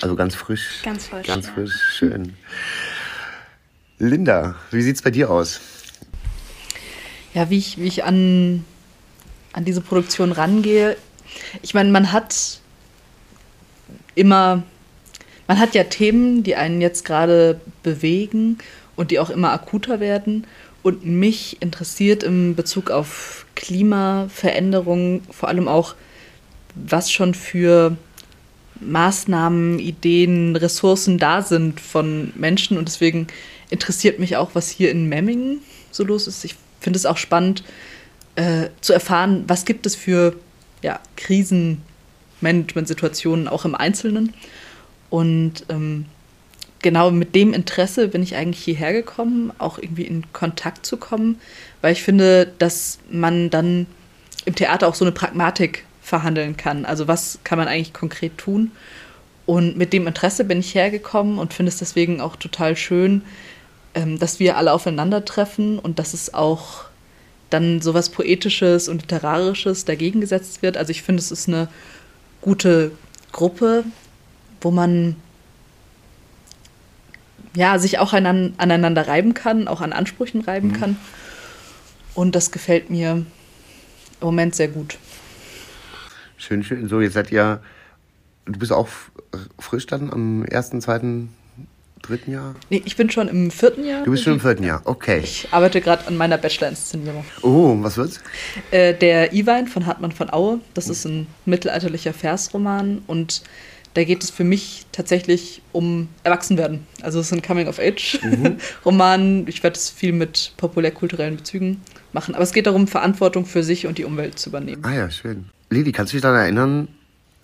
Also 0.00 0.16
ganz 0.16 0.34
frisch. 0.34 0.80
Ganz 0.82 1.08
frisch. 1.08 1.26
Ganz 1.26 1.46
ja. 1.48 1.52
frisch, 1.52 1.74
schön. 1.96 2.36
Linda, 3.98 4.54
wie 4.70 4.82
sieht 4.82 4.96
es 4.96 5.02
bei 5.02 5.10
dir 5.10 5.30
aus? 5.30 5.60
Ja, 7.34 7.50
wie 7.50 7.58
ich, 7.58 7.78
wie 7.78 7.86
ich 7.86 8.04
an, 8.04 8.64
an 9.52 9.64
diese 9.64 9.80
Produktion 9.80 10.32
rangehe. 10.32 10.96
Ich 11.62 11.74
meine, 11.74 11.90
man 11.90 12.12
hat 12.12 12.60
immer, 14.14 14.62
man 15.48 15.58
hat 15.58 15.74
ja 15.74 15.84
Themen, 15.84 16.42
die 16.42 16.56
einen 16.56 16.80
jetzt 16.80 17.04
gerade 17.04 17.60
bewegen 17.82 18.58
und 18.96 19.10
die 19.10 19.18
auch 19.18 19.30
immer 19.30 19.52
akuter 19.52 20.00
werden. 20.00 20.46
Und 20.82 21.06
mich 21.06 21.58
interessiert 21.60 22.22
im 22.22 22.56
Bezug 22.56 22.90
auf 22.90 23.46
Klimaveränderungen 23.54 25.22
vor 25.30 25.48
allem 25.48 25.68
auch, 25.68 25.94
was 26.74 27.12
schon 27.12 27.34
für 27.34 27.96
Maßnahmen, 28.80 29.78
Ideen, 29.78 30.56
Ressourcen 30.56 31.18
da 31.18 31.42
sind 31.42 31.80
von 31.80 32.32
Menschen. 32.34 32.78
Und 32.78 32.88
deswegen 32.88 33.28
interessiert 33.70 34.18
mich 34.18 34.36
auch, 34.36 34.50
was 34.54 34.70
hier 34.70 34.90
in 34.90 35.08
Memmingen 35.08 35.60
so 35.90 36.04
los 36.04 36.26
ist. 36.26 36.44
Ich 36.44 36.56
finde 36.80 36.98
es 36.98 37.06
auch 37.06 37.16
spannend 37.16 37.62
äh, 38.34 38.68
zu 38.80 38.92
erfahren, 38.92 39.44
was 39.46 39.64
gibt 39.64 39.86
es 39.86 39.94
für 39.94 40.34
ja, 40.82 40.98
Krisenmanagementsituationen 41.16 43.46
auch 43.46 43.64
im 43.64 43.74
Einzelnen. 43.74 44.34
Und 45.10 45.66
ähm, 45.68 46.06
genau 46.82 47.10
mit 47.10 47.34
dem 47.34 47.54
Interesse 47.54 48.08
bin 48.08 48.22
ich 48.22 48.36
eigentlich 48.36 48.62
hierher 48.62 48.92
gekommen, 48.92 49.52
auch 49.58 49.78
irgendwie 49.78 50.04
in 50.04 50.24
Kontakt 50.32 50.84
zu 50.84 50.96
kommen, 50.96 51.40
weil 51.80 51.92
ich 51.92 52.02
finde, 52.02 52.52
dass 52.58 52.98
man 53.10 53.50
dann 53.50 53.86
im 54.44 54.54
Theater 54.54 54.88
auch 54.88 54.94
so 54.94 55.04
eine 55.04 55.12
Pragmatik 55.12 55.84
verhandeln 56.02 56.56
kann. 56.56 56.84
Also 56.84 57.08
was 57.08 57.38
kann 57.44 57.58
man 57.58 57.68
eigentlich 57.68 57.92
konkret 57.92 58.36
tun? 58.36 58.72
Und 59.46 59.76
mit 59.76 59.92
dem 59.92 60.06
Interesse 60.06 60.44
bin 60.44 60.60
ich 60.60 60.74
hergekommen 60.74 61.38
und 61.38 61.54
finde 61.54 61.70
es 61.70 61.78
deswegen 61.78 62.20
auch 62.20 62.36
total 62.36 62.76
schön, 62.76 63.22
ähm, 63.94 64.18
dass 64.18 64.40
wir 64.40 64.56
alle 64.56 64.72
aufeinandertreffen 64.72 65.78
und 65.78 65.98
dass 65.98 66.14
es 66.14 66.34
auch 66.34 66.84
dann 67.50 67.80
sowas 67.80 68.08
Poetisches 68.08 68.88
und 68.88 69.02
Literarisches 69.02 69.84
dagegen 69.84 70.20
gesetzt 70.20 70.62
wird. 70.62 70.76
Also 70.76 70.90
ich 70.90 71.02
finde, 71.02 71.20
es 71.20 71.30
ist 71.30 71.48
eine 71.48 71.68
gute 72.40 72.92
Gruppe, 73.30 73.84
wo 74.60 74.70
man 74.70 75.16
ja, 77.54 77.78
sich 77.78 77.98
auch 77.98 78.12
anan 78.12 78.54
aneinander 78.56 79.06
reiben 79.06 79.34
kann, 79.34 79.68
auch 79.68 79.80
an 79.80 79.92
Ansprüchen 79.92 80.40
reiben 80.42 80.68
mhm. 80.68 80.80
kann. 80.80 80.96
Und 82.14 82.34
das 82.34 82.50
gefällt 82.50 82.90
mir 82.90 83.10
im 83.12 83.26
Moment 84.20 84.54
sehr 84.54 84.68
gut. 84.68 84.98
Schön, 86.36 86.62
schön. 86.62 86.88
So, 86.88 87.00
jetzt 87.00 87.14
seid 87.14 87.30
ihr, 87.30 87.62
du 88.46 88.58
bist 88.58 88.72
auch 88.72 88.88
frisch 89.58 89.86
dann 89.86 90.10
am 90.10 90.44
ersten, 90.44 90.80
zweiten, 90.80 91.34
dritten 92.02 92.32
Jahr? 92.32 92.54
Nee, 92.68 92.82
ich 92.84 92.96
bin 92.96 93.10
schon 93.10 93.28
im 93.28 93.50
vierten 93.50 93.84
Jahr. 93.84 94.04
Du 94.04 94.10
bist 94.10 94.24
schon 94.24 94.34
im 94.34 94.40
vierten 94.40 94.64
Jahr, 94.64 94.82
okay. 94.84 95.20
Ich 95.22 95.48
arbeite 95.52 95.80
gerade 95.80 96.06
an 96.08 96.16
meiner 96.16 96.38
Bachelor-Inszenierung. 96.38 97.24
Oh, 97.42 97.76
was 97.80 97.96
wird's? 97.96 98.20
Äh, 98.70 98.94
der 98.94 99.32
Iwein 99.32 99.68
von 99.68 99.86
Hartmann 99.86 100.12
von 100.12 100.32
Aue. 100.32 100.60
Das 100.74 100.88
ist 100.88 101.04
ein 101.04 101.28
mittelalterlicher 101.46 102.12
Versroman 102.12 103.02
und 103.06 103.42
da 103.94 104.04
geht 104.04 104.22
es 104.22 104.30
für 104.30 104.44
mich 104.44 104.86
tatsächlich 104.92 105.62
um 105.72 106.08
Erwachsenwerden. 106.24 106.86
Also 107.02 107.20
es 107.20 107.26
ist 107.26 107.32
ein 107.32 107.42
Coming-of-Age-Roman. 107.42 109.40
Mhm. 109.40 109.46
Ich 109.52 109.62
werde 109.62 109.76
es 109.76 109.90
viel 109.90 110.12
mit 110.12 110.52
populärkulturellen 110.56 111.36
Bezügen 111.36 111.82
machen. 112.12 112.34
Aber 112.34 112.44
es 112.44 112.52
geht 112.52 112.66
darum, 112.66 112.86
Verantwortung 112.86 113.44
für 113.44 113.62
sich 113.62 113.86
und 113.86 113.98
die 113.98 114.04
Umwelt 114.04 114.38
zu 114.38 114.50
übernehmen. 114.50 114.84
Ah 114.84 114.92
ja, 114.92 115.10
schön. 115.10 115.46
Lili, 115.70 115.92
kannst 115.92 116.12
du 116.12 116.16
dich 116.16 116.22
daran 116.22 116.40
erinnern, 116.40 116.88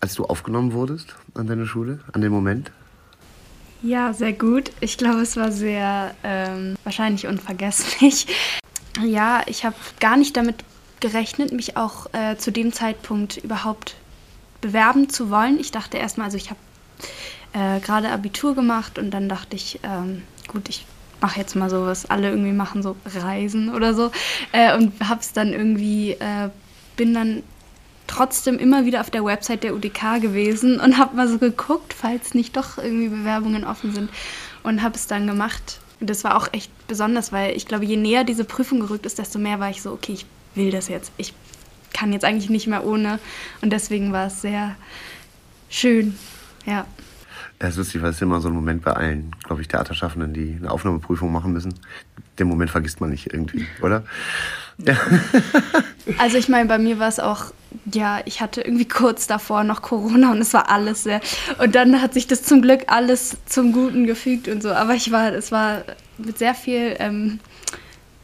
als 0.00 0.14
du 0.14 0.24
aufgenommen 0.24 0.72
wurdest 0.72 1.14
an 1.34 1.46
deine 1.46 1.66
Schule, 1.66 2.00
an 2.12 2.20
den 2.20 2.30
Moment? 2.30 2.70
Ja, 3.82 4.12
sehr 4.12 4.32
gut. 4.32 4.70
Ich 4.80 4.98
glaube, 4.98 5.20
es 5.20 5.37
war 5.37 5.52
sehr 5.52 6.14
ähm, 6.24 6.76
wahrscheinlich 6.84 7.26
unvergesslich. 7.26 8.26
Ja, 9.04 9.42
ich 9.46 9.64
habe 9.64 9.76
gar 10.00 10.16
nicht 10.16 10.37
damit 10.37 10.56
gerechnet, 11.00 11.52
mich 11.52 11.76
auch 11.76 12.12
äh, 12.12 12.37
zu 12.37 12.50
dem 12.50 12.72
Zeitpunkt 12.72 13.37
überhaupt 13.37 13.94
bewerben 14.61 15.09
zu 15.09 15.31
wollen. 15.31 15.59
Ich 15.59 15.71
dachte 15.71 15.99
erstmal, 15.99 16.27
also 16.27 16.37
ich 16.37 16.51
habe 16.51 16.61
äh, 17.53 17.81
gerade 17.81 18.11
Abitur 18.11 18.55
gemacht 18.55 18.99
und 18.99 19.11
dann 19.11 19.29
dachte 19.29 19.57
ich, 19.57 19.81
ähm, 19.83 20.23
gut, 20.49 20.68
ich 20.68 20.87
mache 21.21 21.40
jetzt 21.40 21.57
mal 21.57 21.71
so, 21.71 21.87
was 21.87 22.09
alle 22.11 22.31
irgendwie 22.31 22.53
machen, 22.53 22.83
so 22.83 22.97
Reisen 23.05 23.75
oder 23.75 23.94
so. 23.94 24.11
Äh, 24.53 24.77
und 24.77 24.92
habe 25.09 25.21
es 25.21 25.33
dann 25.33 25.53
irgendwie, 25.53 26.12
äh, 26.12 26.51
bin 26.97 27.14
dann 27.14 27.42
trotzdem 28.07 28.59
immer 28.59 28.85
wieder 28.85 29.01
auf 29.01 29.11
der 29.11 29.25
Website 29.25 29.62
der 29.62 29.75
UDK 29.75 30.21
gewesen 30.21 30.81
und 30.81 30.99
habe 30.99 31.16
mal 31.16 31.29
so 31.29 31.38
geguckt, 31.38 31.92
falls 31.92 32.35
nicht 32.35 32.57
doch 32.57 32.79
irgendwie 32.79 33.09
Bewerbungen 33.09 33.64
offen 33.64 33.92
sind 33.94 34.11
und 34.62 34.83
habe 34.83 34.97
es 34.97 35.07
dann 35.07 35.27
gemacht. 35.27 35.81
Und 36.01 36.09
das 36.09 36.25
war 36.25 36.37
auch 36.37 36.49
echt 36.53 36.71
besonders, 36.87 37.33
weil 37.33 37.57
ich 37.57 37.66
glaube, 37.66 37.85
je 37.85 37.97
näher 37.97 38.25
diese 38.25 38.44
Prüfung 38.44 38.81
gerückt 38.81 39.05
ist, 39.05 39.18
desto 39.18 39.38
mehr 39.38 39.61
war 39.61 39.71
ich 39.71 39.83
so, 39.83 39.92
okay, 39.92 40.12
ich 40.12 40.27
will 40.55 40.71
das 40.71 40.88
jetzt. 40.88 41.12
Ich 41.16 41.35
kann 41.92 42.12
jetzt 42.12 42.24
eigentlich 42.24 42.51
nicht 42.51 42.66
mehr 42.66 42.85
ohne. 42.85 43.18
Und 43.61 43.70
deswegen 43.70 44.12
war 44.12 44.27
es 44.27 44.40
sehr 44.40 44.77
schön, 45.68 46.16
ja. 46.66 46.87
Es 47.61 47.70
ist 47.70 47.77
lustig, 47.77 48.03
weil 48.03 48.11
es 48.11 48.22
immer 48.22 48.40
so 48.40 48.48
ein 48.48 48.55
Moment 48.55 48.85
bei 48.85 48.92
allen, 48.92 49.35
glaube 49.44 49.62
ich, 49.62 49.68
Theaterschaffenden, 49.68 50.33
die 50.33 50.57
eine 50.59 50.70
Aufnahmeprüfung 50.70 51.33
machen 51.33 51.53
müssen. 51.53 51.74
Den 52.38 52.46
Moment 52.46 52.70
vergisst 52.70 53.01
man 53.01 53.11
nicht 53.11 53.33
irgendwie, 53.33 53.66
oder? 53.83 54.05
Ja. 54.79 54.96
Also 56.16 56.38
ich 56.38 56.48
meine, 56.48 56.68
bei 56.68 56.79
mir 56.79 56.98
war 56.98 57.09
es 57.09 57.20
auch, 57.20 57.46
ja, 57.92 58.20
ich 58.24 58.40
hatte 58.40 58.62
irgendwie 58.62 58.87
kurz 58.88 59.27
davor 59.27 59.62
noch 59.64 59.83
Corona 59.83 60.33
und 60.33 60.38
es 60.38 60.55
war 60.55 60.70
alles 60.70 61.03
sehr. 61.03 61.20
Und 61.59 61.74
dann 61.74 62.01
hat 62.01 62.14
sich 62.14 62.27
das 62.27 62.42
zum 62.44 62.62
Glück 62.62 62.85
alles 62.87 63.37
zum 63.44 63.72
Guten 63.72 64.07
gefügt 64.07 64.48
und 64.48 64.62
so. 64.62 64.70
Aber 64.70 64.94
ich 64.94 65.11
war, 65.11 65.33
es 65.33 65.53
war 65.53 65.83
mit 66.16 66.38
sehr 66.38 66.55
viel 66.55 66.96
ähm, 66.98 67.40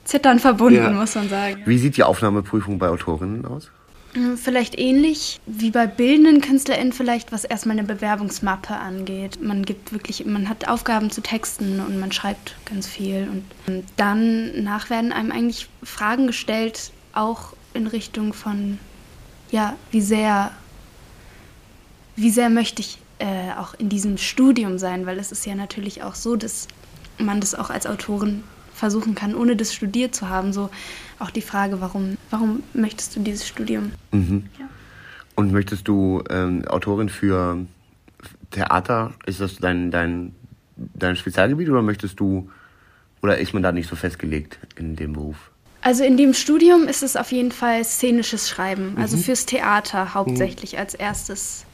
Zittern 0.05 0.39
verbunden, 0.39 0.83
ja. 0.83 0.91
muss 0.91 1.15
man 1.15 1.29
sagen. 1.29 1.63
Wie 1.65 1.79
sieht 1.79 1.97
die 1.97 2.03
Aufnahmeprüfung 2.03 2.79
bei 2.79 2.89
Autorinnen 2.89 3.45
aus? 3.47 3.71
Hm, 4.15 4.37
vielleicht 4.37 4.79
ähnlich 4.79 5.41
wie 5.47 5.71
bei 5.71 5.87
bildenden 5.87 6.41
KünstlerInnen, 6.41 6.93
vielleicht 6.93 7.33
was 7.33 7.45
erstmal 7.45 7.77
eine 7.79 7.87
Bewerbungsmappe 7.87 8.75
angeht. 8.77 9.43
Man 9.43 9.65
gibt 9.65 9.93
wirklich, 9.93 10.25
man 10.25 10.49
hat 10.49 10.69
Aufgaben 10.69 11.11
zu 11.11 11.21
Texten 11.21 11.81
und 11.81 11.99
man 11.99 12.13
schreibt 12.13 12.55
ganz 12.65 12.87
viel. 12.87 13.29
Und 13.67 13.85
dann 13.97 14.63
nach 14.63 14.89
werden 14.89 15.13
einem 15.13 15.33
eigentlich 15.33 15.69
Fragen 15.83 16.29
gestellt, 16.29 16.93
auch 17.13 17.55
in 17.73 17.89
Richtung 17.89 18.33
von, 18.33 18.79
ja, 19.51 19.75
wie 19.91 20.01
sehr, 20.01 20.53
wie 22.15 22.31
sehr 22.31 22.51
möchte 22.51 22.83
ich 22.83 22.99
äh, 23.19 23.53
auch 23.59 23.75
in 23.75 23.89
diesem 23.89 24.17
Studium 24.17 24.79
sein, 24.79 25.07
weil 25.07 25.19
es 25.19 25.33
ist 25.33 25.45
ja 25.45 25.57
natürlich 25.57 26.05
auch 26.05 26.15
so, 26.15 26.37
dass 26.37 26.69
man 27.19 27.41
das 27.41 27.55
auch 27.55 27.71
als 27.71 27.87
Autorin 27.87 28.45
versuchen 28.75 29.15
kann, 29.15 29.35
ohne 29.35 29.57
das 29.57 29.73
studiert 29.73 30.15
zu 30.15 30.29
haben. 30.29 30.53
So 30.53 30.71
auch 31.19 31.31
die 31.31 31.43
Frage, 31.43 31.81
warum, 31.81 32.19
warum 32.31 32.63
möchtest 32.75 33.17
du 33.17 33.21
dieses 33.21 33.47
Studium? 33.47 33.93
Mhm. 34.13 34.45
Ja. 34.59 34.67
Und 35.37 35.53
möchtest 35.53 35.89
du 35.89 36.23
ähm, 36.31 36.67
Autorin 36.69 37.09
für 37.09 37.59
Theater? 38.51 39.13
Ist 39.27 39.41
das 39.41 39.57
dein, 39.57 39.91
dein, 39.91 40.35
dein 40.77 41.17
Spezialgebiet 41.17 41.69
oder 41.69 41.83
möchtest 41.83 42.21
du, 42.21 42.51
oder 43.23 43.39
ist 43.39 43.55
man 43.55 43.63
da 43.63 43.73
nicht 43.73 43.89
so 43.89 43.97
festgelegt 43.97 44.59
in 44.77 44.97
dem 44.97 45.15
Beruf? 45.15 45.51
Also 45.81 46.03
in 46.03 46.17
dem 46.17 46.33
Studium 46.33 46.85
ist 46.89 47.03
es 47.03 47.15
auf 47.15 47.31
jeden 47.31 47.53
Fall 47.53 47.85
szenisches 47.85 48.49
Schreiben, 48.49 48.97
also 48.97 49.19
mhm. 49.19 49.23
fürs 49.23 49.45
Theater 49.45 50.15
hauptsächlich 50.15 50.73
mhm. 50.73 50.79
als 50.79 50.95
erstes 50.95 51.67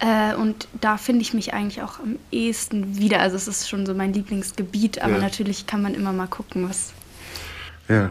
äh, 0.00 0.34
und 0.34 0.68
da 0.80 0.98
finde 0.98 1.22
ich 1.22 1.32
mich 1.32 1.54
eigentlich 1.54 1.82
auch 1.82 2.00
am 2.00 2.16
ehesten 2.30 2.98
wieder. 2.98 3.20
Also 3.20 3.36
es 3.36 3.48
ist 3.48 3.68
schon 3.68 3.86
so 3.86 3.94
mein 3.94 4.12
Lieblingsgebiet, 4.12 5.00
aber 5.02 5.14
ja. 5.14 5.20
natürlich 5.20 5.66
kann 5.66 5.82
man 5.82 5.94
immer 5.94 6.12
mal 6.12 6.26
gucken, 6.26 6.68
was. 6.68 6.92
Ja. 7.88 8.10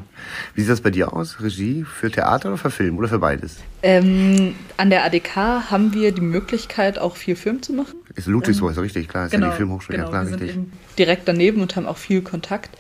Wie 0.54 0.62
sieht 0.62 0.70
das 0.70 0.82
bei 0.82 0.90
dir 0.90 1.14
aus? 1.14 1.42
Regie 1.42 1.84
für 1.84 2.10
Theater 2.10 2.50
oder 2.50 2.58
für 2.58 2.72
Film 2.72 2.98
oder 2.98 3.10
für 3.10 3.20
beides? 3.20 3.58
Ähm, 3.84 4.56
an 4.78 4.90
der 4.90 5.04
ADK 5.04 5.36
haben 5.70 5.94
wir 5.94 6.12
die 6.12 6.22
Möglichkeit, 6.22 6.98
auch 6.98 7.18
viel 7.18 7.36
Film 7.36 7.62
zu 7.62 7.74
machen. 7.74 7.96
Ist 8.16 8.28
Ludwigsburg, 8.28 8.76
ähm, 8.78 8.84
richtig, 8.84 9.10
klar. 9.10 9.26
Ist 9.26 9.32
genau, 9.32 9.48
ja 9.48 9.52
die 9.52 9.58
Filmhochschule, 9.58 9.98
genau, 9.98 10.08
ja 10.08 10.12
klar, 10.12 10.26
wir 10.26 10.40
richtig. 10.40 10.54
Sind 10.54 10.74
direkt 10.98 11.28
daneben 11.28 11.62
und 11.62 11.76
haben 11.76 11.86
auch 11.86 11.98
viel 11.98 12.22
Kontakt. 12.22 12.76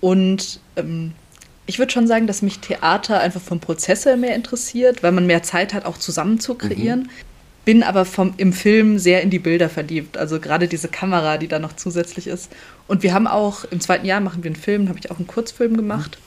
Und 0.00 0.60
ähm, 0.76 1.12
ich 1.66 1.78
würde 1.78 1.92
schon 1.92 2.06
sagen, 2.06 2.26
dass 2.26 2.40
mich 2.40 2.58
Theater 2.58 3.20
einfach 3.20 3.42
vom 3.42 3.60
Prozess 3.60 4.06
her 4.06 4.16
mehr 4.16 4.34
interessiert, 4.34 5.02
weil 5.02 5.12
man 5.12 5.26
mehr 5.26 5.42
Zeit 5.42 5.74
hat, 5.74 5.84
auch 5.84 5.98
zusammen 5.98 6.40
zu 6.40 6.54
kreieren. 6.54 7.02
Mhm 7.02 7.29
bin 7.70 7.84
aber 7.84 8.04
vom, 8.04 8.34
im 8.36 8.52
Film 8.52 8.98
sehr 8.98 9.22
in 9.22 9.30
die 9.30 9.38
Bilder 9.38 9.68
verliebt. 9.68 10.18
Also 10.18 10.40
gerade 10.40 10.66
diese 10.66 10.88
Kamera, 10.88 11.38
die 11.38 11.46
da 11.46 11.60
noch 11.60 11.76
zusätzlich 11.76 12.26
ist. 12.26 12.50
Und 12.88 13.04
wir 13.04 13.14
haben 13.14 13.28
auch, 13.28 13.62
im 13.62 13.78
zweiten 13.78 14.04
Jahr 14.06 14.18
machen 14.18 14.42
wir 14.42 14.48
einen 14.48 14.56
Film, 14.56 14.88
habe 14.88 14.98
ich 14.98 15.08
auch 15.12 15.18
einen 15.18 15.28
Kurzfilm 15.28 15.76
gemacht. 15.76 16.18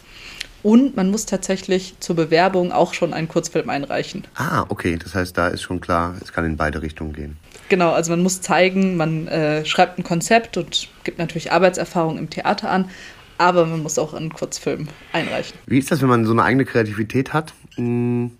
Und 0.62 0.96
man 0.96 1.12
muss 1.12 1.26
tatsächlich 1.26 1.96
zur 2.00 2.16
Bewerbung 2.16 2.72
auch 2.72 2.94
schon 2.94 3.14
einen 3.14 3.28
Kurzfilm 3.28 3.70
einreichen. 3.70 4.24
Ah, 4.36 4.64
okay. 4.70 4.98
Das 4.98 5.16
heißt, 5.16 5.38
da 5.38 5.50
ist 5.50 5.64
schon 5.64 5.82
klar, 5.82 6.16
es 6.22 6.32
kann 6.32 6.46
in 6.46 6.56
beide 6.56 6.82
Richtungen 6.82 7.12
gehen. 7.12 7.36
Genau, 7.68 7.92
also 7.92 8.12
man 8.12 8.24
muss 8.24 8.40
zeigen, 8.40 8.96
man 8.96 9.28
äh, 9.28 9.66
schreibt 9.66 10.00
ein 10.00 10.04
Konzept 10.04 10.56
und 10.56 10.88
gibt 11.04 11.18
natürlich 11.18 11.52
Arbeitserfahrung 11.52 12.18
im 12.20 12.30
Theater 12.30 12.72
an, 12.72 12.90
aber 13.38 13.66
man 13.66 13.84
muss 13.84 14.00
auch 14.00 14.14
einen 14.14 14.32
Kurzfilm 14.32 14.88
einreichen. 15.12 15.58
Wie 15.66 15.80
ist 15.80 15.92
das, 15.92 16.02
wenn 16.02 16.08
man 16.08 16.24
so 16.24 16.32
eine 16.32 16.44
eigene 16.44 16.64
Kreativität 16.64 17.34
hat? 17.34 17.54
Hm, 17.76 18.32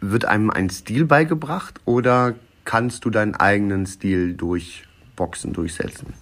wird 0.00 0.24
einem 0.24 0.50
ein 0.50 0.70
Stil 0.70 1.04
beigebracht 1.04 1.80
oder 1.84 2.34
kannst 2.64 3.04
du 3.04 3.10
deinen 3.10 3.34
eigenen 3.34 3.86
Stil 3.86 4.34
durchboxen, 4.34 5.52
durchsetzen? 5.52 6.14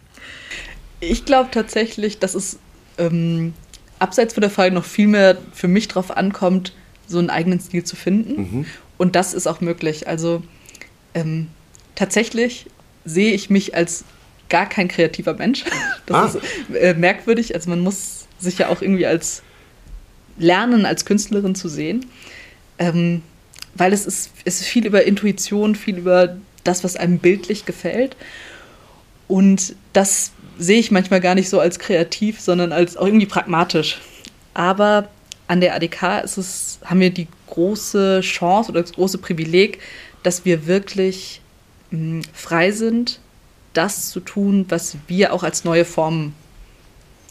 Ich 1.00 1.24
glaube 1.24 1.50
tatsächlich, 1.50 2.18
dass 2.18 2.34
es 2.34 2.58
ähm, 2.98 3.54
abseits 3.98 4.34
von 4.34 4.40
der 4.40 4.50
Frage 4.50 4.74
noch 4.74 4.84
viel 4.84 5.06
mehr 5.06 5.38
für 5.52 5.68
mich 5.68 5.88
drauf 5.88 6.16
ankommt, 6.16 6.72
so 7.06 7.18
einen 7.18 7.30
eigenen 7.30 7.60
Stil 7.60 7.84
zu 7.84 7.96
finden. 7.96 8.40
Mhm. 8.40 8.66
Und 8.96 9.14
das 9.16 9.34
ist 9.34 9.46
auch 9.46 9.60
möglich. 9.60 10.08
Also 10.08 10.42
ähm, 11.14 11.48
tatsächlich 11.94 12.66
sehe 13.04 13.32
ich 13.32 13.50
mich 13.50 13.74
als 13.74 14.04
gar 14.48 14.68
kein 14.68 14.88
kreativer 14.88 15.34
Mensch. 15.34 15.64
Das 16.06 16.36
ah. 16.36 16.38
ist 16.38 16.74
äh, 16.74 16.94
merkwürdig. 16.94 17.54
Also 17.54 17.68
man 17.68 17.80
muss 17.80 18.26
sich 18.38 18.56
ja 18.56 18.68
auch 18.68 18.80
irgendwie 18.80 19.04
als 19.04 19.42
lernen, 20.38 20.86
als 20.86 21.04
Künstlerin 21.04 21.54
zu 21.54 21.68
sehen. 21.68 22.06
Ähm, 22.78 23.22
weil 23.74 23.92
es 23.92 24.06
ist, 24.06 24.30
es 24.44 24.60
ist 24.60 24.66
viel 24.66 24.86
über 24.86 25.04
Intuition, 25.04 25.74
viel 25.74 25.98
über 25.98 26.36
das, 26.64 26.84
was 26.84 26.96
einem 26.96 27.18
bildlich 27.18 27.64
gefällt. 27.64 28.16
Und 29.28 29.74
das 29.92 30.32
sehe 30.58 30.80
ich 30.80 30.90
manchmal 30.90 31.20
gar 31.20 31.34
nicht 31.34 31.48
so 31.48 31.60
als 31.60 31.78
kreativ, 31.78 32.40
sondern 32.40 32.72
als 32.72 32.96
auch 32.96 33.06
irgendwie 33.06 33.26
pragmatisch. 33.26 34.00
Aber 34.54 35.08
an 35.46 35.60
der 35.60 35.74
ADK 35.74 36.24
ist 36.24 36.36
es, 36.36 36.78
haben 36.84 37.00
wir 37.00 37.10
die 37.10 37.28
große 37.46 38.20
Chance 38.20 38.70
oder 38.70 38.82
das 38.82 38.92
große 38.92 39.18
Privileg, 39.18 39.78
dass 40.22 40.44
wir 40.44 40.66
wirklich 40.66 41.40
mh, 41.90 41.98
hm, 41.98 42.22
frei 42.32 42.72
sind, 42.72 43.20
das 43.72 44.10
zu 44.10 44.20
tun, 44.20 44.66
was 44.68 44.96
wir 45.06 45.32
auch 45.32 45.42
als 45.42 45.64
neue 45.64 45.84
Formen 45.84 46.34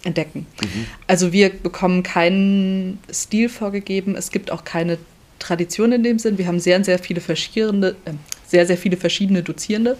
entdecken. 0.03 0.45
Mhm. 0.61 0.87
Also 1.05 1.33
wir 1.33 1.49
bekommen 1.49 2.03
keinen 2.03 2.99
Stil 3.11 3.49
vorgegeben, 3.49 4.15
es 4.15 4.31
gibt 4.31 4.51
auch 4.51 4.63
keine 4.63 4.97
Tradition 5.39 5.91
in 5.91 6.03
dem 6.03 6.19
Sinn. 6.19 6.37
Wir 6.37 6.47
haben 6.47 6.59
sehr, 6.59 6.83
sehr 6.83 6.99
viele 6.99 7.21
verschiedene, 7.21 7.95
äh, 8.05 8.13
sehr, 8.47 8.65
sehr 8.65 8.77
viele 8.77 8.97
verschiedene 8.97 9.43
Dozierende 9.43 9.97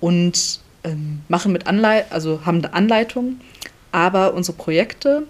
und 0.00 0.60
ähm, 0.84 1.20
machen 1.28 1.52
mit 1.52 1.66
Anleit 1.66 2.12
also 2.12 2.44
haben 2.44 2.58
eine 2.58 2.74
Anleitung, 2.74 3.40
aber 3.92 4.34
unsere 4.34 4.56
Projekte 4.56 5.24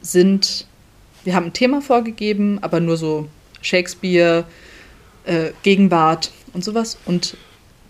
sind, 0.00 0.66
wir 1.24 1.34
haben 1.34 1.46
ein 1.46 1.52
Thema 1.52 1.80
vorgegeben, 1.82 2.58
aber 2.62 2.80
nur 2.80 2.96
so 2.96 3.28
Shakespeare, 3.60 4.44
äh, 5.24 5.50
Gegenwart 5.62 6.30
und 6.52 6.64
sowas. 6.64 6.98
Und 7.04 7.36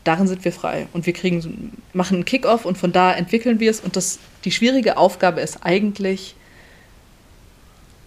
darin 0.05 0.27
sind 0.27 0.45
wir 0.45 0.53
frei. 0.53 0.87
Und 0.93 1.07
wir 1.07 1.13
kriegen 1.13 1.73
machen 1.93 2.17
einen 2.17 2.25
Kickoff 2.25 2.65
und 2.65 2.79
von 2.79 2.93
da 2.93 3.13
entwickeln 3.13 3.61
wir 3.61 3.71
es. 3.71 3.81
Und 3.81 3.97
das 3.97 4.19
die 4.45 4.53
schwierige 4.53 4.97
Aufgabe 4.97 5.41
ist 5.41 5.59
eigentlich 5.65 6.35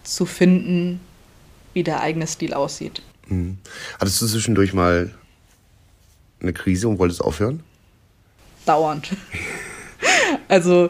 zu 0.04 0.26
finden, 0.26 1.00
wie 1.80 1.84
der 1.84 2.02
eigene 2.02 2.28
Stil 2.28 2.54
aussieht. 2.54 3.02
Mhm. 3.30 3.58
Hattest 3.98 4.22
du 4.22 4.28
zwischendurch 4.28 4.74
mal 4.74 5.14
eine 6.42 6.52
Krise 6.52 6.90
und 6.90 7.00
wolltest 7.00 7.22
aufhören? 7.22 7.64
dauernd. 8.70 9.10
also, 10.48 10.90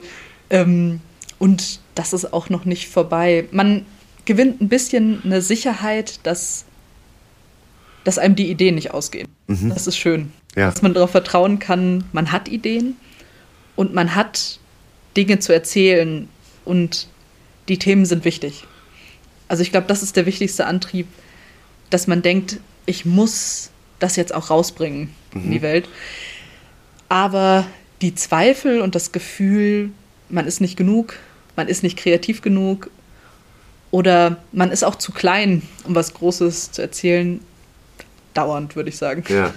ähm, 0.49 0.99
und 1.39 1.79
das 1.95 2.13
ist 2.13 2.33
auch 2.33 2.49
noch 2.49 2.65
nicht 2.65 2.89
vorbei. 2.89 3.45
Man 3.51 3.85
gewinnt 4.25 4.61
ein 4.61 4.69
bisschen 4.69 5.21
eine 5.23 5.41
Sicherheit, 5.41 6.19
dass, 6.23 6.65
dass 8.03 8.17
einem 8.17 8.35
die 8.35 8.49
Ideen 8.49 8.75
nicht 8.75 8.91
ausgehen. 8.91 9.27
Mhm. 9.47 9.69
Das 9.69 9.87
ist 9.87 9.97
schön. 9.97 10.33
Ja. 10.55 10.69
Dass 10.69 10.81
man 10.81 10.93
darauf 10.93 11.11
vertrauen 11.11 11.59
kann, 11.59 12.03
man 12.11 12.31
hat 12.31 12.49
Ideen 12.49 12.97
und 13.75 13.93
man 13.93 14.15
hat 14.15 14.59
Dinge 15.15 15.39
zu 15.39 15.53
erzählen 15.53 16.27
und 16.65 17.07
die 17.69 17.79
Themen 17.79 18.05
sind 18.05 18.25
wichtig. 18.25 18.65
Also 19.49 19.63
ich 19.63 19.71
glaube, 19.71 19.87
das 19.87 20.01
ist 20.01 20.15
der 20.15 20.25
wichtigste 20.25 20.65
Antrieb, 20.65 21.07
dass 21.89 22.07
man 22.07 22.21
denkt, 22.21 22.59
ich 22.85 23.05
muss 23.05 23.71
das 23.97 24.15
jetzt 24.15 24.33
auch 24.33 24.49
rausbringen 24.49 25.13
mhm. 25.33 25.43
in 25.43 25.51
die 25.51 25.57
mhm. 25.57 25.63
Welt. 25.63 25.89
Aber 27.09 27.65
die 28.01 28.15
Zweifel 28.15 28.79
und 28.79 28.95
das 28.95 29.11
Gefühl, 29.11 29.91
man 30.29 30.45
ist 30.45 30.61
nicht 30.61 30.77
genug, 30.77 31.15
man 31.57 31.67
ist 31.67 31.83
nicht 31.83 31.97
kreativ 31.97 32.41
genug 32.41 32.89
oder 33.91 34.37
man 34.51 34.71
ist 34.71 34.83
auch 34.83 34.95
zu 34.95 35.11
klein, 35.11 35.63
um 35.83 35.95
was 35.95 36.13
Großes 36.13 36.71
zu 36.71 36.81
erzählen, 36.81 37.41
dauernd, 38.33 38.75
würde 38.75 38.89
ich 38.89 38.97
sagen. 38.97 39.23
Ja. 39.27 39.53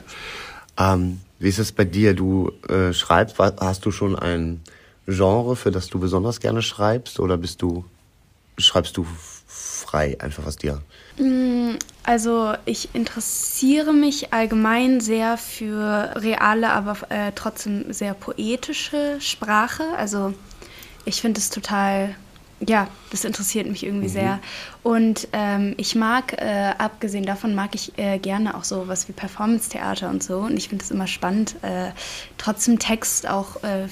Ähm, 0.79 1.21
wie 1.39 1.49
ist 1.49 1.59
es 1.59 1.71
bei 1.73 1.85
dir? 1.85 2.15
Du 2.15 2.51
äh, 2.69 2.93
schreibst, 2.95 3.39
hast 3.39 3.85
du 3.85 3.91
schon 3.91 4.19
ein 4.19 4.63
Genre, 5.07 5.57
für 5.57 5.71
das 5.71 5.89
du 5.89 5.99
besonders 5.99 6.41
gerne 6.41 6.63
schreibst 6.63 7.21
oder 7.21 7.37
bist 7.37 7.61
du, 7.61 7.85
schreibst 8.57 8.97
du 8.97 9.07
frei, 9.93 10.17
einfach 10.21 10.47
was 10.47 10.57
dir 10.57 10.81
Mm, 11.19 11.75
also 12.05 12.55
ich 12.65 12.95
interessiere 12.95 13.93
mich 13.93 14.33
allgemein 14.33 15.03
sehr 15.03 15.37
für 15.37 16.15
reale, 16.17 16.71
aber 16.71 16.97
äh, 17.11 17.33
trotzdem 17.35 17.93
sehr 17.93 18.15
poetische 18.15 19.21
Sprache. 19.21 19.85
Also 19.99 20.33
ich 21.05 21.21
finde 21.21 21.39
es 21.39 21.51
total, 21.51 22.15
ja, 22.67 22.89
das 23.11 23.27
interessiert 23.27 23.67
mich 23.67 23.85
irgendwie 23.85 24.09
mhm. 24.09 24.13
sehr. 24.13 24.41
Und 24.83 25.29
ähm, 25.35 25.75
ich 25.77 25.95
mag, 25.95 26.33
äh, 26.41 26.73
abgesehen 26.79 27.27
davon, 27.27 27.55
mag 27.55 27.75
ich 27.75 27.93
äh, 27.99 28.19
gerne 28.19 28.57
auch 28.57 28.65
so 28.65 28.89
was 28.89 29.09
wie 29.09 29.13
Performance-Theater 29.13 30.09
und 30.09 30.23
so. 30.23 30.39
Und 30.39 30.57
ich 30.57 30.71
finde 30.71 30.85
es 30.85 30.91
immer 30.91 31.07
spannend, 31.07 31.57
äh, 31.61 31.91
trotzdem 32.39 32.79
Text 32.79 33.29
auch 33.29 33.63
äh, 33.63 33.87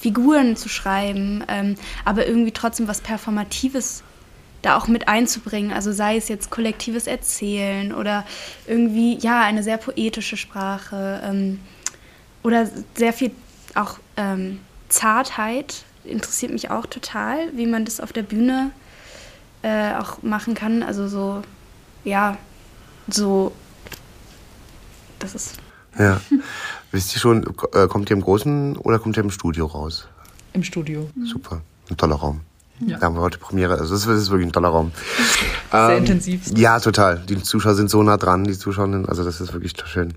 Figuren 0.00 0.56
zu 0.56 0.68
schreiben, 0.68 1.44
ähm, 1.46 1.76
aber 2.04 2.26
irgendwie 2.26 2.52
trotzdem 2.52 2.88
was 2.88 3.00
Performatives 3.00 4.02
da 4.62 4.76
auch 4.76 4.88
mit 4.88 5.08
einzubringen. 5.08 5.72
Also 5.72 5.92
sei 5.92 6.16
es 6.16 6.28
jetzt 6.28 6.50
kollektives 6.50 7.06
Erzählen 7.06 7.94
oder 7.94 8.24
irgendwie, 8.66 9.18
ja, 9.18 9.42
eine 9.42 9.62
sehr 9.62 9.76
poetische 9.76 10.36
Sprache 10.36 11.20
ähm, 11.24 11.60
oder 12.42 12.68
sehr 12.94 13.12
viel 13.12 13.30
auch 13.74 13.98
ähm, 14.16 14.60
Zartheit 14.88 15.84
interessiert 16.04 16.52
mich 16.52 16.70
auch 16.70 16.86
total, 16.86 17.54
wie 17.54 17.66
man 17.66 17.84
das 17.84 18.00
auf 18.00 18.12
der 18.12 18.22
Bühne 18.22 18.70
äh, 19.62 19.94
auch 19.94 20.22
machen 20.22 20.54
kann. 20.54 20.82
Also 20.82 21.08
so, 21.08 21.42
ja, 22.04 22.36
so, 23.08 23.52
das 25.18 25.34
ist. 25.34 25.56
Ja. 25.98 26.20
Wisst 26.92 27.14
ihr 27.14 27.20
schon, 27.20 27.44
äh, 27.74 27.86
kommt 27.86 28.10
ihr 28.10 28.16
im 28.16 28.22
Großen 28.22 28.76
oder 28.78 28.98
kommt 28.98 29.16
ihr 29.16 29.22
im 29.22 29.30
Studio 29.30 29.66
raus? 29.66 30.08
Im 30.54 30.62
Studio. 30.62 31.10
Super. 31.24 31.60
Ein 31.90 31.96
toller 31.96 32.16
Raum. 32.16 32.40
Ja. 32.80 32.98
Da 32.98 33.06
haben 33.06 33.16
wir 33.16 33.22
heute 33.22 33.38
Premiere. 33.38 33.78
Also 33.78 33.94
das 33.94 34.06
ist 34.06 34.30
wirklich 34.30 34.48
ein 34.48 34.52
toller 34.52 34.68
Raum. 34.68 34.92
Sehr 35.70 35.90
ähm, 35.90 35.98
intensiv. 35.98 36.42
Ja, 36.56 36.78
total. 36.80 37.18
Die 37.28 37.42
Zuschauer 37.42 37.74
sind 37.74 37.90
so 37.90 38.02
nah 38.02 38.16
dran, 38.16 38.44
die 38.44 38.56
Zuschauerinnen. 38.56 39.06
Also 39.06 39.24
das 39.24 39.40
ist 39.40 39.52
wirklich 39.52 39.74
schön. 39.86 40.14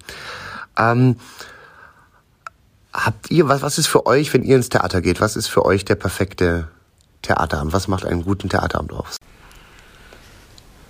Ähm, 0.78 1.16
habt 2.94 3.32
ihr, 3.32 3.48
was, 3.48 3.62
was 3.62 3.78
ist 3.78 3.88
für 3.88 4.06
euch, 4.06 4.34
wenn 4.34 4.44
ihr 4.44 4.56
ins 4.56 4.70
Theater 4.70 5.02
geht, 5.02 5.22
was 5.22 5.36
ist 5.36 5.48
für 5.48 5.66
euch 5.66 5.86
der 5.86 5.96
perfekte 5.96 6.68
Theaterabend? 7.22 7.74
Was 7.74 7.88
macht 7.88 8.06
einen 8.06 8.24
guten 8.24 8.50
Theaterabend 8.50 8.94
aus? 8.94 9.18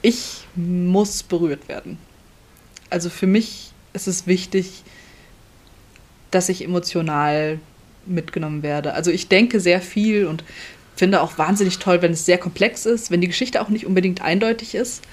Ich 0.02 0.48
muss 0.56 1.24
berührt 1.24 1.68
werden. 1.70 1.98
Also 2.90 3.10
für 3.10 3.28
mich 3.28 3.72
ist 3.94 4.08
es 4.08 4.28
wichtig, 4.28 4.84
dass 6.32 6.50
ich 6.50 6.64
emotional 6.64 7.60
mitgenommen 8.06 8.64
werde. 8.64 8.94
Also 8.94 9.12
ich 9.12 9.28
denke 9.28 9.60
sehr 9.60 9.82
viel 9.82 10.26
und 10.26 10.44
finde 10.96 11.22
auch 11.22 11.38
wahnsinnig 11.38 11.80
toll, 11.80 12.02
wenn 12.02 12.12
es 12.14 12.26
sehr 12.26 12.38
komplex 12.38 12.86
ist, 12.86 13.12
wenn 13.12 13.22
die 13.22 13.28
Geschichte 13.28 13.62
auch 13.62 13.70
nicht 13.70 13.86
unbedingt 13.86 14.22
eindeutig 14.22 14.76
ist, 14.76 15.04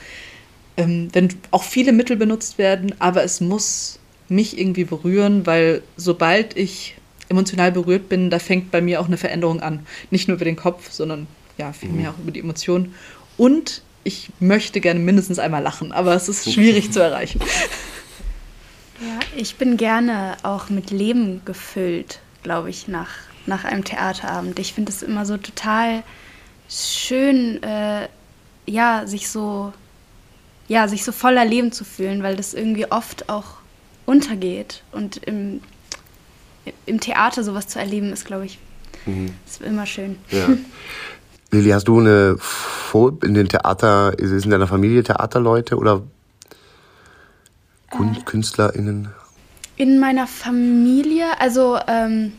ähm, 0.76 1.08
wenn 1.12 1.28
auch 1.50 1.64
viele 1.64 1.92
Mittel 1.92 2.16
benutzt 2.16 2.58
werden, 2.58 2.94
aber 2.98 3.24
es 3.24 3.40
muss 3.40 3.98
mich 4.28 4.58
irgendwie 4.58 4.84
berühren, 4.84 5.46
weil 5.46 5.82
sobald 5.96 6.56
ich 6.56 6.96
emotional 7.28 7.72
berührt 7.72 8.08
bin, 8.08 8.30
da 8.30 8.38
fängt 8.38 8.70
bei 8.70 8.80
mir 8.80 9.00
auch 9.00 9.06
eine 9.06 9.16
Veränderung 9.16 9.60
an. 9.60 9.86
Nicht 10.10 10.28
nur 10.28 10.36
über 10.36 10.44
den 10.44 10.56
Kopf, 10.56 10.90
sondern 10.90 11.26
ja, 11.56 11.72
vielmehr 11.72 12.10
mhm. 12.10 12.14
auch 12.14 12.18
über 12.20 12.30
die 12.30 12.40
Emotionen. 12.40 12.94
Und 13.36 13.82
ich 14.04 14.30
möchte 14.40 14.80
gerne 14.80 15.00
mindestens 15.00 15.38
einmal 15.38 15.62
lachen, 15.62 15.92
aber 15.92 16.14
es 16.14 16.28
ist 16.28 16.52
schwierig 16.52 16.92
zu 16.92 17.00
erreichen. 17.00 17.40
Ja, 19.00 19.20
ich 19.36 19.56
bin 19.56 19.76
gerne 19.76 20.36
auch 20.42 20.70
mit 20.70 20.90
Leben 20.90 21.42
gefüllt, 21.44 22.20
glaube 22.42 22.70
ich, 22.70 22.88
nach 22.88 23.10
nach 23.48 23.64
einem 23.64 23.84
Theaterabend. 23.84 24.58
Ich 24.58 24.74
finde 24.74 24.92
es 24.92 25.02
immer 25.02 25.26
so 25.26 25.36
total 25.36 26.02
schön, 26.68 27.62
äh, 27.62 28.08
ja, 28.66 29.06
sich 29.06 29.30
so, 29.30 29.72
ja, 30.68 30.86
sich 30.86 31.04
so 31.04 31.12
voller 31.12 31.44
Leben 31.44 31.72
zu 31.72 31.84
fühlen, 31.84 32.22
weil 32.22 32.36
das 32.36 32.54
irgendwie 32.54 32.90
oft 32.90 33.28
auch 33.28 33.54
untergeht. 34.06 34.82
Und 34.92 35.16
im, 35.18 35.60
im 36.86 37.00
Theater 37.00 37.42
sowas 37.42 37.66
zu 37.66 37.78
erleben, 37.78 38.12
ist, 38.12 38.26
glaube 38.26 38.46
ich, 38.46 38.58
mhm. 39.06 39.34
ist 39.46 39.62
immer 39.62 39.86
schön. 39.86 40.18
Ja. 40.30 40.48
Lili, 41.50 41.70
hast 41.70 41.88
du 41.88 41.98
eine 41.98 42.36
Vor 42.38 43.16
in 43.22 43.32
den 43.32 43.48
Theater, 43.48 44.18
ist 44.18 44.30
es 44.30 44.44
in 44.44 44.50
deiner 44.50 44.66
Familie 44.66 45.02
Theaterleute 45.02 45.76
oder 45.76 46.02
äh, 47.90 48.20
KünstlerInnen? 48.26 49.08
In 49.76 49.98
meiner 49.98 50.26
Familie, 50.26 51.40
also 51.40 51.78
ähm, 51.86 52.32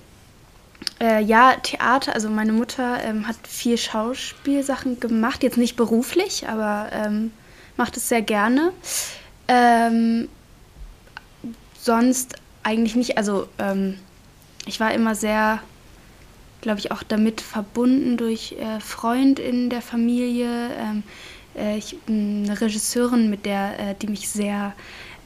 äh, 1.00 1.22
ja, 1.22 1.56
Theater, 1.62 2.14
also 2.14 2.30
meine 2.30 2.54
Mutter 2.54 3.04
ähm, 3.04 3.28
hat 3.28 3.36
viel 3.48 3.78
Schauspielsachen 3.78 5.00
gemacht, 5.00 5.44
jetzt 5.44 5.58
nicht 5.58 5.76
beruflich, 5.76 6.48
aber 6.48 6.90
ähm, 6.92 7.32
macht 7.78 7.98
es 7.98 8.10
sehr 8.10 8.22
gerne. 8.22 8.72
Ähm, 9.48 10.30
sonst 11.80 12.36
eigentlich 12.64 12.96
nicht, 12.96 13.18
also 13.18 13.48
ähm, 13.58 13.98
ich 14.66 14.80
war 14.80 14.94
immer 14.94 15.16
sehr 15.16 15.62
glaube 16.62 16.80
ich, 16.80 16.92
auch 16.92 17.04
damit 17.04 17.42
verbunden 17.42 18.18
durch 18.18 18.54
äh, 18.54 18.80
Freund 18.80 19.40
in 19.40 19.70
der 19.70 19.82
Familie. 19.82 20.72
Ähm, 20.78 21.04
äh, 21.56 21.78
ich, 21.78 21.98
eine 22.08 22.60
Regisseurin, 22.60 23.30
mit 23.30 23.46
der, 23.46 23.80
äh, 23.80 23.96
die 24.02 24.08
mich 24.08 24.30
sehr, 24.30 24.74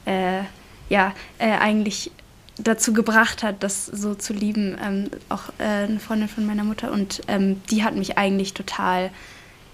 äh, 0.06 0.41
ja, 0.89 1.14
äh, 1.39 1.51
eigentlich 1.51 2.12
dazu 2.58 2.93
gebracht 2.93 3.43
hat, 3.43 3.64
das 3.64 3.86
so 3.86 4.16
zu 4.16 4.34
lieben. 4.34 4.78
Ähm, 4.84 5.10
auch 5.30 5.49
äh, 5.58 5.86
eine 5.86 5.99
Freundin 5.99 6.30
von 6.30 6.45
meiner 6.45 6.64
Mutter 6.64 6.91
und 6.91 7.22
ähm, 7.28 7.62
die 7.70 7.84
hat 7.84 7.95
mich 7.95 8.18
eigentlich 8.18 8.54
total 8.54 9.10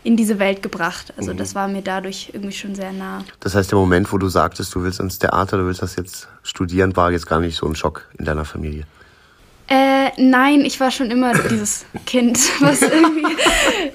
in 0.03 0.15
diese 0.15 0.39
Welt 0.39 0.63
gebracht. 0.63 1.13
Also 1.17 1.33
mhm. 1.33 1.37
das 1.37 1.55
war 1.55 1.67
mir 1.67 1.81
dadurch 1.81 2.31
irgendwie 2.33 2.55
schon 2.55 2.73
sehr 2.73 2.93
nah. 2.93 3.25
Das 3.41 3.55
heißt, 3.55 3.71
der 3.71 3.77
Moment, 3.77 4.11
wo 4.13 4.17
du 4.17 4.29
sagtest, 4.29 4.73
du 4.73 4.83
willst 4.83 4.99
ins 4.99 5.19
Theater, 5.19 5.57
du 5.57 5.65
willst 5.65 5.81
das 5.81 5.95
jetzt 5.97 6.29
studieren, 6.41 6.95
war 6.95 7.11
jetzt 7.11 7.27
gar 7.27 7.39
nicht 7.39 7.57
so 7.57 7.67
ein 7.67 7.75
Schock 7.75 8.07
in 8.17 8.25
deiner 8.25 8.45
Familie? 8.45 8.85
Äh, 9.67 10.09
nein, 10.17 10.61
ich 10.61 10.79
war 10.79 10.89
schon 10.89 11.11
immer 11.11 11.33
dieses 11.33 11.85
Kind, 12.07 12.39
was 12.59 12.81
irgendwie, 12.81 13.35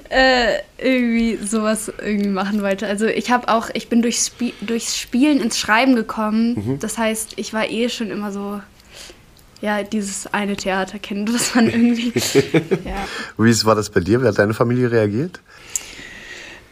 äh, 0.09 0.59
irgendwie 0.77 1.45
sowas 1.45 1.91
irgendwie 2.01 2.29
machen 2.29 2.61
wollte. 2.61 2.87
Also 2.87 3.07
ich 3.07 3.29
habe 3.29 3.49
auch, 3.49 3.69
ich 3.73 3.89
bin 3.89 4.01
durchs, 4.01 4.27
Spie 4.27 4.53
durchs 4.61 4.97
Spielen 4.97 5.41
ins 5.41 5.59
Schreiben 5.59 5.95
gekommen. 5.95 6.53
Mhm. 6.55 6.79
Das 6.79 6.97
heißt, 6.97 7.33
ich 7.35 7.53
war 7.53 7.69
eh 7.69 7.89
schon 7.89 8.09
immer 8.09 8.31
so, 8.31 8.61
ja, 9.61 9.83
dieses 9.83 10.27
eine 10.27 10.55
Theaterkind, 10.55 11.33
was 11.33 11.55
man 11.55 11.69
irgendwie. 11.69 12.13
ja. 12.85 13.07
Wie 13.37 13.65
war 13.65 13.75
das 13.75 13.89
bei 13.89 13.99
dir? 13.99 14.21
Wie 14.21 14.27
hat 14.27 14.39
deine 14.39 14.53
Familie 14.53 14.91
reagiert? 14.91 15.39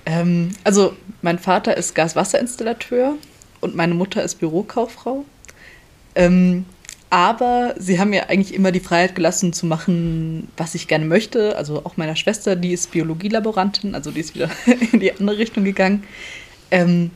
Ähm, 0.06 0.52
also 0.64 0.96
mein 1.22 1.40
Vater 1.40 1.78
ist 1.78 1.96
Gaswasserinstallateur 1.96 3.16
und 3.62 3.76
meine 3.76 3.94
Mutter 3.94 4.24
ist 4.24 4.36
Bürokauffrau. 4.36 5.26
Ähm, 6.16 6.66
aber 7.10 7.76
sie 7.78 8.00
haben 8.00 8.10
mir 8.10 8.30
eigentlich 8.30 8.56
immer 8.56 8.72
die 8.72 8.80
Freiheit 8.80 9.14
gelassen 9.14 9.54
zu 9.54 9.68
machen, 9.68 10.48
was 10.58 10.74
ich 10.74 10.88
gerne 10.88 11.06
möchte. 11.06 11.56
Also 11.56 11.86
auch 11.86 11.96
meiner 11.96 12.16
Schwester, 12.16 12.56
die 12.56 12.74
ist 12.74 12.92
Biologielaborantin, 12.92 13.94
also 13.94 14.10
die 14.10 14.20
ist 14.20 14.34
wieder 14.34 14.50
in 14.92 15.00
die 15.00 15.12
andere 15.12 15.38
Richtung 15.38 15.64
gegangen. 15.64 16.04
Ähm, 16.72 17.12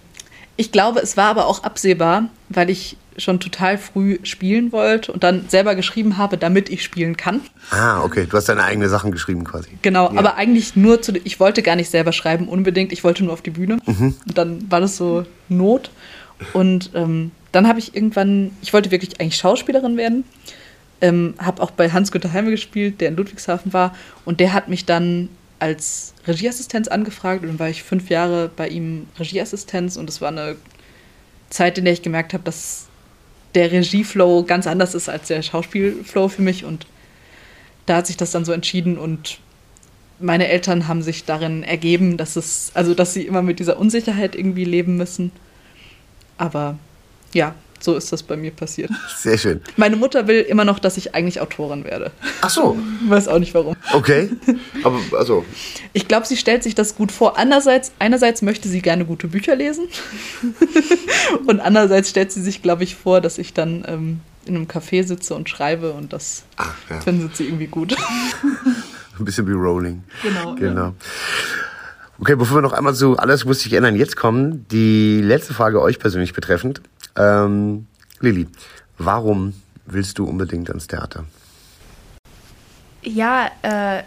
ich 0.58 0.72
glaube, 0.72 1.00
es 1.00 1.16
war 1.18 1.30
aber 1.30 1.48
auch 1.48 1.64
absehbar, 1.64 2.26
weil 2.50 2.70
ich 2.70 2.98
schon 3.18 3.40
total 3.40 3.78
früh 3.78 4.20
spielen 4.24 4.72
wollte 4.72 5.12
und 5.12 5.24
dann 5.24 5.46
selber 5.50 5.76
geschrieben 5.76 6.18
habe, 6.18 6.38
damit 6.38 6.70
ich 6.70 6.84
spielen 6.84 7.18
kann. 7.18 7.42
Ah, 7.72 8.04
okay. 8.04 8.28
Du 8.30 8.38
hast 8.38 8.48
deine 8.48 8.64
eigenen 8.64 8.90
Sachen 8.90 9.12
geschrieben 9.12 9.44
quasi. 9.44 9.70
Genau, 9.82 10.12
ja. 10.12 10.20
aber 10.20 10.36
eigentlich 10.36 10.76
nur 10.76 11.02
zu. 11.02 11.14
Ich 11.24 11.40
wollte 11.40 11.64
gar 11.64 11.76
nicht 11.76 11.90
selber 11.90 12.12
schreiben, 12.12 12.48
unbedingt. 12.48 12.92
Ich 12.92 13.04
wollte 13.04 13.24
nur 13.24 13.34
auf 13.34 13.42
die 13.42 13.50
Bühne. 13.50 13.78
Mhm. 13.86 14.16
Und 14.28 14.38
dann 14.38 14.72
war 14.72 14.82
das 14.82 14.98
so 14.98 15.26
Not. 15.50 15.90
Und 16.54 16.92
ähm, 16.94 17.32
dann 17.52 17.68
habe 17.68 17.80
ich 17.80 17.96
irgendwann, 17.96 18.52
ich 18.62 18.74
wollte 18.74 18.92
wirklich 18.92 19.20
eigentlich 19.20 19.38
Schauspielerin 19.38 19.98
werden, 19.98 20.24
ähm, 21.02 21.34
habe 21.40 21.62
auch 21.64 21.72
bei 21.72 21.90
Hans-Günter 21.90 22.34
Heime 22.34 22.52
gespielt, 22.52 23.02
der 23.02 23.10
in 23.10 23.16
Ludwigshafen 23.16 23.74
war, 23.74 23.96
und 24.26 24.40
der 24.40 24.54
hat 24.54 24.68
mich 24.68 24.86
dann 24.86 25.30
als 25.60 26.14
Regieassistenz 26.28 26.88
angefragt 26.88 27.42
und 27.42 27.48
dann 27.48 27.60
war 27.60 27.70
ich 27.70 27.84
fünf 27.84 28.10
Jahre 28.10 28.50
bei 28.56 28.68
ihm 28.68 29.08
Regieassistenz 29.20 29.98
und 29.98 30.10
es 30.10 30.22
war 30.22 30.30
eine 30.30 30.56
Zeit, 31.50 31.78
in 31.78 31.86
der 31.86 31.94
ich 31.94 32.02
gemerkt 32.02 32.34
habe, 32.34 32.44
dass 32.44 32.88
der 33.56 33.72
Regieflow 33.72 34.44
ganz 34.44 34.68
anders 34.68 34.94
ist 34.94 35.10
als 35.10 35.28
der 35.28 35.42
Schauspielflow 35.42 36.28
für 36.28 36.42
mich 36.42 36.66
und 36.66 36.86
da 37.86 37.98
hat 37.98 38.08
sich 38.08 38.18
das 38.18 38.32
dann 38.32 38.46
so 38.46 38.52
entschieden 38.52 38.98
und 38.98 39.40
meine 40.20 40.48
Eltern 40.48 40.88
haben 40.88 41.02
sich 41.02 41.26
darin 41.26 41.64
ergeben, 41.64 42.18
dass 42.18 42.36
es, 42.36 42.72
also 42.74 42.94
dass 42.94 43.14
sie 43.14 43.24
immer 43.24 43.42
mit 43.42 43.60
dieser 43.60 43.80
Unsicherheit 43.80 44.36
irgendwie 44.36 44.66
leben 44.66 44.98
müssen. 44.98 45.32
Aber 46.38 46.78
ja, 47.34 47.56
so 47.80 47.96
ist 47.96 48.12
das 48.12 48.24
bei 48.24 48.36
mir 48.36 48.52
passiert. 48.52 48.92
Sehr 49.18 49.38
schön. 49.38 49.62
Meine 49.76 49.96
Mutter 49.96 50.28
will 50.28 50.42
immer 50.42 50.66
noch, 50.66 50.80
dass 50.80 50.98
ich 50.98 51.14
eigentlich 51.16 51.42
Autorin 51.42 51.84
werde. 51.84 52.12
Ach 52.42 52.50
so. 52.50 52.78
Weiß 53.08 53.28
auch 53.28 53.40
nicht 53.40 53.54
warum. 53.54 53.76
Okay. 53.94 54.30
Aber 54.84 55.00
also. 55.18 55.46
Ich 55.94 56.08
glaube, 56.08 56.26
sie 56.26 56.38
stellt 56.38 56.64
sich 56.64 56.76
das 56.76 56.96
gut 56.96 57.12
vor. 57.12 57.38
Andererseits, 57.38 57.92
einerseits 58.00 58.42
möchte 58.42 58.68
sie 58.68 58.82
gerne 58.82 59.06
gute 59.06 59.28
Bücher 59.28 59.56
lesen. 59.56 59.88
und 61.48 61.60
andererseits 61.60 62.10
stellt 62.10 62.32
sie 62.32 62.42
sich, 62.42 62.62
glaube 62.62 62.84
ich, 62.84 62.96
vor, 62.96 63.22
dass 63.22 63.38
ich 63.38 63.54
dann 63.54 63.86
ähm, 63.88 64.20
in 64.46 64.56
einem 64.56 64.66
Café 64.66 65.04
sitze 65.04 65.36
und 65.36 65.50
schreibe 65.50 65.92
und 65.94 66.14
das 66.14 66.44
Ach, 66.58 66.74
ja. 66.90 67.00
findet 67.02 67.36
sie 67.36 67.46
irgendwie 67.46 67.68
gut. 67.68 67.96
Ein 69.20 69.26
bisschen 69.26 69.48
wie 69.48 69.54
Rolling. 69.54 70.04
Genau. 70.24 70.56
Genau. 70.56 70.82
Ja. 70.82 70.94
Okay, 72.20 72.36
bevor 72.36 72.58
wir 72.58 72.62
noch 72.62 72.74
einmal 72.74 72.96
zu 72.96 73.18
Alles 73.18 73.46
muss 73.46 73.60
sich 73.60 73.74
ändern 73.74 73.96
jetzt 73.96 74.16
kommen, 74.16 74.66
die 74.72 75.22
letzte 75.22 75.54
Frage 75.54 75.82
euch 75.82 76.00
persönlich 76.00 76.34
betreffend. 76.34 76.82
Ähm, 77.18 77.88
Lilly, 78.20 78.48
warum 78.98 79.54
willst 79.86 80.20
du 80.20 80.26
unbedingt 80.26 80.70
ans 80.70 80.88
Theater? 80.88 81.26
Ja, 83.02 83.50
äh, 83.62 84.04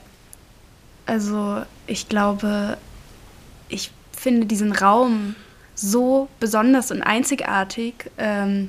also 1.07 1.63
ich 1.87 2.09
glaube, 2.09 2.77
ich 3.69 3.91
finde 4.13 4.47
diesen 4.47 4.73
Raum 4.73 5.35
so 5.75 6.29
besonders 6.39 6.91
und 6.91 7.03
einzigartig, 7.03 8.11
ähm, 8.19 8.69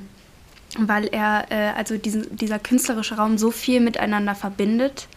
weil 0.78 1.06
er, 1.08 1.46
äh, 1.50 1.72
also 1.76 1.98
diesen, 1.98 2.34
dieser 2.34 2.58
künstlerische 2.58 3.16
Raum 3.16 3.36
so 3.36 3.50
viel 3.50 3.80
miteinander 3.80 4.34
verbindet 4.34 5.08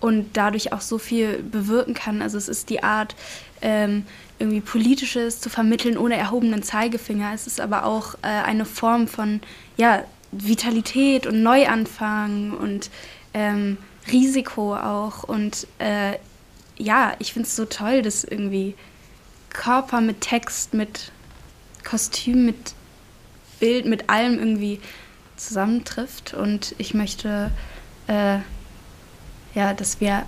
und 0.00 0.30
dadurch 0.36 0.72
auch 0.72 0.80
so 0.80 0.98
viel 0.98 1.42
bewirken 1.42 1.94
kann. 1.94 2.22
Also 2.22 2.38
es 2.38 2.48
ist 2.48 2.70
die 2.70 2.82
Art, 2.82 3.14
ähm, 3.60 4.06
irgendwie 4.38 4.60
Politisches 4.60 5.40
zu 5.40 5.50
vermitteln 5.50 5.98
ohne 5.98 6.16
erhobenen 6.16 6.62
Zeigefinger. 6.62 7.32
Es 7.34 7.46
ist 7.46 7.60
aber 7.60 7.84
auch 7.84 8.14
äh, 8.22 8.28
eine 8.28 8.64
Form 8.64 9.08
von 9.08 9.40
ja, 9.76 10.04
Vitalität 10.32 11.26
und 11.26 11.42
Neuanfang 11.42 12.52
und 12.52 12.90
ähm, 13.34 13.78
Risiko 14.10 14.76
auch. 14.76 15.24
Und 15.24 15.66
äh, 15.78 16.14
ja, 16.76 17.14
ich 17.18 17.32
finde 17.32 17.48
es 17.48 17.56
so 17.56 17.64
toll, 17.64 18.02
dass 18.02 18.24
irgendwie 18.24 18.74
Körper 19.50 20.00
mit 20.00 20.20
Text, 20.20 20.74
mit 20.74 21.10
Kostüm, 21.84 22.46
mit 22.46 22.74
Bild, 23.60 23.86
mit 23.86 24.08
allem 24.08 24.38
irgendwie 24.38 24.80
zusammentrifft. 25.36 26.34
Und 26.34 26.74
ich 26.78 26.94
möchte, 26.94 27.50
äh, 28.06 28.38
ja, 29.54 29.74
dass 29.74 30.00
wir, 30.00 30.26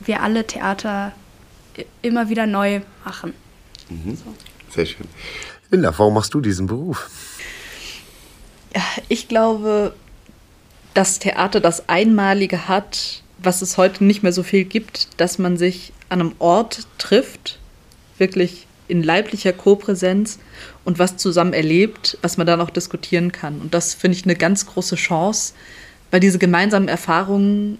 wir 0.00 0.22
alle 0.22 0.46
Theater 0.46 1.12
immer 2.02 2.28
wieder 2.28 2.46
neu 2.46 2.80
machen. 3.04 3.34
Mhm. 3.88 4.16
So. 4.16 4.34
Sehr 4.74 4.86
schön. 4.86 5.06
Linda, 5.70 5.92
warum 5.96 6.14
machst 6.14 6.34
du 6.34 6.40
diesen 6.40 6.66
Beruf? 6.66 7.08
Ja, 8.74 8.82
ich 9.08 9.28
glaube, 9.28 9.94
dass 10.94 11.18
Theater 11.18 11.60
das 11.60 11.88
Einmalige 11.88 12.68
hat, 12.68 13.22
was 13.38 13.62
es 13.62 13.76
heute 13.76 14.04
nicht 14.04 14.22
mehr 14.22 14.32
so 14.32 14.42
viel 14.42 14.64
gibt, 14.64 15.08
dass 15.20 15.38
man 15.38 15.56
sich 15.56 15.92
an 16.08 16.20
einem 16.20 16.32
Ort 16.38 16.86
trifft, 16.98 17.58
wirklich 18.18 18.66
in 18.86 19.02
leiblicher 19.02 19.52
Kopräsenz 19.52 20.38
und 20.84 20.98
was 20.98 21.16
zusammen 21.16 21.52
erlebt, 21.52 22.18
was 22.22 22.36
man 22.36 22.46
dann 22.46 22.60
auch 22.60 22.70
diskutieren 22.70 23.32
kann. 23.32 23.60
Und 23.60 23.74
das 23.74 23.94
finde 23.94 24.16
ich 24.18 24.24
eine 24.24 24.36
ganz 24.36 24.66
große 24.66 24.96
Chance, 24.96 25.54
weil 26.10 26.20
diese 26.20 26.38
gemeinsamen 26.38 26.88
Erfahrungen 26.88 27.78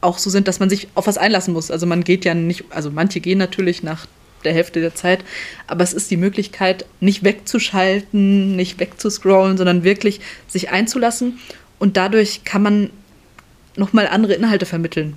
auch 0.00 0.18
so 0.18 0.28
sind, 0.28 0.48
dass 0.48 0.60
man 0.60 0.68
sich 0.68 0.88
auf 0.94 1.06
was 1.06 1.18
einlassen 1.18 1.54
muss. 1.54 1.70
Also 1.70 1.86
man 1.86 2.04
geht 2.04 2.24
ja 2.24 2.34
nicht, 2.34 2.64
also 2.70 2.90
manche 2.90 3.20
gehen 3.20 3.38
natürlich 3.38 3.82
nach 3.82 4.06
der 4.44 4.52
Hälfte 4.52 4.80
der 4.80 4.94
Zeit, 4.94 5.24
aber 5.66 5.82
es 5.82 5.92
ist 5.92 6.10
die 6.10 6.16
Möglichkeit, 6.16 6.84
nicht 7.00 7.24
wegzuschalten, 7.24 8.56
nicht 8.56 8.78
wegzuscrollen, 8.78 9.56
sondern 9.56 9.84
wirklich 9.84 10.20
sich 10.48 10.70
einzulassen 10.70 11.38
und 11.78 11.96
dadurch 11.96 12.44
kann 12.44 12.62
man 12.62 12.90
nochmal 13.76 14.06
andere 14.08 14.34
Inhalte 14.34 14.66
vermitteln. 14.66 15.16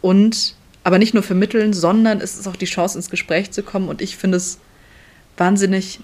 Und 0.00 0.54
aber 0.84 0.98
nicht 0.98 1.14
nur 1.14 1.22
vermitteln, 1.22 1.72
sondern 1.72 2.20
es 2.20 2.38
ist 2.38 2.48
auch 2.48 2.56
die 2.56 2.66
Chance, 2.66 2.98
ins 2.98 3.10
Gespräch 3.10 3.50
zu 3.52 3.62
kommen. 3.62 3.88
Und 3.88 4.02
ich 4.02 4.16
finde 4.16 4.36
es 4.36 4.58
wahnsinnig, 5.36 6.00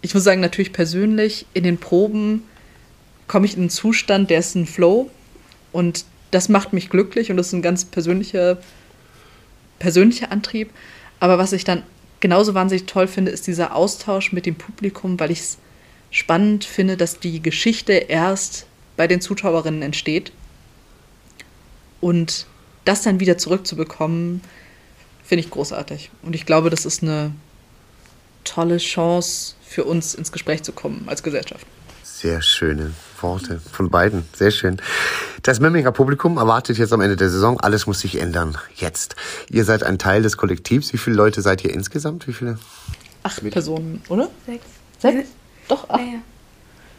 ich 0.00 0.14
muss 0.14 0.24
sagen, 0.24 0.40
natürlich 0.40 0.72
persönlich, 0.72 1.46
in 1.52 1.64
den 1.64 1.78
Proben 1.78 2.44
komme 3.28 3.46
ich 3.46 3.54
in 3.54 3.60
einen 3.60 3.70
Zustand, 3.70 4.30
der 4.30 4.38
ist 4.38 4.54
ein 4.54 4.66
Flow. 4.66 5.10
Und 5.70 6.04
das 6.30 6.48
macht 6.48 6.72
mich 6.72 6.88
glücklich 6.88 7.30
und 7.30 7.36
das 7.36 7.48
ist 7.48 7.52
ein 7.52 7.62
ganz 7.62 7.84
persönlicher, 7.84 8.58
persönlicher 9.78 10.32
Antrieb. 10.32 10.70
Aber 11.20 11.38
was 11.38 11.52
ich 11.52 11.64
dann 11.64 11.82
genauso 12.22 12.54
wahnsinnig 12.54 12.86
toll 12.86 13.06
finde, 13.06 13.30
ist 13.30 13.46
dieser 13.46 13.76
Austausch 13.76 14.32
mit 14.32 14.46
dem 14.46 14.54
Publikum, 14.54 15.20
weil 15.20 15.30
ich 15.30 15.40
es 15.40 15.58
spannend 16.10 16.64
finde, 16.64 16.96
dass 16.96 17.20
die 17.20 17.42
Geschichte 17.42 17.92
erst 17.92 18.64
bei 18.96 19.06
den 19.06 19.20
Zuschauerinnen 19.20 19.82
entsteht. 19.82 20.32
Und 22.00 22.46
das 22.84 23.02
dann 23.02 23.20
wieder 23.20 23.36
zurückzubekommen, 23.36 24.40
finde 25.24 25.44
ich 25.44 25.50
großartig. 25.50 26.10
Und 26.22 26.34
ich 26.34 26.46
glaube, 26.46 26.70
das 26.70 26.86
ist 26.86 27.02
eine 27.02 27.32
tolle 28.44 28.78
Chance 28.78 29.54
für 29.62 29.84
uns 29.84 30.14
ins 30.14 30.32
Gespräch 30.32 30.62
zu 30.62 30.72
kommen 30.72 31.04
als 31.06 31.22
Gesellschaft. 31.22 31.66
Sehr 32.22 32.40
schöne 32.40 32.92
Worte 33.20 33.60
von 33.72 33.90
beiden. 33.90 34.22
Sehr 34.32 34.52
schön. 34.52 34.80
Das 35.42 35.58
Memminger 35.58 35.90
Publikum 35.90 36.36
erwartet 36.36 36.78
jetzt 36.78 36.92
am 36.92 37.00
Ende 37.00 37.16
der 37.16 37.28
Saison, 37.30 37.58
alles 37.58 37.88
muss 37.88 37.98
sich 37.98 38.20
ändern. 38.20 38.56
Jetzt. 38.76 39.16
Ihr 39.50 39.64
seid 39.64 39.82
ein 39.82 39.98
Teil 39.98 40.22
des 40.22 40.36
Kollektivs. 40.36 40.92
Wie 40.92 40.98
viele 40.98 41.16
Leute 41.16 41.42
seid 41.42 41.64
ihr 41.64 41.74
insgesamt? 41.74 42.28
Wie 42.28 42.32
viele? 42.32 42.60
Acht 43.24 43.42
Personen, 43.50 44.02
oder? 44.08 44.30
Sechs. 44.46 44.64
Sechs? 45.00 45.30
Doch, 45.66 45.90
acht. 45.90 45.98
Naja. 46.00 46.20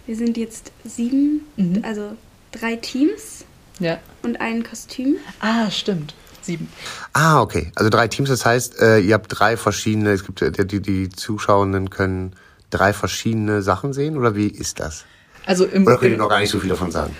Wir 0.08 0.18
sind 0.18 0.36
jetzt 0.36 0.74
sieben, 0.84 1.48
Mhm. 1.56 1.84
also 1.86 2.18
drei 2.52 2.76
Teams 2.76 3.46
Ja. 3.80 4.00
und 4.24 4.42
ein 4.42 4.64
Kostüm. 4.64 5.16
Ah, 5.40 5.72
stimmt. 5.72 6.16
Sieben. 6.42 6.68
Ah, 7.14 7.40
okay. 7.42 7.72
Also 7.76 7.90
drei 7.90 8.10
Teams, 8.10 8.28
das 8.28 8.46
heißt, 8.46 8.78
äh, 8.82 9.00
ihr 9.00 9.14
habt 9.14 9.28
drei 9.30 9.56
verschiedene, 9.56 10.12
es 10.12 10.26
gibt, 10.26 10.42
äh, 10.42 10.52
die, 10.66 10.82
die 10.82 11.08
Zuschauenden 11.08 11.90
können 11.90 12.36
drei 12.74 12.94
verschiedene 12.94 13.62
Sachen 13.62 13.94
sehen, 13.94 14.18
oder 14.18 14.36
wie 14.36 14.48
ist 14.48 14.80
das? 14.80 15.06
Also 15.46 15.66
im, 15.66 15.86
Oder 15.86 15.98
könnt 15.98 16.12
ihr 16.12 16.18
noch 16.18 16.30
gar 16.30 16.40
nicht 16.40 16.50
so 16.50 16.60
viel 16.60 16.70
davon 16.70 16.92
sagen? 16.92 17.16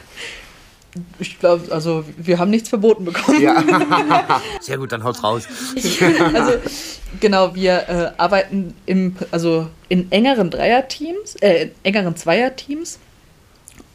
ich 1.20 1.40
glaube, 1.40 1.72
also 1.72 2.06
wir 2.18 2.38
haben 2.38 2.52
nichts 2.52 2.70
verboten 2.70 3.06
bekommen. 3.06 3.42
Ja. 3.42 3.64
Sehr 4.62 4.78
gut, 4.78 4.92
dann 4.92 5.04
haut's 5.04 5.24
raus. 5.24 5.48
Also 6.34 6.54
genau, 7.20 7.56
wir 7.56 7.90
äh, 7.90 8.12
arbeiten 8.18 8.74
im, 8.86 9.16
also 9.32 9.70
in 9.90 10.12
engeren 10.12 10.50
Dreierteams, 10.50 11.36
äh, 11.42 11.64
in 11.64 11.72
engeren 11.84 12.16
Zweierteams. 12.16 13.00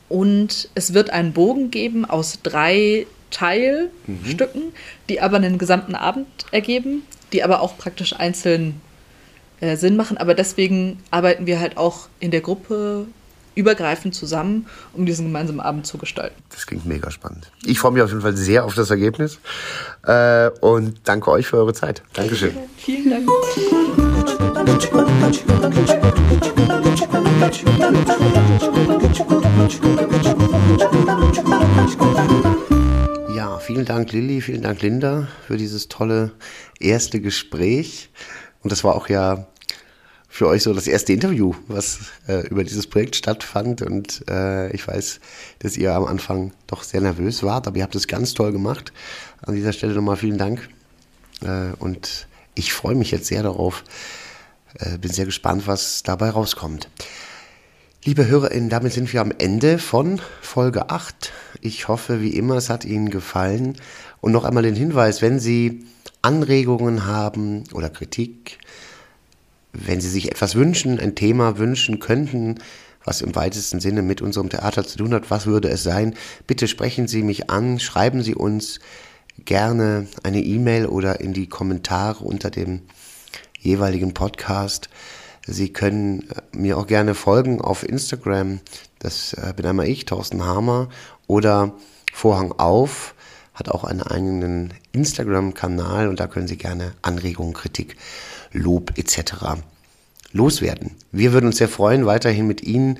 Und 0.09 0.71
es 0.75 0.95
wird 0.95 1.11
einen 1.11 1.33
Bogen 1.33 1.71
geben 1.71 2.05
aus 2.05 2.39
drei 2.43 3.07
Teilstücken, 3.31 4.73
die 5.09 5.21
aber 5.21 5.37
einen 5.37 5.59
gesamten 5.59 5.95
Abend 5.95 6.27
ergeben, 6.51 7.03
die 7.33 7.45
aber 7.45 7.61
auch 7.61 7.77
praktisch 7.77 8.15
einzeln 8.15 8.81
äh, 9.61 9.77
Sinn 9.77 9.97
machen. 9.97 10.17
Aber 10.17 10.35
deswegen 10.35 10.99
arbeiten 11.11 11.47
wir 11.47 11.61
halt 11.61 11.77
auch 11.77 12.09
in 12.21 12.31
der 12.31 12.41
Gruppe 12.41 13.07
übergreifend 13.59 14.15
zusammen, 14.15 14.67
um 14.93 15.05
diesen 15.05 15.27
gemeinsamen 15.27 15.61
Abend 15.61 15.85
zu 15.85 15.99
gestalten. 15.99 16.41
Das 16.51 16.67
klingt 16.67 16.87
mega 16.87 17.11
spannend. 17.11 17.51
Ich 17.65 17.81
freue 17.81 17.91
mich 17.91 18.03
auf 18.03 18.11
jeden 18.11 18.23
Fall 18.23 18.37
sehr 18.37 18.65
auf 18.65 18.75
das 18.75 18.91
Ergebnis 18.91 19.41
äh, 20.05 20.49
und 20.61 21.01
danke 21.05 21.31
euch 21.33 21.49
für 21.49 21.57
eure 21.57 21.75
Zeit. 21.75 22.03
Dankeschön. 22.13 22.53
Vielen 22.77 23.11
Dank. 23.11 23.29
Ja, 33.35 33.59
vielen 33.59 33.85
Dank 33.85 34.13
Lilly, 34.13 34.41
vielen 34.41 34.63
Dank 34.63 34.83
Linda 34.83 35.27
für 35.49 35.57
dieses 35.57 35.89
tolle 35.89 36.31
erste 36.79 37.21
Gespräch. 37.21 38.11
Und 38.63 38.73
das 38.73 38.85
war 38.85 38.95
auch 38.95 39.09
ja 39.09 39.47
für 40.29 40.47
euch 40.47 40.63
so 40.63 40.75
das 40.75 40.87
erste 40.87 41.13
Interview, 41.13 41.55
was 41.67 42.01
äh, 42.29 42.47
über 42.49 42.63
dieses 42.63 42.87
Projekt 42.87 43.17
stattfand. 43.17 43.83
Und 43.83 44.25
äh, 44.29 44.71
ich 44.73 44.87
weiß, 44.87 45.21
dass 45.61 45.77
ihr 45.77 45.95
am 45.95 46.05
Anfang 46.05 46.53
doch 46.67 46.83
sehr 46.83 47.01
nervös 47.01 47.43
wart, 47.43 47.67
aber 47.67 47.79
ihr 47.79 47.83
habt 47.83 47.95
es 47.95 48.07
ganz 48.07 48.35
toll 48.35 48.53
gemacht. 48.53 48.93
An 49.43 49.55
dieser 49.55 49.73
Stelle 49.73 49.95
nochmal 49.95 50.17
vielen 50.17 50.39
Dank. 50.39 50.69
Äh, 51.43 51.73
und 51.79 52.29
ich 52.55 52.73
freue 52.73 52.95
mich 52.95 53.11
jetzt 53.11 53.27
sehr 53.27 53.43
darauf. 53.43 53.85
Äh, 54.75 54.99
bin 54.99 55.11
sehr 55.11 55.25
gespannt, 55.25 55.67
was 55.67 56.03
dabei 56.03 56.31
rauskommt. 56.31 56.89
Liebe 58.05 58.27
HörerInnen, 58.27 58.69
damit 58.69 58.93
sind 58.93 59.13
wir 59.13 59.21
am 59.21 59.33
Ende 59.37 59.79
von 59.79 60.21
Folge 60.41 60.91
8. 60.91 61.33
Ich 61.61 61.89
hoffe, 61.89 62.21
wie 62.21 62.35
immer, 62.37 62.57
es 62.57 62.71
hat 62.71 62.85
Ihnen 62.85 63.11
gefallen. 63.11 63.77
Und 64.21 64.33
noch 64.33 64.45
einmal 64.45 64.63
den 64.63 64.77
Hinweis, 64.77 65.21
wenn 65.21 65.41
Sie 65.41 65.85
Anregungen 66.23 67.07
haben 67.07 67.65
oder 67.73 67.91
Kritik, 67.91 68.59
wenn 69.73 70.01
Sie 70.01 70.09
sich 70.09 70.31
etwas 70.31 70.55
wünschen, 70.55 70.99
ein 70.99 71.15
Thema 71.15 71.59
wünschen 71.59 72.01
könnten, 72.01 72.57
was 73.05 73.21
im 73.23 73.35
weitesten 73.35 73.81
Sinne 73.81 74.03
mit 74.03 74.21
unserem 74.21 74.51
Theater 74.51 74.87
zu 74.87 74.99
tun 74.99 75.15
hat, 75.15 75.31
was 75.31 75.47
würde 75.47 75.69
es 75.69 75.83
sein? 75.83 76.15
Bitte 76.47 76.69
sprechen 76.69 77.09
Sie 77.09 77.23
mich 77.23 77.49
an, 77.51 77.79
schreiben 77.81 78.23
Sie 78.23 78.35
uns 78.35 78.81
gerne 79.45 80.07
eine 80.23 80.43
E-Mail 80.43 80.87
oder 80.87 81.21
in 81.21 81.33
die 81.33 81.49
Kommentare 81.49 82.25
unter 82.25 82.51
dem 82.51 82.83
jeweiligen 83.59 84.15
Podcast. 84.15 84.89
Sie 85.47 85.73
können 85.73 86.29
äh, 86.31 86.57
mir 86.57 86.77
auch 86.77 86.87
gerne 86.87 87.15
folgen 87.15 87.61
auf 87.61 87.89
Instagram. 87.89 88.61
Das 88.99 89.33
äh, 89.33 89.55
bin 89.57 89.65
einmal 89.65 89.89
ich, 89.89 90.05
Thorsten 90.05 90.45
Hamer. 90.45 90.89
Oder 91.27 91.75
Vorhang 92.13 92.53
auf 92.53 93.15
hat 93.59 93.69
auch 93.69 93.85
einen 93.85 94.03
eigenen 94.03 94.73
Instagram-Kanal 94.93 96.09
und 96.09 96.21
da 96.21 96.29
können 96.29 96.47
Sie 96.47 96.57
gerne 96.57 96.93
Anregungen, 97.03 97.55
Kritik, 97.55 97.97
Lob 98.53 98.97
etc. 98.97 99.61
loswerden. 100.33 100.93
Wir 101.11 101.33
würden 101.33 101.47
uns 101.47 101.57
sehr 101.57 101.69
freuen, 101.69 102.07
weiterhin 102.07 102.47
mit 102.47 102.63
Ihnen 102.63 102.99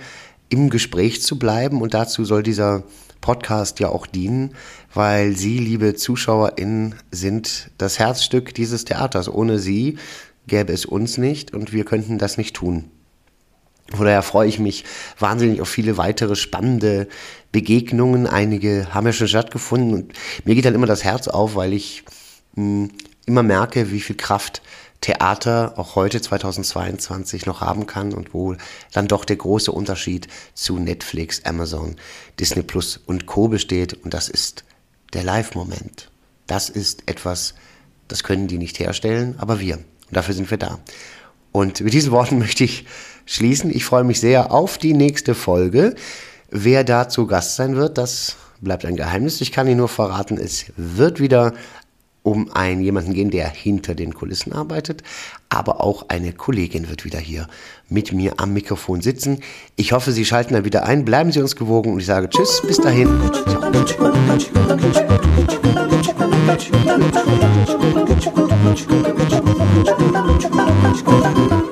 im 0.49 0.71
Gespräch 0.71 1.23
zu 1.23 1.39
bleiben 1.39 1.81
und 1.81 1.95
dazu 1.95 2.25
soll 2.25 2.43
dieser 2.43 2.83
Podcast 3.21 3.81
ja 3.81 3.89
auch 3.89 4.07
dienen, 4.07 4.55
weil 4.95 5.37
Sie, 5.37 5.59
liebe 5.59 5.95
ZuschauerInnen, 5.95 6.95
sind 7.11 7.71
das 7.79 7.99
Herzstück 7.99 8.55
dieses 8.55 8.85
Theaters. 8.85 9.29
Ohne 9.29 9.59
Sie 9.59 9.99
gäbe 10.47 10.73
es 10.73 10.87
uns 10.87 11.19
nicht 11.19 11.55
und 11.55 11.73
wir 11.73 11.85
könnten 11.85 12.19
das 12.19 12.39
nicht 12.39 12.57
tun. 12.57 12.91
Von 13.95 14.05
daher 14.05 14.23
freue 14.23 14.49
ich 14.49 14.59
mich 14.59 14.85
wahnsinnig 15.19 15.61
auf 15.61 15.69
viele 15.69 15.97
weitere 15.97 16.37
spannende 16.37 17.09
Begegnungen. 17.53 18.27
Einige 18.27 18.93
haben 18.93 19.07
ja 19.07 19.13
schon 19.13 19.29
stattgefunden 19.29 19.95
und 19.95 20.13
mir 20.45 20.55
geht 20.55 20.67
dann 20.67 20.75
immer 20.75 20.87
das 20.87 21.05
Herz 21.05 21.27
auf, 21.29 21.55
weil 21.55 21.73
ich 21.73 22.05
mh, 22.55 22.89
immer 23.27 23.43
merke, 23.43 23.91
wie 23.91 24.01
viel 24.01 24.17
Kraft 24.17 24.63
Theater 25.01 25.75
auch 25.77 25.95
heute 25.95 26.21
2022 26.21 27.47
noch 27.47 27.61
haben 27.61 27.87
kann 27.87 28.13
und 28.13 28.35
wo 28.35 28.57
dann 28.93 29.07
doch 29.07 29.25
der 29.25 29.37
große 29.37 29.71
Unterschied 29.71 30.27
zu 30.55 30.79
Netflix, 30.79 31.45
Amazon, 31.45 31.97
Disney 32.41 32.63
Plus 32.63 32.99
und 33.07 33.27
Co 33.27 33.49
besteht 33.49 33.95
und 33.95 34.13
das 34.13 34.29
ist 34.29 34.65
der 35.15 35.23
Live-Moment. 35.23 36.11
Das 36.47 36.69
ist 36.69 37.05
etwas, 37.07 37.55
das 38.09 38.25
können 38.25 38.49
die 38.49 38.59
nicht 38.59 38.81
herstellen, 38.81 39.37
aber 39.39 39.61
wir. 39.61 39.77
Und 39.77 40.17
dafür 40.17 40.35
sind 40.35 40.51
wir 40.51 40.59
da. 40.59 40.81
Und 41.53 41.81
mit 41.81 41.93
diesen 41.93 42.11
Worten 42.11 42.39
möchte 42.41 42.65
ich 42.65 42.85
schließen. 43.29 43.71
Ich 43.71 43.85
freue 43.85 44.05
mich 44.05 44.19
sehr 44.19 44.53
auf 44.53 44.79
die 44.79 44.95
nächste 44.95 45.35
Folge. 45.35 45.95
Wer 46.51 46.83
da 46.83 47.09
zu 47.09 47.27
Gast 47.27 47.57
sein 47.57 47.77
wird, 47.77 47.99
das 47.99 48.37
bleibt 48.61 48.85
ein 48.85 48.97
Geheimnis. 48.97 49.41
Ich 49.41 49.53
kann 49.53 49.69
Ihnen 49.69 49.77
nur 49.77 49.89
verraten, 49.89 50.39
es 50.39 50.67
wird 50.77 51.21
wieder 51.21 51.53
um 52.23 52.51
einen 52.53 52.83
jemanden 52.83 53.15
gehen, 53.15 53.31
der 53.31 53.49
hinter 53.49 53.95
den 53.95 54.13
Kulissen 54.13 54.53
arbeitet, 54.53 55.03
aber 55.49 55.81
auch 55.83 56.07
eine 56.09 56.33
Kollegin 56.33 56.91
wird 56.91 57.05
wieder 57.05 57.19
hier 57.19 57.47
mit 57.89 58.13
mir 58.13 58.35
am 58.39 58.53
Mikrofon 58.53 59.01
sitzen. 59.01 59.41
Ich 59.77 59.93
hoffe, 59.93 60.13
Sie 60.13 60.25
schalten 60.25 60.55
dann 60.55 60.65
wieder 60.65 60.85
ein. 60.85 61.05
Bleiben 61.05 61.33
Sie 61.33 61.41
uns 61.41 61.57
gewogen 61.57 61.93
und 61.93 62.01
ich 62.01 62.07
sage 62.07 62.29
Tschüss, 62.29 62.61
bis 62.67 62.79
dahin. 62.79 63.09
Ciao. 70.91 71.63